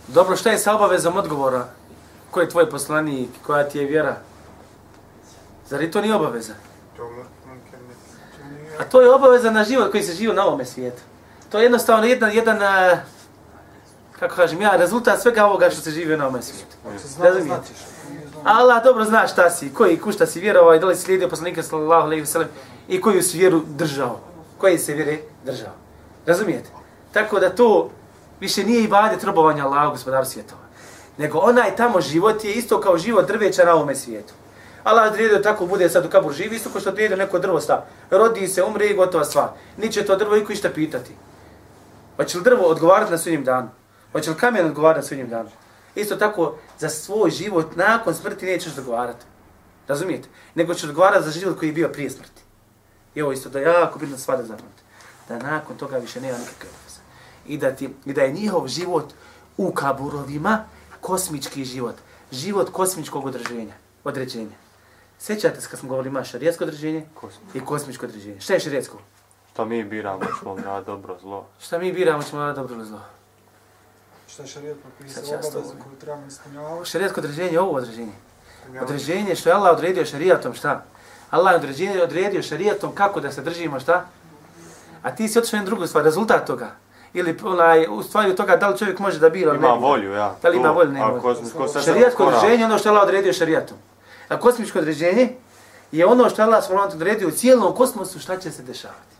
Dobro, 0.08 0.36
šta 0.36 0.52
je 0.52 0.58
sa 0.58 0.76
obavezom 0.76 1.18
odgovora? 1.18 1.68
Ko 2.32 2.42
je 2.42 2.50
tvoj 2.50 2.70
poslanik? 2.70 3.30
Koja 3.46 3.70
ti 3.70 3.78
je 3.78 3.86
vjera? 3.86 4.18
Zar 5.70 5.84
i 5.84 5.92
to 5.92 6.02
nije 6.02 6.16
obaveza? 6.16 6.54
A 8.80 8.84
to 8.84 9.02
je 9.02 9.14
obaveza 9.14 9.52
na 9.52 9.64
život 9.64 9.92
koji 9.92 10.04
se 10.04 10.14
živi 10.14 10.34
na 10.34 10.46
ovome 10.46 10.66
svijetu. 10.66 11.02
To 11.54 11.60
je 11.60 11.64
jednostavno 11.64 12.06
jedan, 12.06 12.32
jedan 12.34 12.58
uh, 12.58 12.98
kako 14.20 14.36
kažem 14.36 14.62
ja, 14.62 14.72
rezultat 14.76 15.22
svega 15.22 15.46
ovoga 15.46 15.70
što 15.70 15.82
se 15.82 15.92
živi 15.92 16.18
na 16.18 16.26
ovome 16.26 16.42
svijetu. 16.42 16.76
Razumijete? 17.20 17.70
Allah 18.44 18.84
dobro 18.84 19.06
zna 19.06 19.28
šta 19.28 19.50
si, 19.50 19.74
koji 19.74 20.00
kušta 20.00 20.26
si 20.26 20.40
vjerovao 20.40 20.76
i 20.76 20.80
da 20.80 20.86
li 20.86 20.96
si 20.96 21.02
slijedio 21.02 21.30
poslanika 21.30 21.64
sallallahu 21.64 22.06
alejhi 22.06 22.22
ve 22.22 22.28
sellem 22.28 22.48
i 22.88 23.02
koju 23.02 23.22
si 23.22 23.38
vjeru 23.38 23.62
držao. 23.68 24.20
Koji 24.58 24.78
se 24.78 24.94
vjere 24.94 25.18
držao. 25.46 25.72
Razumijete? 26.26 26.70
Tako 27.12 27.40
da 27.40 27.50
to 27.50 27.90
više 28.40 28.64
nije 28.64 28.84
ibadet 28.84 29.24
robovanja 29.24 29.66
Allahu 29.66 29.92
gospodaru 29.92 30.26
svjetova. 30.26 30.62
Nego 31.18 31.38
onaj 31.38 31.76
tamo 31.76 32.02
život 32.02 32.44
je 32.44 32.54
isto 32.54 32.82
kao 32.82 32.98
život 32.98 33.28
drveća 33.28 33.66
na 33.66 33.74
ovome 33.74 33.96
svijetu. 33.96 34.34
Allah 34.84 35.12
odredio 35.12 35.40
tako 35.40 35.66
bude 35.66 35.90
sad 35.90 36.06
u 36.06 36.10
kabur 36.10 36.34
živi, 36.34 36.56
isto 36.56 36.70
kao 36.70 36.82
što 36.82 36.90
odredio 36.90 37.18
neko 37.18 37.40
drvo 37.40 37.62
sta. 37.62 37.86
Rodi 38.12 38.48
se, 38.48 38.64
umre 38.64 38.86
i 38.86 38.96
gotova 38.96 39.26
stvar. 39.26 39.48
Niće 39.78 40.06
to 40.06 40.16
drvo 40.16 40.36
iko 40.36 40.54
išta 40.54 40.70
pitati. 40.70 41.12
Hoće 42.16 42.38
li 42.38 42.44
drvo 42.44 42.68
odgovarati 42.68 43.12
na 43.12 43.18
sudnjem 43.18 43.44
danu? 43.44 43.70
Hoće 44.12 44.30
li 44.30 44.38
kamen 44.38 44.66
odgovarati 44.66 45.04
na 45.04 45.08
sudnjem 45.08 45.30
danu? 45.30 45.50
Isto 45.96 46.16
tako, 46.16 46.56
za 46.80 46.90
svoj 46.90 47.32
život 47.32 47.76
nakon 47.76 48.16
smrti 48.16 48.46
nećeš 48.46 48.78
odgovarati. 48.78 49.26
Razumijete? 49.88 50.28
Nego 50.56 50.74
ćeš 50.74 50.84
odgovarati 50.84 51.26
za 51.26 51.32
život 51.32 51.60
koji 51.60 51.70
je 51.70 51.74
bio 51.74 51.90
prije 51.90 52.10
smrti. 52.10 52.42
I 53.16 53.22
ovo 53.22 53.32
isto 53.32 53.50
da 53.50 53.60
je 53.60 53.66
jako 53.66 54.00
bitno 54.00 54.18
stvar 54.18 54.38
da 54.38 54.44
zapamte. 54.44 54.84
Da 55.30 55.38
nakon 55.40 55.78
toga 55.78 55.98
više 55.98 56.22
nema 56.22 56.38
nikakve 56.38 56.70
obaveze. 56.70 57.00
I 57.48 57.58
da, 57.58 57.72
ti, 57.76 57.90
I 58.06 58.14
da 58.14 58.22
je 58.22 58.32
njihov 58.32 58.68
život 58.68 59.14
u 59.58 59.72
kaburovima 59.72 60.66
kosmički 61.02 61.66
život. 61.66 61.96
Život 62.32 62.70
kosmičkog 62.72 63.26
određenja. 63.26 63.74
određenja. 64.04 64.56
Sjećate 65.20 65.62
se 65.62 65.68
kad 65.70 65.80
smo 65.80 65.90
govorili 65.90 66.10
ima 66.10 66.24
šarijetsko 66.24 66.64
određenje 66.64 67.06
Kosmičko. 67.14 67.58
i 67.58 67.62
kosmičko 67.66 68.06
određenje. 68.06 68.40
Šta 68.40 68.54
je 68.54 68.60
šarijetsko? 68.60 68.98
Šta 69.54 69.66
mi 69.66 69.84
biramo, 69.84 70.20
ćemo 70.40 70.56
na 70.56 70.82
dobro, 70.82 71.18
zlo. 71.22 71.46
Šta 71.60 71.78
mi 71.78 71.94
biramo 71.94 72.24
ćemo 72.24 72.42
na 72.42 72.54
dobro 72.54 72.76
ili 72.76 72.86
zlo? 72.86 73.00
Šta 74.28 74.44
je 74.44 74.48
šarijet 74.48 74.78
propisao 74.82 75.24
obavezu 75.24 75.74
koju 75.84 75.96
trebamo 76.02 76.28
ispunjavati? 76.28 76.90
Šarijetsko 76.90 77.20
određenje 77.22 77.52
je 77.52 77.60
ovo 77.60 77.78
određenje. 77.78 78.12
Određenje 78.82 79.36
što 79.36 79.50
je 79.50 79.54
Allah 79.56 79.74
odredio 79.74 80.06
šarijatom 80.06 80.54
šta? 80.54 80.84
Allah 81.30 81.52
je 81.52 81.58
određenje 81.58 82.02
odredio 82.02 82.44
šarijatom 82.44 82.96
kako 82.96 83.20
da 83.22 83.32
se 83.32 83.42
držimo 83.42 83.80
šta? 83.80 84.06
A 85.04 85.16
ti 85.16 85.28
si 85.28 85.40
otišao 85.40 85.58
jednu 85.58 85.66
drugu 85.66 85.88
stvar, 85.88 86.04
rezultat 86.04 86.48
toga. 86.48 86.72
Ili 87.14 87.38
onaj, 87.44 87.88
u 87.90 88.04
stvari 88.04 88.30
od 88.30 88.38
toga 88.38 88.56
da 88.56 88.68
li 88.70 88.78
čovjek 88.78 89.00
može 89.00 89.20
da 89.20 89.30
bira 89.30 89.52
ili 89.52 89.60
ne 89.60 89.68
Ima 89.68 89.76
bira. 89.76 89.88
volju, 89.88 90.12
ja. 90.12 90.36
Da 90.42 90.50
li 90.50 90.58
ima 90.58 90.72
volju, 90.72 90.92
nema 90.92 91.22
sad 91.74 91.84
Šarijatsko 91.84 92.24
korak. 92.24 92.38
određenje 92.38 92.62
je 92.62 92.66
ono 92.66 92.78
što 92.78 92.90
je 92.90 92.92
Allah 92.92 93.04
odredio 93.04 93.34
šarijatom. 93.34 93.78
A 94.30 94.40
kosmičko 94.40 94.80
određenje 94.80 95.36
je 95.92 96.06
ono 96.06 96.30
što 96.30 96.42
je 96.42 96.46
Allah 96.46 96.64
odredio 96.94 97.28
u 97.28 97.32
cijelom 97.32 97.76
kosmosu 97.76 98.20
šta 98.20 98.38
će 98.38 98.52
se 98.52 98.64
dešavati. 98.64 99.14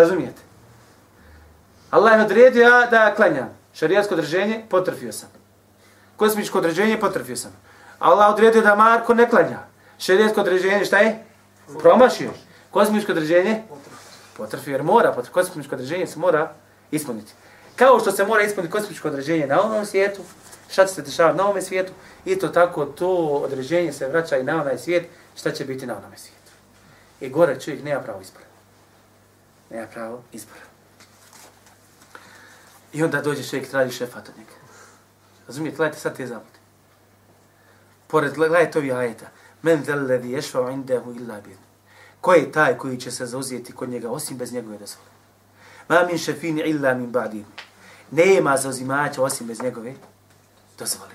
Razumijete? 0.00 0.42
Allah 1.90 2.18
je 2.18 2.24
odredio 2.24 2.62
ja 2.62 2.86
da 2.86 3.14
klanjam. 3.14 3.48
Šarijatsko 3.74 4.14
određenje, 4.14 4.64
potrfio 4.68 5.12
sam. 5.12 5.28
Kosmičko 6.16 6.58
određenje, 6.58 7.00
potrfio 7.00 7.36
sam. 7.36 7.52
Allah 7.98 8.32
odredio 8.32 8.62
da 8.62 8.74
Marko 8.74 9.14
ne 9.14 9.28
klanja. 9.30 9.58
Šarijatsko 9.98 10.40
određenje 10.40 10.84
šta 10.84 10.98
je? 10.98 11.24
Promašio. 11.78 12.30
Kosmičko 12.70 13.12
određenje? 13.12 13.62
Potrfio 14.36 14.72
jer 14.72 14.82
mora, 14.82 15.12
potrfio. 15.12 15.32
kosmičko 15.32 15.74
određenje 15.74 16.06
se 16.06 16.18
mora 16.18 16.52
ispuniti. 16.90 17.32
Kao 17.76 18.00
što 18.00 18.12
se 18.12 18.24
mora 18.24 18.42
ispuniti 18.42 18.72
kosmičko 18.72 19.08
određenje 19.08 19.46
na 19.46 19.62
ovom 19.62 19.86
svijetu, 19.86 20.22
šta 20.70 20.86
će 20.86 20.94
se 20.94 21.02
dešavati 21.02 21.38
na 21.38 21.46
ovom 21.46 21.62
svijetu, 21.62 21.92
i 22.24 22.38
to 22.38 22.48
tako 22.48 22.84
to 22.84 23.10
određenje 23.44 23.92
se 23.92 24.08
vraća 24.08 24.38
i 24.38 24.44
na 24.44 24.60
onaj 24.60 24.78
svijet, 24.78 25.08
šta 25.36 25.50
će 25.50 25.64
biti 25.64 25.86
na 25.86 25.96
onome 25.96 26.18
svijetu. 26.18 26.52
I 27.20 27.28
gore 27.28 27.60
čovjek 27.60 27.84
nema 27.84 28.00
pravo 28.00 28.20
izbora. 28.20 28.49
Nema 29.70 29.86
pravo 29.86 30.22
izbora. 30.32 30.60
I 32.92 33.02
onda 33.02 33.20
dođe 33.20 33.48
čovjek 33.48 33.70
traži 33.70 33.96
šefat 33.96 34.28
od 34.28 34.38
njega. 34.38 34.50
Razumijete, 35.46 35.76
gledajte 35.76 36.00
sad 36.00 36.16
te 36.16 36.26
zabude. 36.26 36.58
Pored, 38.06 38.34
gledajte 38.34 38.78
ovi 38.78 38.92
ajeta. 38.92 39.26
Men 39.62 39.84
zel 39.84 40.06
ledhi 40.06 40.30
ješfao 40.30 40.70
indehu 40.70 41.12
illa 41.12 41.40
bin. 41.40 41.56
Ko 42.20 42.32
je 42.32 42.52
taj 42.52 42.78
koji 42.78 42.96
će 42.96 43.10
se 43.10 43.26
zauzijeti 43.26 43.72
kod 43.72 43.88
njega 43.88 44.10
osim 44.10 44.36
bez 44.36 44.52
njegove 44.52 44.78
dozvole? 44.78 45.08
Ma 45.88 46.06
min 46.06 46.18
šefini 46.18 46.60
illa 46.60 46.94
min 46.94 47.12
ba'din. 47.12 47.44
Nema 48.10 48.56
zauzimača 48.56 49.22
osim 49.22 49.46
bez 49.46 49.62
njegove 49.62 49.94
dozvole. 50.78 51.14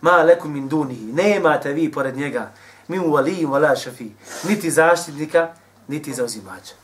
Ma 0.00 0.22
lekum 0.22 0.52
min 0.52 0.68
dunihi. 0.68 1.12
Nemate 1.12 1.72
vi 1.72 1.92
pored 1.92 2.16
njega 2.16 2.52
min 2.88 3.02
walijim 3.02 3.48
wala 3.48 3.82
šefi. 3.82 4.10
Niti 4.48 4.70
zaštitnika, 4.70 5.54
niti 5.88 6.14
zauzimača. 6.14 6.74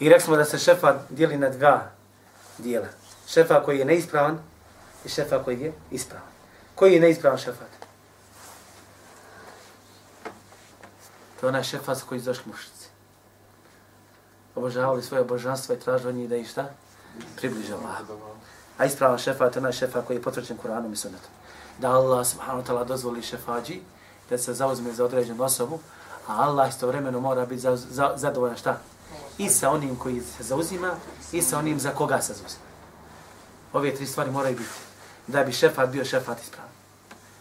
I 0.00 0.08
rekli 0.08 0.24
smo 0.24 0.36
da 0.36 0.44
se 0.44 0.58
šefa 0.58 0.94
dijeli 1.10 1.38
na 1.38 1.50
dva 1.50 1.90
dijela. 2.58 2.86
Šefa 3.28 3.62
koji 3.62 3.78
je 3.78 3.84
neispravan 3.84 4.38
i 5.04 5.08
šefa 5.08 5.42
koji 5.44 5.60
je 5.60 5.72
ispravan. 5.90 6.28
Koji 6.74 6.94
je 6.94 7.00
neispravan 7.00 7.38
šefat? 7.38 7.68
To 11.40 11.46
je 11.46 11.48
onaj 11.48 11.62
šefat 11.62 12.02
koji 12.02 12.18
izašli 12.18 12.44
mušici. 12.46 12.88
Obožavali 14.54 15.02
svoje 15.02 15.24
božanstvo 15.24 15.74
i 15.74 15.80
tražili 15.80 16.08
od 16.08 16.14
njih 16.14 16.28
da 16.28 16.36
ih 16.36 16.48
šta? 16.48 16.70
Približe 17.36 17.74
Allah. 17.74 17.98
A 18.78 18.84
ispravan 18.84 19.18
šefat 19.18 19.56
je 19.56 19.60
onaj 19.60 19.72
šefat 19.72 20.06
koji 20.06 20.16
je 20.16 20.22
potvrđen 20.22 20.58
Kur'anom 20.58 20.92
i 20.92 20.96
sunnetom. 20.96 21.30
Da 21.78 21.90
Allah 21.90 22.26
subhanahu 22.26 22.62
wa 22.62 22.66
ta'ala 22.66 22.84
dozvoli 22.84 23.22
šefađi 23.22 23.80
da 24.30 24.38
se 24.38 24.54
zauzme 24.54 24.92
za 24.92 25.04
određenu 25.04 25.44
osobu, 25.44 25.78
a 26.26 26.42
Allah 26.42 26.68
istovremeno 26.68 27.20
mora 27.20 27.46
biti 27.46 27.60
za, 27.60 27.76
za, 27.76 28.12
zadovoljan 28.16 28.56
šta? 28.56 28.78
I 29.38 29.48
sa 29.48 29.70
onim 29.70 29.96
koji 29.96 30.20
se 30.20 30.42
zauzima 30.42 30.94
i 31.32 31.42
sa 31.42 31.58
onim 31.58 31.80
za 31.80 31.90
koga 31.90 32.20
se 32.20 32.32
zauzima. 32.32 32.64
Ove 33.72 33.94
tri 33.94 34.06
stvari 34.06 34.30
moraju 34.30 34.56
biti. 34.56 34.70
Da 35.26 35.44
bi 35.44 35.52
šefat 35.52 35.88
bio 35.90 36.04
šefat 36.04 36.42
ispravan. 36.42 36.70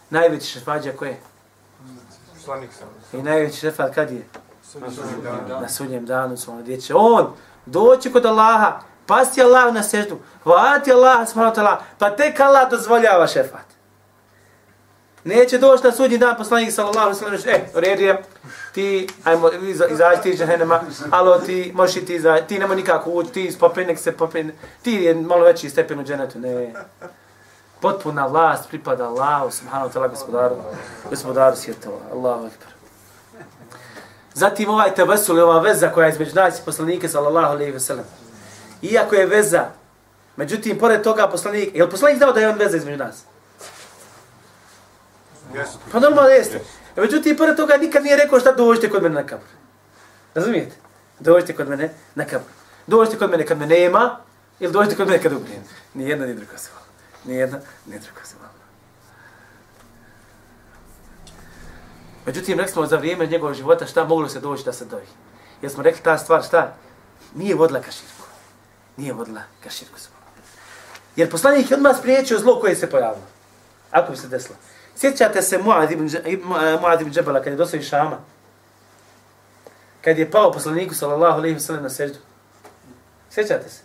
Najveći 0.10 0.48
šefađa 0.48 0.92
ko 0.92 1.06
je? 1.06 1.20
Slanik 2.44 2.70
sam. 2.74 3.20
I 3.20 3.24
najveći 3.24 3.60
šefat 3.60 3.96
kad 3.96 4.12
je? 4.12 4.28
Na 4.76 4.92
sudnjem 4.92 5.22
danu. 5.24 5.62
Na 5.62 5.70
sudnjem 5.70 6.06
danu 6.06 6.38
svojom 6.38 6.62
gdje 6.62 6.82
će 6.82 6.94
on 6.96 7.34
doći 7.66 8.12
kod 8.12 8.26
Allaha, 8.26 8.80
pasti 9.06 9.42
Allah 9.42 9.74
na 9.74 9.84
seždu, 9.84 10.18
hvatiti 10.44 10.92
Allah, 10.92 11.30
smrati 11.30 11.60
Allah, 11.60 11.80
pa 11.98 12.16
tek 12.16 12.40
Allah 12.40 12.70
dozvoljava 12.70 13.28
šefat. 13.28 13.67
Neće 15.28 15.58
doći 15.58 15.84
na 15.84 15.92
sudnji 15.92 16.18
dan 16.18 16.38
poslanik 16.38 16.72
sallallahu 16.72 17.08
alejhi 17.08 17.32
ve 17.32 17.38
sellem, 17.38 17.62
e, 17.62 17.78
u 17.78 17.80
redu 17.80 18.02
je, 18.04 18.24
ti, 18.74 19.08
ajmo, 19.24 19.50
iza- 19.50 19.88
izađi 19.92 20.22
ti 20.22 20.30
iz 20.30 20.40
džehennema, 20.40 20.82
alo 21.12 21.38
ti, 21.40 21.72
možeš 21.76 22.06
ti 22.06 22.16
izađi, 22.16 22.48
ti 22.48 22.60
nemoj 22.60 22.76
nikako 22.76 23.10
ući, 23.10 23.32
ti 23.32 23.52
spopi, 23.52 23.86
nek 23.86 24.00
se 24.00 24.12
popen. 24.12 24.52
ti 24.82 24.92
je 24.92 25.16
malo 25.16 25.44
veći 25.44 25.70
stepen 25.70 26.00
u 26.00 26.04
dženetu, 26.04 26.40
ne. 26.40 26.74
Potpuna 27.82 28.26
vlast 28.26 28.70
pripada 28.70 29.08
Allahu, 29.08 29.52
subhanahu 29.52 29.90
wa 29.90 29.94
ta'ala, 29.94 30.10
gospodaru, 30.10 30.56
gospodaru 31.10 31.56
svjetova, 31.56 31.98
Allahu 32.14 32.46
ekber. 32.48 32.68
Zatim 34.34 34.70
ovaj 34.70 34.96
tebesul, 34.96 35.40
ova 35.40 35.60
veza 35.60 35.90
koja 35.90 36.06
je 36.08 36.14
između 36.14 36.36
nas 36.36 36.60
i 36.60 36.66
poslanike, 36.66 37.10
sallallahu 37.10 37.54
alejhi 37.54 37.72
ve 37.72 37.80
sellem. 37.80 38.06
Iako 38.82 39.16
je 39.16 39.26
veza, 39.26 39.66
međutim, 40.36 40.80
pored 40.80 41.02
toga 41.02 41.28
poslanik, 41.28 41.76
je 41.76 41.84
li 41.84 41.90
poslanik 41.90 42.18
znao 42.18 42.34
da 42.34 42.40
je 42.40 42.50
on 42.50 42.58
veza 42.58 42.78
između 42.78 42.98
nas? 42.98 43.24
Jesu. 45.56 45.78
Pa 45.92 46.00
normalno 46.00 46.30
jeste. 46.30 46.58
Yes. 46.58 47.02
Međutim, 47.02 47.38
pored 47.38 47.56
toga 47.56 47.78
nikad 47.78 48.04
nije 48.04 48.18
rekao 48.18 48.40
šta 48.40 48.52
dođite 48.52 48.90
kod 48.90 49.04
mene 49.04 49.16
na 49.16 49.28
kabur. 49.28 49.48
Razumijete? 50.36 50.76
Dođite 51.20 51.56
kod 51.56 51.70
mene 51.70 51.94
na 52.16 52.26
kabur. 52.26 52.50
Dođite 52.88 53.18
kod 53.18 53.30
mene 53.30 53.46
kad 53.46 53.58
me 53.58 53.66
nema, 53.66 54.18
ili 54.60 54.74
dođite 54.74 54.96
kod 54.96 55.08
mene 55.08 55.24
kad 55.24 55.34
umrijem. 55.34 55.64
Ni 55.94 56.10
jedna, 56.10 56.26
ni 56.26 56.34
druga 56.34 56.58
se 56.58 56.70
vala. 56.74 56.86
Ni 57.26 57.36
jedna, 57.36 57.60
ni 57.86 58.00
druga 58.00 58.22
se 58.24 58.36
vala. 58.42 58.54
Međutim, 62.26 62.58
rekli 62.58 62.74
smo 62.74 62.86
za 62.86 62.98
vrijeme 62.98 63.28
njegovog 63.28 63.56
života 63.56 63.86
šta 63.86 64.04
moglo 64.04 64.30
se 64.30 64.40
doći 64.40 64.66
da 64.66 64.74
se 64.74 64.86
doji. 64.86 65.08
Jer 65.62 65.72
smo 65.72 65.84
rekli 65.84 66.04
ta 66.04 66.18
stvar 66.18 66.44
šta? 66.44 66.74
Nije 67.36 67.56
vodila 67.56 67.82
ka 67.82 67.92
širku. 67.92 68.28
Nije 68.98 69.14
vodila 69.14 69.42
ka 69.64 69.70
širku. 69.70 70.00
Jer 71.16 71.32
poslanik 71.32 71.72
je 71.72 71.78
odmah 71.78 71.98
spriječio 71.98 72.40
zlo 72.40 72.60
koje 72.60 72.76
se 72.76 72.90
pojavilo. 72.90 73.26
Ako 73.92 74.12
bi 74.12 74.18
se 74.18 74.28
desilo. 74.28 74.56
Sjećate 75.00 75.42
se 75.42 75.58
Muad 75.58 75.92
ibn, 75.92 76.08
Dž- 76.08 76.28
ibn, 76.28 76.54
eh, 76.54 76.80
Muad 76.82 77.02
ibn 77.02 77.12
Džebala 77.12 77.44
kad 77.44 77.54
je 77.54 77.58
došao 77.58 77.78
iz 77.80 77.86
Šama? 77.86 78.18
Kad 80.02 80.18
je 80.18 80.32
pao 80.32 80.52
poslaniku 80.52 80.96
sallallahu 80.96 81.38
alejhi 81.38 81.54
ve 81.54 81.60
sellem 81.60 81.84
na 81.84 81.90
seždu. 81.90 82.20
Sjećate 83.30 83.70
se? 83.70 83.82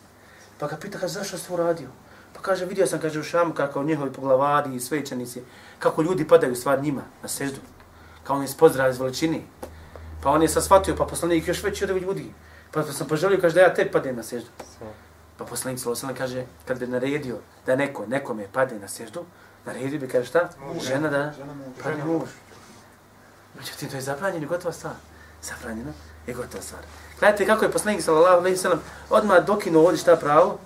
Pa 0.58 0.66
ga 0.66 0.76
pita, 0.76 0.98
kaže, 0.98 1.12
zašto 1.12 1.38
si 1.38 1.48
to 1.48 1.54
uradio? 1.54 1.88
Pa 2.32 2.40
kaže, 2.40 2.64
vidio 2.64 2.86
sam, 2.86 3.00
kaže, 3.00 3.20
u 3.20 3.22
Šamu 3.22 3.54
kako 3.54 3.82
njihovi 3.82 4.12
poglavari 4.12 4.74
i 4.74 4.80
svećenici, 4.80 5.42
kako 5.78 6.02
ljudi 6.02 6.28
padaju 6.28 6.56
stvar 6.56 6.82
njima 6.82 7.02
na 7.22 7.28
seždu. 7.28 7.60
Kao 8.24 8.36
oni 8.36 8.48
spozdrav 8.48 8.90
iz 8.90 8.98
veličini. 8.98 9.42
Pa 10.22 10.30
on 10.30 10.42
je 10.42 10.48
sad 10.48 10.64
shvatio, 10.64 10.96
pa 10.96 11.04
poslanik 11.04 11.48
još 11.48 11.62
veći 11.62 11.84
od 11.84 11.90
ovih 11.90 12.02
ljudi. 12.02 12.32
Pa 12.70 12.82
sam 12.82 13.08
poželio, 13.08 13.40
kaže, 13.40 13.54
da 13.54 13.60
ja 13.60 13.74
te 13.74 13.90
padem 13.90 14.16
na 14.16 14.22
seždu. 14.22 14.48
Pa 15.38 15.44
poslanik 15.44 15.80
sallallahu 15.80 16.06
alejhi 16.06 16.22
ve 16.22 16.28
sellem 16.28 16.44
kaže, 16.46 16.66
kad 16.68 16.78
bi 16.78 16.86
naredio 16.86 17.38
da 17.66 17.76
neko, 17.76 18.06
nekome 18.06 18.46
pade 18.52 18.78
na 18.78 18.88
seždu, 18.88 19.24
naredio 19.66 20.00
bi, 20.00 20.08
kaže 20.08 20.26
šta? 20.26 20.48
Žena 20.82 21.08
da 21.08 21.32
Žena 21.38 21.54
mu 21.54 21.64
padne 21.82 22.04
muž. 22.04 22.28
Međutim, 23.58 23.88
to 23.88 23.96
je 23.96 24.02
zabranjeno 24.02 24.44
i 24.44 24.48
gotova 24.48 24.72
stvar. 24.72 24.94
Zabranjeno 25.42 25.92
je 26.26 26.34
gotova 26.34 26.62
stvar. 26.62 26.82
Gledajte 27.18 27.46
kako 27.46 27.64
je 27.64 27.72
poslanik 27.72 28.02
sallallahu 28.02 28.36
alejhi 28.36 28.56
ve 28.56 28.62
sellem 28.62 28.80
odmah 29.10 29.44
dokinuo 29.44 29.84
ovdje 29.84 29.98
šta 29.98 30.16
pravo? 30.16 30.58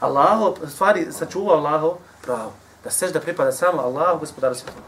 Allaho, 0.00 0.54
stvari 0.68 1.12
sačuvao 1.12 1.56
Allaho 1.56 1.98
pravo. 2.22 2.52
Da 2.84 2.90
sežda 2.90 3.20
pripada 3.20 3.52
samo 3.52 3.82
Allahu, 3.82 4.18
gospodaru 4.18 4.54
svjetova. 4.54 4.86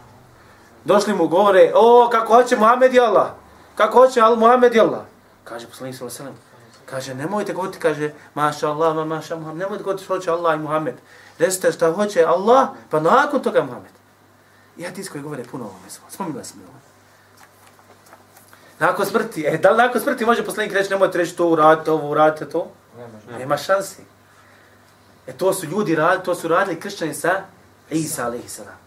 Došli 0.85 1.13
mu 1.13 1.27
govore, 1.27 1.71
o, 1.75 2.09
kako 2.11 2.33
hoće 2.33 2.55
Muhammed 2.55 2.93
i 2.93 2.99
Allah. 2.99 3.27
Kako 3.75 3.99
hoće 3.99 4.21
Al 4.21 4.35
Muhammed 4.35 4.75
i 4.75 4.79
Allah. 4.79 5.01
Kaže 5.43 5.67
poslanik 5.67 5.95
sallallahu 5.95 6.21
alejhi 6.21 6.35
ve 6.35 6.41
sellem. 6.41 6.47
Kaže, 6.85 7.15
nemojte 7.15 7.53
govoriti, 7.53 7.79
kaže, 7.79 8.13
maša 8.33 8.69
Allah, 8.69 8.95
ma 8.95 9.05
maša 9.05 9.35
Muhammed. 9.35 9.59
Nemojte 9.59 9.83
govoriti 9.83 10.03
što 10.03 10.15
hoće 10.15 10.31
Allah 10.31 10.55
i 10.55 10.61
Muhammed. 10.61 10.95
Recite 11.39 11.71
šta 11.71 11.91
hoće 11.91 12.25
Allah, 12.25 12.69
pa 12.89 12.99
nakon 12.99 13.41
toga 13.43 13.63
Muhammed. 13.63 13.91
I 14.77 14.83
hadis 14.83 15.09
koji 15.09 15.21
govore 15.21 15.43
puno 15.43 15.63
o 15.63 15.67
ovome. 15.67 15.89
Spominula 16.09 16.43
sam 16.43 16.59
ovo. 16.69 16.79
Nakon 18.79 19.05
smrti, 19.05 19.45
e, 19.47 19.57
da 19.57 19.71
li 19.71 19.77
nakon 19.77 20.01
smrti 20.01 20.25
može 20.25 20.45
poslanik 20.45 20.73
reći, 20.73 20.89
nemojte 20.89 21.17
reći 21.17 21.35
to, 21.35 21.47
uradite 21.47 21.91
ovo, 21.91 22.09
uradite 22.09 22.49
to? 22.49 22.71
Nema, 22.97 23.39
Nema 23.39 23.57
šansi. 23.57 24.01
E 25.27 25.33
to 25.33 25.53
su 25.53 25.65
ljudi 25.65 25.95
radili, 25.95 26.23
to 26.23 26.35
su 26.35 26.47
radili 26.47 26.79
kršćani 26.79 27.13
sa 27.13 27.41
Isa 27.89 28.25
alaihi 28.25 28.49
salam. 28.49 28.77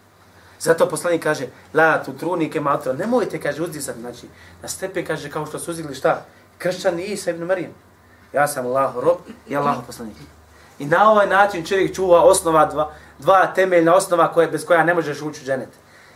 Zato 0.60 0.88
poslanik 0.88 1.22
kaže, 1.22 1.46
la 1.74 2.02
tu 2.04 2.12
trunike 2.12 2.60
maltra, 2.60 2.92
nemojte, 2.92 3.40
kaže, 3.40 3.62
uzdisati, 3.62 4.00
znači, 4.00 4.26
na 4.62 4.68
stepe, 4.68 5.04
kaže, 5.04 5.30
kao 5.30 5.46
što 5.46 5.58
su 5.58 5.70
uzdigli 5.70 5.94
šta? 5.94 6.24
Kršćani 6.58 7.04
Isa 7.04 7.30
ibn 7.30 7.44
Marijem. 7.44 7.72
Ja 8.32 8.48
sam 8.48 8.66
Allah 8.66 8.94
rob 8.96 9.18
i 9.48 9.56
Allah 9.56 9.76
poslanik. 9.86 10.16
I 10.80 10.86
na 10.86 11.10
ovaj 11.10 11.26
način 11.26 11.66
čovjek 11.66 11.94
čuva 11.94 12.22
osnova 12.24 12.66
dva, 12.66 12.90
dva 13.18 13.46
temeljna 13.46 13.94
osnova 13.94 14.32
koje, 14.32 14.48
bez 14.48 14.64
koja 14.64 14.84
ne 14.84 14.94
možeš 14.94 15.22
ući 15.22 15.40
u 15.42 15.44
dženet. 15.44 15.68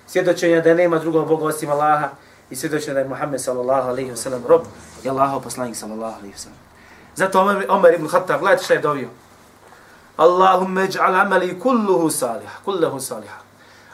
Svjedočenje 0.07 0.61
da 0.61 0.75
nema 0.75 0.99
drugog 0.99 1.29
Boga 1.29 1.47
osim 1.47 1.71
Allaha 1.71 2.09
i 2.51 2.57
svjedočenje 2.57 2.95
da 2.95 3.01
je 3.01 3.09
Muhammed 3.09 3.41
sallallahu 3.41 3.89
alaihi 3.89 4.11
wa 4.11 4.17
sallam 4.17 4.43
rob 4.49 4.63
i 5.05 5.09
Allahov 5.09 5.41
poslanik 5.41 5.77
sallallahu 5.77 6.19
alaihi 6.19 6.35
wa 6.35 6.39
sallam. 6.39 6.59
Zato 7.15 7.41
Omer, 7.41 7.67
Omer 7.69 7.95
ibn 7.95 8.09
Khattab, 8.09 8.41
gledajte 8.41 8.65
šta 8.65 8.75
je 8.75 8.81
dovio. 8.81 9.09
Allahumma 10.17 10.81
ij'al 10.81 11.21
amali 11.21 11.61
kulluhu 11.61 12.11
salih, 12.11 12.51
kulluhu 12.65 13.01
salih. 13.01 13.31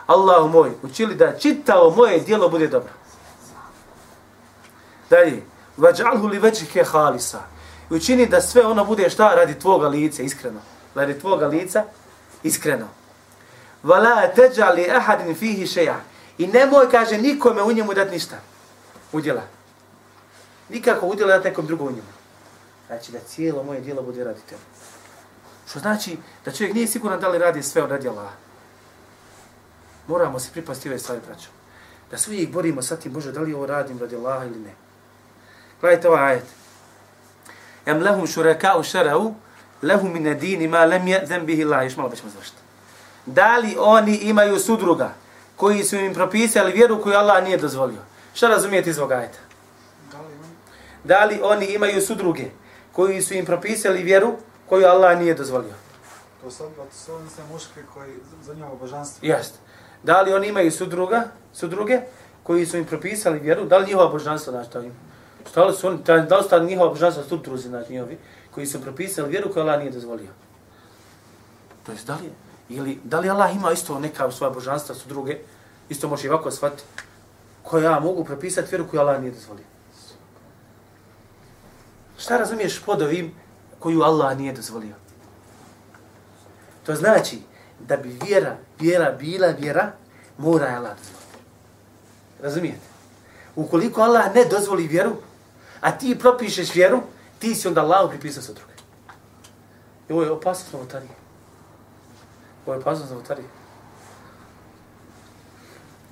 Allahu 0.06 0.48
moj, 0.48 0.70
učili 0.82 1.14
da 1.14 1.38
čitao 1.38 1.90
moje 1.90 2.20
dijelo 2.20 2.48
bude 2.48 2.68
dobro. 2.68 2.92
Dalje, 5.10 5.42
vaj'alhu 5.78 6.30
li 6.30 6.38
vajhike 6.38 6.84
halisa. 6.84 7.38
I 7.91 7.95
učini 7.95 8.26
da 8.26 8.41
sve 8.41 8.66
ono 8.66 8.84
bude 8.84 9.11
šta 9.11 9.34
radi 9.34 9.59
tvoga 9.59 9.88
lica, 9.88 10.22
iskreno. 10.22 10.61
Radi 10.95 11.18
tvoga 11.18 11.47
lica, 11.47 11.84
iskreno. 12.43 12.88
Vala 13.82 14.28
teđali 14.28 14.91
ahadin 14.91 15.34
fihi 15.34 15.66
šeja. 15.66 16.01
I 16.38 16.47
nemoj, 16.47 16.91
kaže, 16.91 17.18
nikome 17.18 17.62
u 17.62 17.72
njemu 17.72 17.95
dati 17.95 18.11
ništa. 18.11 18.36
Udjela. 19.12 19.43
Nikako 20.68 21.07
udjela 21.07 21.36
dati 21.36 21.49
nekom 21.49 21.66
drugom 21.66 21.86
u 21.86 21.91
njemu. 21.91 22.12
Znači 22.86 23.12
da 23.12 23.18
cijelo 23.18 23.62
moje 23.62 23.80
dijelo 23.80 24.03
bude 24.03 24.24
radi 24.24 24.41
tebe. 24.49 24.62
Što 25.68 25.78
znači 25.78 26.16
da 26.45 26.53
čovjek 26.53 26.74
nije 26.74 26.86
siguran 26.86 27.20
da 27.20 27.28
li 27.28 27.38
radi 27.38 27.62
sve 27.62 27.82
od 27.82 27.91
radjela. 27.91 28.32
Moramo 30.07 30.38
se 30.38 30.53
pripasti 30.53 30.88
ove 30.88 30.99
stvari, 30.99 31.20
braćo. 31.26 31.49
Da 32.11 32.18
se 32.18 32.30
uvijek 32.30 32.51
borimo 32.51 32.82
sa 32.82 32.97
tim, 32.97 33.12
Bože, 33.12 33.32
da 33.32 33.41
li 33.41 33.55
ovo 33.55 33.66
radim 33.66 33.99
radi 33.99 34.16
Allaha 34.16 34.45
ili 34.45 34.59
ne. 34.59 34.74
Gledajte 35.80 36.09
ovaj 36.09 36.22
ajet. 36.22 36.45
Em 37.86 38.02
lehum 38.02 38.26
šureka'u 38.26 38.82
šara'u, 38.82 39.34
lehum 39.82 40.12
min 40.12 40.38
dini 40.38 40.68
ma 40.68 40.84
lem 40.84 41.08
je 41.08 41.40
bihi 41.42 41.64
Allah. 41.64 41.84
Još 41.84 41.96
malo 41.96 42.08
da 42.08 42.16
ćemo 42.16 42.30
završiti. 42.30 42.58
Da 43.26 43.56
li 43.56 43.76
oni 43.78 44.16
imaju 44.16 44.58
sudruga 44.58 45.12
koji 45.56 45.84
su 45.84 45.96
im 45.96 46.14
propisali 46.14 46.72
vjeru 46.72 47.02
koju 47.02 47.14
Allah 47.16 47.44
nije 47.44 47.56
dozvolio? 47.56 48.00
Šta 48.34 48.48
razumijete 48.48 48.90
iz 48.90 48.98
ovog 48.98 49.12
ajeta? 49.12 49.38
Da 51.04 51.24
li 51.24 51.40
oni 51.42 51.66
imaju 51.66 52.00
sudruge 52.02 52.44
koji 52.92 53.22
su 53.22 53.34
im 53.34 53.44
propisali 53.44 54.02
vjeru 54.02 54.36
koju 54.68 54.86
Allah 54.86 55.18
nije 55.18 55.34
dozvolio? 55.34 55.74
To 56.42 56.50
su 56.50 56.64
oni 57.14 57.30
sve 57.30 57.44
muške 57.52 57.80
koji 57.94 58.12
za 58.42 58.54
njihovo 58.54 58.76
božanstvo. 58.76 59.26
Jest. 59.26 59.54
Da 60.02 60.20
li 60.20 60.32
oni 60.32 60.48
imaju 60.48 60.72
sudruga, 60.72 61.24
sudruge 61.52 62.00
koji 62.42 62.66
su 62.66 62.76
im 62.76 62.84
propisali 62.84 63.38
vjeru? 63.38 63.64
Da 63.64 63.78
li 63.78 63.86
njihova 63.86 64.08
božanstva 64.08 64.52
znači 64.52 64.70
to 64.70 64.80
im? 64.80 64.92
Šta 65.51 65.64
li 65.64 65.76
su 65.76 65.86
oni, 65.86 66.05
ta- 66.05 66.18
da 66.18 66.36
li 66.36 66.43
su 66.43 66.49
ta 66.49 66.59
njihova 66.59 66.88
božanstva 66.88 67.24
sudruzi 67.24 67.68
znači 67.68 67.93
njihovi 67.93 68.18
koji 68.51 68.66
su 68.66 68.80
propisali 68.82 69.28
vjeru 69.30 69.53
koju 69.53 69.62
Allah 69.62 69.78
nije 69.78 69.91
dozvolio? 69.91 70.30
To 71.86 71.93
jest, 71.93 72.07
da 72.07 72.14
li, 72.14 72.30
ili, 72.68 72.99
da 73.05 73.20
li 73.20 73.30
Allah 73.30 73.57
ima 73.57 73.72
isto 73.72 73.99
neka 73.99 74.30
svoja 74.30 74.51
božanstva 74.51 74.95
sudruge, 74.95 75.38
isto 75.88 76.09
može 76.09 76.26
i 76.26 76.30
ovako 76.30 76.51
shvatiti, 76.51 76.82
koje 77.62 77.84
ja 77.84 78.01
mogu 78.01 78.24
propisati 78.24 78.68
vjeru 78.70 78.88
koju 78.88 79.01
Allah 79.01 79.20
nije 79.20 79.32
dozvolio? 79.32 79.64
Šta 82.18 82.36
razumiješ 82.36 82.82
pod 82.82 83.03
ovim 83.03 83.32
koju 83.78 84.03
Allah 84.03 84.38
nije 84.38 84.53
dozvolio? 84.53 84.95
To 86.86 86.95
znači 86.95 87.38
da 87.80 87.97
bi 87.97 88.18
vjera, 88.24 88.57
vjera 88.80 89.12
bila 89.12 89.47
vjera, 89.47 89.93
mora 90.38 90.66
je 90.66 90.76
Allah 90.76 90.93
dozvoliti. 90.99 91.20
Razumijete? 92.43 92.80
Ukoliko 93.57 94.01
Allah 94.01 94.34
ne 94.34 94.45
dozvoli 94.45 94.86
vjeru, 94.86 95.16
a 95.80 95.98
ti 95.98 96.18
propišeš 96.18 96.74
vjeru, 96.74 97.02
ti 97.38 97.54
si 97.54 97.68
onda 97.68 97.80
Allahu 97.80 98.08
pripisao 98.08 98.42
sa 98.42 98.52
druge. 98.52 98.72
I 100.08 100.12
ovo 100.12 100.22
je 100.22 100.30
opasnost 100.30 100.72
novotarije. 100.72 101.10
Ovo 102.66 102.74
je 102.74 102.80
opasnost 102.80 103.10
novotarije. 103.10 103.48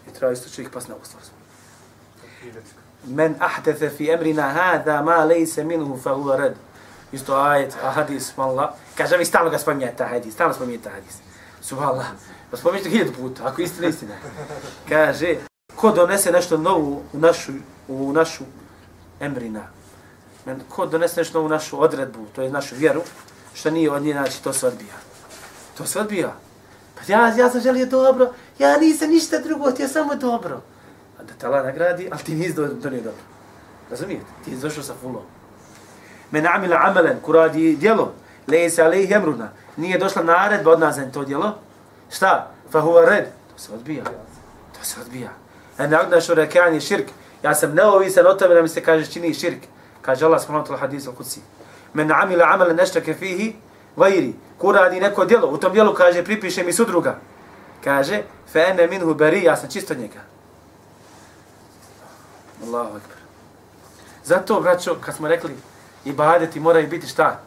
I 0.08 0.12
treba 0.12 0.32
isto 0.32 0.50
čovjek 0.50 0.72
pas 0.72 0.88
na 0.88 0.94
ovu 0.94 1.04
stvar. 1.04 1.22
Men 3.04 3.34
ahdatha 3.38 3.90
fi 3.96 4.10
emrina 4.10 4.42
hada 4.42 5.02
ma 5.02 5.24
lejse 5.24 5.64
minhu 5.64 5.98
fa 6.02 6.10
huwa 6.10 6.36
rad. 6.36 6.54
Isto 7.12 7.34
ajet, 7.34 7.76
a 7.82 7.90
hadis, 7.90 8.32
Allah. 8.36 8.70
Kaže, 8.96 9.16
vi 9.16 9.24
stalno 9.24 9.50
ga 9.50 9.58
spominjate, 9.58 9.96
taj 9.96 10.08
hadis, 10.08 10.34
stalno 10.34 10.54
spominjate 10.54 10.84
taj 10.84 10.92
hadis. 10.92 11.16
Subhanallah. 11.60 12.06
Pa 12.50 12.56
spominjate 12.56 12.90
hiljadu 12.90 13.12
puta, 13.12 13.46
ako 13.46 13.62
istina, 13.62 13.88
istina. 13.88 14.14
Kaže, 14.88 15.36
ko 15.76 15.90
donese 15.90 16.32
nešto 16.32 16.56
novo 16.56 17.02
u 17.12 17.18
našu, 17.18 17.52
u 17.88 18.12
našu 18.12 18.44
emrina, 19.20 19.66
Men, 20.48 20.60
ko 20.68 20.86
donese 20.86 21.20
nešto 21.20 21.42
u 21.42 21.48
našu 21.48 21.82
odredbu, 21.82 22.26
to 22.34 22.42
je 22.42 22.50
našu 22.50 22.74
vjeru, 22.76 23.02
što 23.54 23.70
nije 23.70 23.90
od 23.90 24.02
nje, 24.02 24.12
znači 24.12 24.42
to 24.42 24.52
se 24.52 24.66
odbija. 24.66 24.94
To 25.78 25.86
se 25.86 26.00
odbija. 26.00 26.32
Pa 26.94 27.12
ja, 27.12 27.34
ja 27.36 27.50
sam 27.50 27.60
želio 27.60 27.86
dobro, 27.86 28.32
ja 28.58 28.78
nisam 28.78 29.10
ništa 29.10 29.38
drugo, 29.38 29.70
ti 29.70 29.82
je 29.82 29.88
samo 29.88 30.14
dobro. 30.14 30.62
A 31.18 31.22
da 31.22 31.34
te 31.38 31.46
Allah 31.46 31.64
nagradi, 31.64 32.08
ali 32.12 32.22
ti 32.22 32.34
nisi 32.34 32.54
do, 32.54 32.66
donio 32.66 33.02
dobro. 33.02 33.22
Razumijete? 33.90 34.26
Ti 34.44 34.50
je 34.50 34.56
došao 34.56 34.82
sa 34.82 34.94
fulom. 35.00 35.22
Men 36.30 36.46
amila 36.46 36.80
amelen, 36.82 37.20
ko 37.22 37.32
radi 37.32 37.76
djelo, 37.76 38.12
leje 38.46 38.70
se 38.70 38.82
alejih 38.82 39.10
emruna, 39.10 39.50
nije 39.76 39.98
došla 39.98 40.22
naredba 40.22 40.70
od 40.70 40.80
nas 40.80 40.96
za 40.96 41.10
to 41.10 41.24
djelo, 41.24 41.58
šta? 42.10 42.50
Fa 42.70 42.80
huva 42.80 43.04
red. 43.04 43.24
To 43.24 43.58
se 43.62 43.72
odbija. 43.72 44.04
To 44.78 44.84
se 44.84 45.00
odbija. 45.00 45.30
En 45.78 45.94
agnašu 45.94 46.34
rekanje 46.34 46.80
širk. 46.80 47.06
Ja 47.42 47.54
sam 47.54 47.74
neovisan 47.74 48.26
o 48.26 48.34
tome 48.34 48.54
da 48.54 48.62
mi 48.62 48.68
se 48.68 48.82
kaže 48.82 49.06
čini 49.06 49.34
širk. 49.34 49.58
Kaže 50.02 50.24
Allah 50.24 50.40
subhanahu 50.40 50.64
wa 50.64 50.68
ta'ala 50.68 50.80
hadis 50.80 51.06
al-Qudsi. 51.06 51.40
Men 51.94 52.12
amila 52.12 52.44
amala 52.54 52.72
nashtaka 52.72 53.14
fihi 53.14 53.56
ghairi. 53.96 54.34
Ko 54.58 54.72
radi 54.72 55.00
neko 55.00 55.24
djelo, 55.24 55.48
u 55.48 55.56
tom 55.56 55.72
djelu 55.72 55.94
kaže 55.94 56.24
pripiše 56.24 56.64
mi 56.64 56.72
sudruga. 56.72 57.18
Kaže 57.84 58.22
fe 58.52 58.60
ene 58.60 58.86
minhu 58.86 59.14
bari, 59.14 59.44
ja 59.44 59.56
sam 59.56 59.70
čisto 59.70 59.94
njega. 59.94 60.20
Allahu 62.66 62.96
ekber. 62.96 63.16
Zato 64.24 64.60
braćo, 64.60 64.96
kad 65.00 65.14
smo 65.14 65.28
rekli 65.28 65.56
ibadeti 66.04 66.60
moraju 66.60 66.88
biti 66.88 67.06
šta? 67.06 67.40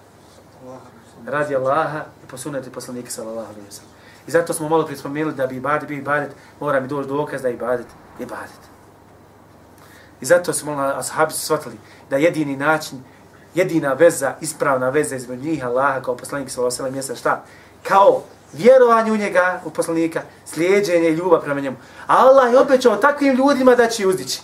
Radi 1.26 1.56
Allaha 1.56 2.06
i 2.24 2.28
posuneti 2.28 2.72
poslanika 2.72 3.10
sallallahu 3.10 3.48
alejhi 3.48 3.68
wa 3.68 3.72
sallam. 3.72 3.92
I 4.28 4.32
zato 4.32 4.54
smo 4.54 4.70
malo 4.70 4.86
prispomenuli 4.86 5.36
da 5.36 5.48
bi 5.48 5.56
ibadet 5.56 5.89
bi 5.89 5.98
ibadet, 5.98 6.32
mora 6.60 6.80
mi 6.80 6.88
doći 6.88 7.10
dokaz 7.10 7.42
da 7.42 7.50
ibadet 7.50 7.88
ibadet. 8.20 8.70
I 10.22 10.26
zato 10.26 10.53
su 10.53 10.65
malo 10.65 10.93
ashabi 10.97 11.34
su 11.34 11.39
shvatili 11.39 11.78
da 12.09 12.17
jedini 12.17 12.57
način, 12.57 13.03
jedina 13.55 13.93
veza, 13.93 14.36
ispravna 14.41 14.89
veza 14.89 15.15
između 15.15 15.43
njih 15.43 15.65
Allaha 15.65 16.01
kao 16.01 16.17
poslanik 16.17 16.49
sallallahu 16.49 16.82
alejhi 16.82 16.93
ve 16.93 16.99
jeste 16.99 17.15
šta? 17.15 17.43
Kao 17.84 18.24
vjerovanje 18.53 19.11
u 19.11 19.17
njega, 19.17 19.61
u 19.65 19.69
poslanika, 19.69 20.22
slijedženje 20.45 21.09
i 21.09 21.13
ljubav 21.13 21.41
prema 21.41 21.59
njemu. 21.59 21.78
A 22.07 22.17
Allah 22.17 22.53
je 22.53 22.59
obećao 22.59 22.95
takvim 22.95 23.36
ljudima 23.36 23.76
da 23.76 23.88
će 23.88 24.07
uzdići. 24.07 24.41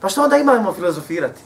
Pa 0.00 0.08
što 0.08 0.22
onda 0.22 0.36
imamo 0.36 0.72
filozofirati? 0.72 1.40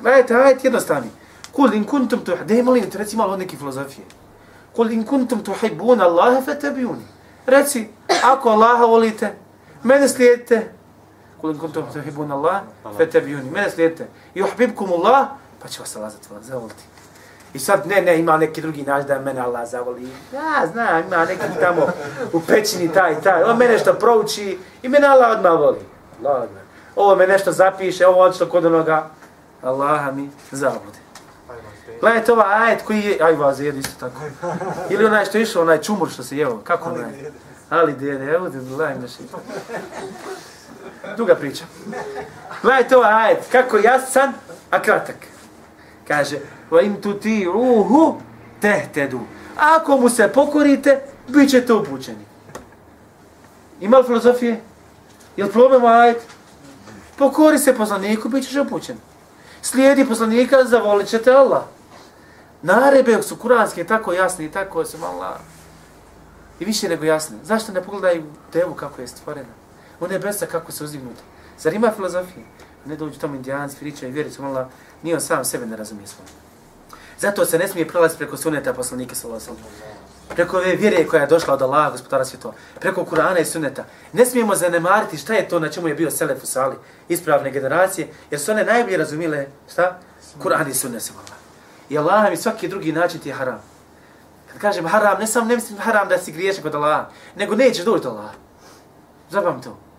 Gledajte, 0.00 0.34
ajte 0.34 0.60
jednostavni. 0.62 1.10
Kul 1.52 1.74
in 1.74 1.84
kuntum 1.84 2.24
tu, 2.24 2.32
Dej, 2.44 2.62
molim 2.62 2.90
te, 2.90 2.98
reci 2.98 3.16
malo 3.16 3.32
od 3.32 3.38
neke 3.38 3.56
filozofije. 3.56 4.06
Kul 4.76 4.90
in 4.90 5.04
kuntum 5.04 5.44
tu 5.44 5.52
hibbuna 5.52 6.04
Allahe 6.04 6.42
fe. 6.42 6.56
Reci, 7.46 7.88
ako 8.22 8.48
Allaha 8.48 8.84
volite, 8.84 9.34
mene 9.82 10.08
slijedite, 10.08 10.72
kul 11.40 11.50
in 11.50 11.58
kuntum 11.58 11.84
tuhibbuna 11.92 12.34
Allah 12.34 12.60
fattabi'uni 12.98 13.50
mene 13.50 13.70
slijedite 13.70 14.08
yuhibbukum 14.34 14.92
Allah 14.92 15.26
pa 15.62 15.68
će 15.68 15.80
vas 15.80 15.96
Allah 15.96 16.12
zavoliti 16.42 16.82
I 17.54 17.58
sad, 17.58 17.86
ne, 17.86 18.02
ne, 18.02 18.18
ima 18.18 18.36
neki 18.36 18.60
drugi 18.60 18.82
način 18.82 19.08
da 19.08 19.18
mene 19.18 19.40
Allah 19.40 19.68
zavoli. 19.68 20.08
Ja 20.34 20.66
znam, 20.72 21.02
ima 21.06 21.24
neki 21.24 21.44
tamo 21.60 21.86
u 22.32 22.40
pećini 22.40 22.92
taj, 22.92 23.20
taj. 23.20 23.42
On 23.42 23.56
mene 23.56 23.78
što 23.78 23.94
prouči 23.94 24.58
i 24.82 24.88
mene 24.88 25.06
Allah 25.06 25.30
odmah 25.36 25.52
voli. 25.52 25.78
Allah 26.18 26.42
odmah. 26.42 26.62
Ovo 26.96 27.16
me 27.16 27.26
nešto 27.26 27.52
zapiše, 27.52 28.06
ovo 28.06 28.20
odšto 28.20 28.48
kod 28.48 28.64
onoga. 28.64 29.08
Allah 29.62 30.14
mi 30.14 30.30
zavodi. 30.50 30.98
Gledajte 32.00 32.32
ova 32.32 32.44
ajet 32.48 32.82
koji 32.82 33.00
je, 33.00 33.18
aj 33.22 33.32
vas 33.32 33.60
jedu 33.60 33.78
isto 33.78 34.08
tako. 34.08 34.20
Ili 34.90 35.04
onaj 35.04 35.24
što 35.24 35.38
je 35.38 35.42
išao, 35.42 35.62
onaj 35.62 35.82
čumur 35.82 36.10
što 36.10 36.22
se 36.22 36.36
jeo, 36.36 36.58
kako 36.64 36.90
onaj? 36.90 37.10
Ali 37.70 37.92
dede, 37.92 38.24
evo 38.24 38.48
da 38.48 38.58
gledaj 38.58 38.98
naši. 38.98 39.22
Duga 41.16 41.34
priča. 41.34 41.64
Gledajte 42.62 42.96
ovaj 42.96 43.12
ajet, 43.12 43.38
kako 43.52 43.78
jasan, 43.78 44.32
a 44.70 44.82
kratak. 44.82 45.16
Kaže, 46.08 46.38
va 46.70 46.80
im 46.80 47.00
tu 47.00 47.14
ti 47.14 47.44
ruhu 47.44 48.20
tehtedu. 48.60 49.20
Ako 49.56 49.96
mu 49.96 50.08
se 50.08 50.28
pokorite, 50.28 51.00
bit 51.28 51.50
ćete 51.50 51.72
upućeni. 51.72 52.24
Ima 53.80 53.98
li 53.98 54.04
filozofije? 54.04 54.60
Je 55.36 55.44
li 55.44 55.50
problem 55.50 55.82
ovaj 55.82 56.00
ajet? 56.00 56.22
Pokori 57.18 57.58
se 57.58 57.76
poslaniku, 57.76 58.28
bit 58.28 58.44
ćeš 58.44 58.56
upućen. 58.56 58.96
Slijedi 59.62 60.04
poslanika, 60.04 60.64
zavolit 60.64 61.08
ćete 61.08 61.32
Allah. 61.32 61.62
Narebe 62.62 63.22
su 63.22 63.36
kuranske 63.36 63.84
tako 63.84 64.12
jasne 64.12 64.44
i 64.44 64.50
tako 64.50 64.84
su 64.84 64.98
malo 64.98 65.36
i 66.60 66.64
više 66.64 66.88
nego 66.88 67.04
jasne. 67.04 67.36
Zašto 67.42 67.72
ne 67.72 67.82
pogledaju 67.82 68.24
devu 68.52 68.74
kako 68.74 69.00
je 69.00 69.08
stvorena? 69.08 69.59
U 70.00 70.08
nebesa 70.08 70.46
kako 70.46 70.72
se 70.72 70.84
uzdignuti. 70.84 71.22
Zar 71.58 71.74
ima 71.74 71.92
filozofije? 71.96 72.44
Ne 72.84 72.96
dođu 72.96 73.18
tamo 73.18 73.34
indijanci, 73.34 73.76
pričaju 73.76 74.10
i 74.10 74.14
vjeri 74.14 74.30
su 74.30 74.42
malo, 74.42 74.68
nije 75.02 75.14
on 75.14 75.20
sam 75.20 75.44
sebe 75.44 75.66
ne 75.66 75.76
razumije 75.76 76.06
svoj. 76.06 76.26
Zato 77.18 77.44
se 77.44 77.58
ne 77.58 77.68
smije 77.68 77.88
prelaziti 77.88 78.18
preko 78.18 78.36
suneta 78.36 78.72
poslanike 78.72 79.14
sallallahu 79.14 79.56
Preko 80.28 80.56
ove 80.56 80.76
vjere 80.76 81.06
koja 81.06 81.22
je 81.22 81.26
došla 81.26 81.54
od 81.54 81.62
Allaha, 81.62 81.90
gospodara 81.90 82.24
svjetova. 82.24 82.54
Preko 82.80 83.04
Kur'ana 83.04 83.40
i 83.40 83.44
suneta. 83.44 83.84
Ne 84.12 84.26
smijemo 84.26 84.54
zanemariti 84.54 85.16
šta 85.16 85.34
je 85.34 85.48
to 85.48 85.58
na 85.58 85.68
čemu 85.68 85.88
je 85.88 85.94
bio 85.94 86.10
Selef 86.10 86.42
u 86.42 86.46
sali. 86.46 86.76
Ispravne 87.08 87.50
generacije. 87.50 88.08
Jer 88.30 88.40
su 88.40 88.52
one 88.52 88.64
najbolje 88.64 88.96
razumile 88.96 89.46
šta? 89.72 89.98
Kur'an 90.42 90.70
i 90.70 90.74
sunet 90.74 91.02
se 91.02 91.12
I 91.88 91.98
Allah 91.98 92.30
mi 92.30 92.36
svaki 92.36 92.68
drugi 92.68 92.92
način 92.92 93.20
ti 93.20 93.28
je 93.28 93.34
haram. 93.34 93.62
Kad 94.52 94.60
kažem 94.60 94.86
haram, 94.86 95.20
ne 95.20 95.26
sam 95.26 95.48
ne 95.48 95.54
mislim 95.54 95.78
haram 95.78 96.08
da 96.08 96.18
si 96.18 96.32
griješan 96.32 96.62
kod 96.62 96.74
Allaha. 96.74 97.08
Nego 97.36 97.54
nećeš 97.54 97.84
doći 97.84 98.04
do 98.04 98.10
Allaha. 98.10 98.34
Zabam 99.30 99.62
to 99.62 99.89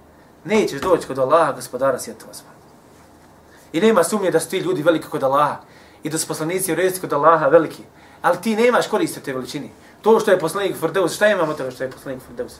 nećeš 0.43 0.81
doći 0.81 1.07
kod 1.07 1.19
Allaha, 1.19 1.51
gospodara 1.51 1.99
svjetova 1.99 2.33
sva. 2.33 2.49
I 3.73 3.81
nema 3.81 4.03
sumnje 4.03 4.31
da 4.31 4.39
su 4.39 4.49
ti 4.49 4.57
ljudi 4.57 4.83
veliki 4.83 5.07
kod 5.07 5.23
Allaha 5.23 5.57
i 6.03 6.09
da 6.09 6.17
su 6.17 6.27
poslanici 6.27 6.71
u 6.71 6.75
rezici 6.75 7.01
kod 7.01 7.13
Allaha 7.13 7.47
veliki. 7.47 7.83
Ali 8.21 8.41
ti 8.41 8.55
nemaš 8.55 8.87
koriste 8.87 9.19
te 9.19 9.33
veličini. 9.33 9.71
To 10.01 10.19
što 10.19 10.31
je 10.31 10.39
poslanik 10.39 10.77
Fordeus, 10.77 11.15
šta 11.15 11.27
imamo 11.27 11.53
toga 11.53 11.71
što 11.71 11.83
je 11.83 11.91
poslanik 11.91 12.21
Fordeus? 12.27 12.53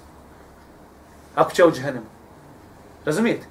Ako 1.36 1.52
će 1.52 1.66
u 1.66 1.72
džehennemu. 1.72 2.06
Razumijete? 3.06 3.48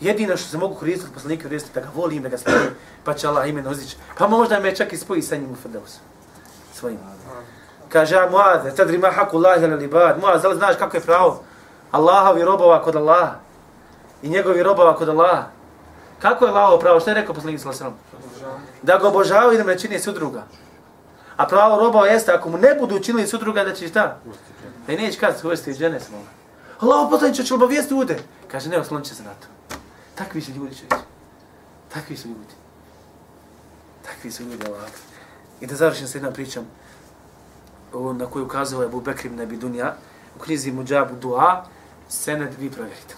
Jedino 0.00 0.36
što 0.36 0.48
se 0.48 0.58
mogu 0.58 0.74
koristiti 0.74 1.14
poslanika 1.14 1.48
u 1.48 1.50
da 1.74 1.80
ga 1.80 1.88
volim, 1.94 2.22
da 2.22 2.28
ga 2.28 2.38
spojim, 2.38 2.70
pa 3.04 3.14
će 3.14 3.28
Allah 3.28 3.48
ime 3.48 3.62
nozić. 3.62 3.96
Pa 4.18 4.28
možda 4.28 4.60
me 4.60 4.76
čak 4.76 4.92
i 4.92 4.96
spoji 4.96 5.22
sa 5.22 5.36
njim 5.36 5.52
u 5.52 5.56
Fordeus. 5.56 5.98
Svojim. 6.74 6.98
Kaže, 7.88 8.16
Muad, 8.30 8.76
tadri 8.76 8.98
ma 8.98 9.10
haku 9.10 9.36
Allahi 9.36 9.64
ala 9.64 9.76
libad. 9.76 10.20
Muad, 10.20 10.40
znaš 10.56 10.76
kako 10.78 10.96
je 10.96 11.00
pravo? 11.00 11.42
Allahovi 11.96 12.44
robova 12.44 12.82
kod 12.82 12.96
Allaha 12.96 13.34
i 14.22 14.28
njegovi 14.28 14.62
robova 14.62 14.96
kod 14.96 15.08
Allaha. 15.08 15.44
Kako 16.18 16.44
je 16.44 16.50
Allaho 16.50 16.78
pravo? 16.78 17.00
Što 17.00 17.10
je 17.10 17.14
rekao 17.14 17.34
poslanik 17.34 17.60
sallallahu 17.60 17.84
alejhi 17.84 17.96
ve 17.96 18.38
sellem? 18.38 18.60
Da 18.82 18.98
ga 18.98 19.08
obožavaju 19.08 19.52
i 19.52 19.58
da 19.58 19.64
ne 19.64 19.78
čini 19.78 19.98
sudruga. 19.98 20.44
A 21.36 21.46
pravo 21.46 21.80
robova 21.80 22.06
jeste 22.06 22.32
ako 22.32 22.48
mu 22.50 22.58
ne 22.58 22.74
budu 22.74 22.98
činili 22.98 23.26
sudruga 23.26 23.64
da 23.64 23.74
će 23.74 23.88
šta? 23.88 24.16
Da 24.86 24.92
i 24.92 24.96
neće 24.96 25.18
kazati 25.18 25.46
uvesti 25.46 25.70
iz 25.70 25.78
žene 25.78 26.00
smo. 26.00 26.18
Allah 26.80 27.08
poslaniče 27.10 27.44
će 27.44 27.54
obavijesti 27.54 27.94
ude. 27.94 28.18
Kaže 28.48 28.68
ne, 28.68 28.78
oslonit 28.78 29.06
će 29.06 29.14
se 29.14 29.22
na 29.22 29.30
to. 29.30 29.76
Takvi 30.14 30.40
su 30.40 30.52
ljudi 30.52 30.74
čeći. 30.74 31.02
Takvi 31.94 32.16
su 32.16 32.28
ljudi. 32.28 32.54
Takvi 34.02 34.30
su 34.30 34.42
ljudi 34.42 34.66
Allah. 34.66 34.88
I 35.60 35.66
da 35.66 35.74
završim 35.74 36.06
se 36.06 36.18
jednom 36.18 36.32
pričom 36.32 36.64
na 37.92 38.26
koju 38.26 38.44
ukazuje 38.44 38.86
Abu 38.86 39.00
Bekr 39.00 39.26
ibn 39.26 39.40
Abi 39.40 39.56
Dunja 39.56 39.94
u 40.36 40.42
knjizi 40.42 40.72
Mujabu 40.72 41.14
Dua, 41.14 41.64
sened 42.08 42.54
vi 42.58 42.70
provjerite. 42.70 43.14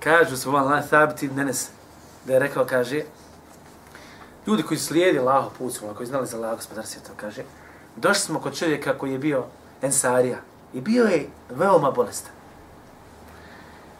Kažu 0.00 0.36
su 0.36 0.50
vam 0.50 0.64
Allah 0.64 0.88
thabiti 0.88 1.28
nenes, 1.28 1.68
da 2.26 2.32
je 2.32 2.38
rekao, 2.38 2.64
kaže, 2.64 3.02
ljudi 4.46 4.62
koji 4.62 4.78
slijedi 4.78 5.18
Allaho 5.18 5.50
put 5.58 5.74
svoj, 5.74 5.94
koji 5.94 6.06
znali 6.06 6.26
za 6.26 6.36
Allaho 6.36 6.56
gospodar 6.56 6.86
svjetov, 6.86 7.16
kaže, 7.16 7.42
došli 7.96 8.20
smo 8.20 8.40
kod 8.40 8.58
čovjeka 8.58 8.98
koji 8.98 9.12
je 9.12 9.18
bio 9.18 9.44
ensarija 9.82 10.38
i 10.74 10.80
bio 10.80 11.04
je 11.04 11.28
veoma 11.50 11.90
bolestan. 11.90 12.32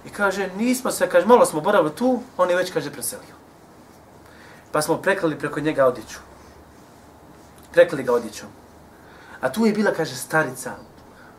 I 0.07 0.11
kaže, 0.11 0.49
nismo 0.57 0.91
se, 0.91 1.09
kaže, 1.09 1.27
malo 1.27 1.47
smo 1.47 1.61
boravili 1.61 1.97
tu, 1.97 2.23
on 2.37 2.51
je 2.51 2.57
već, 2.57 2.73
kaže, 2.73 2.93
preselio. 2.93 3.35
Pa 4.73 4.83
smo 4.83 4.97
preklali 4.97 5.39
preko 5.39 5.61
njega 5.61 5.87
odjeću. 5.87 6.19
Preklali 7.73 8.05
ga 8.05 8.13
odjećom. 8.13 8.49
A 9.41 9.53
tu 9.53 9.67
je 9.67 9.73
bila, 9.73 9.93
kaže, 9.93 10.17
starica, 10.17 10.73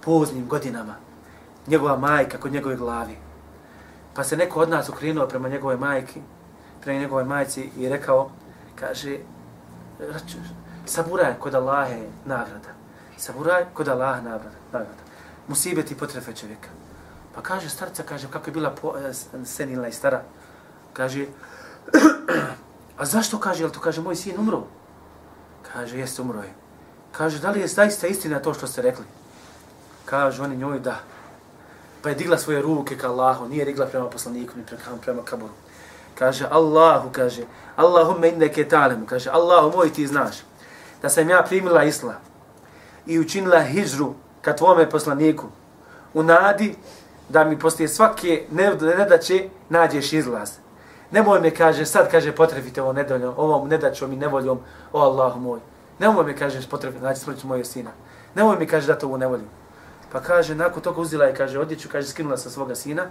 poznim 0.01 0.47
godinama, 0.47 0.95
njegova 1.67 1.97
majka 1.97 2.37
kod 2.37 2.53
njegove 2.53 2.75
glavi. 2.75 3.17
Pa 4.13 4.23
se 4.23 4.37
neko 4.37 4.59
od 4.59 4.69
nas 4.69 4.89
ukrinuo 4.89 5.27
prema 5.27 5.49
njegove 5.49 5.77
majki, 5.77 6.21
prema 6.81 6.99
njegove 6.99 7.23
majci 7.23 7.69
i 7.77 7.89
rekao, 7.89 8.29
kaže, 8.75 9.17
saburaj 10.85 11.33
kod 11.39 11.55
Allahe 11.55 12.01
nagrada. 12.25 12.69
Saburaj 13.17 13.65
kod 13.73 13.87
Allahe 13.87 14.21
nagrada. 14.21 14.57
nagrada. 14.71 15.01
Musibet 15.47 15.91
i 15.91 15.97
potrefe 15.97 16.33
čovjeka. 16.33 16.69
Pa 17.35 17.41
kaže 17.41 17.69
starca, 17.69 18.03
kaže, 18.03 18.27
kako 18.31 18.49
je 18.49 18.53
bila 18.53 18.69
po, 18.69 18.93
e, 18.97 19.13
senilna 19.45 19.87
i 19.87 19.91
stara, 19.91 20.21
kaže, 20.93 21.25
A 23.01 23.05
zašto 23.05 23.39
kaže, 23.39 23.63
jel 23.63 23.73
to 23.73 23.79
kaže, 23.79 24.01
moj 24.01 24.15
sin 24.15 24.37
umro? 24.37 24.67
Kaže, 25.73 25.97
jeste 25.97 26.21
umro 26.21 26.45
je. 26.45 26.53
Kaže, 27.11 27.39
da 27.39 27.51
li 27.51 27.59
je 27.59 27.67
zaista 27.67 28.07
istina 28.07 28.39
to 28.39 28.53
što 28.53 28.67
ste 28.67 28.81
rekli? 28.81 29.05
Kaže 30.05 30.43
oni 30.43 30.57
njoj 30.57 30.79
da. 30.79 30.99
Pa 32.01 32.09
je 32.09 32.15
digla 32.15 32.37
svoje 32.37 32.61
ruke 32.61 32.97
ka 32.97 33.07
Allahu, 33.07 33.47
nije 33.47 33.65
digla 33.65 33.85
prema 33.85 34.09
poslaniku, 34.09 34.57
ni 34.57 34.63
prema, 34.65 34.97
prema 35.01 35.21
kaboru. 35.25 35.53
Kaže, 36.15 36.47
Allahu, 36.51 37.09
kaže, 37.11 37.43
Allahumme 37.75 38.29
inneke 38.29 38.67
talemu, 38.67 39.05
kaže, 39.05 39.29
Allahu 39.29 39.77
moj 39.77 39.93
ti 39.93 40.07
znaš, 40.07 40.35
da 41.01 41.09
sam 41.09 41.29
ja 41.29 41.43
primila 41.43 41.83
islam 41.83 42.21
i 43.05 43.19
učinila 43.19 43.61
hijžru 43.61 44.13
ka 44.41 44.55
tvome 44.55 44.89
poslaniku, 44.89 45.45
u 46.13 46.23
nadi 46.23 46.75
da 47.29 47.43
mi 47.43 47.59
poslije 47.59 47.87
svake 47.87 48.45
nedaće 48.97 49.49
nađeš 49.69 50.13
izlaz. 50.13 50.51
Nemoj 51.11 51.41
me, 51.41 51.51
kaže, 51.51 51.85
sad, 51.85 52.11
kaže, 52.11 52.31
potrebite 52.31 52.81
ovo 52.81 52.93
nedoljom, 52.93 53.33
ovom 53.37 53.69
nedaćom 53.69 54.13
i 54.13 54.15
nevoljom, 54.15 54.59
o 54.93 54.99
Allahu 54.99 55.39
moj. 55.39 55.59
Nemoj 55.99 56.25
me, 56.25 56.37
kaže, 56.37 56.69
potrebite, 56.69 56.99
znači 56.99 57.19
smrću 57.19 57.47
moje 57.47 57.65
sina. 57.65 57.91
Nemoj 58.35 58.59
mi, 58.59 58.67
kaže, 58.67 58.87
da 58.87 58.99
to 58.99 59.07
u 59.07 59.17
nevolju. 59.17 59.43
Pa 60.11 60.19
kaže, 60.19 60.55
nakon 60.55 60.83
toga 60.83 61.01
uzela 61.01 61.25
je, 61.25 61.35
kaže, 61.35 61.59
odjeću, 61.59 61.89
kaže, 61.91 62.07
skinula 62.07 62.37
sa 62.37 62.49
svoga 62.49 62.75
sina 62.75 63.05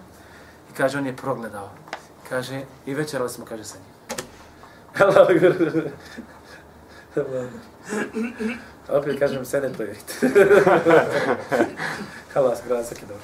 i 0.70 0.74
kaže, 0.76 0.98
on 0.98 1.06
je 1.06 1.16
progledao. 1.16 1.70
Kaže, 2.28 2.62
i 2.86 2.94
večerali 2.94 3.30
smo, 3.30 3.44
kaže, 3.44 3.64
sa 3.64 3.78
njim. 3.78 3.90
Opet 8.88 9.18
kažem, 9.18 9.44
sede 9.44 9.72
to 9.72 9.82
je. 9.82 9.94
Halas, 12.34 12.58
grasak 12.68 13.02
je 13.02 13.08
dobro. 13.08 13.22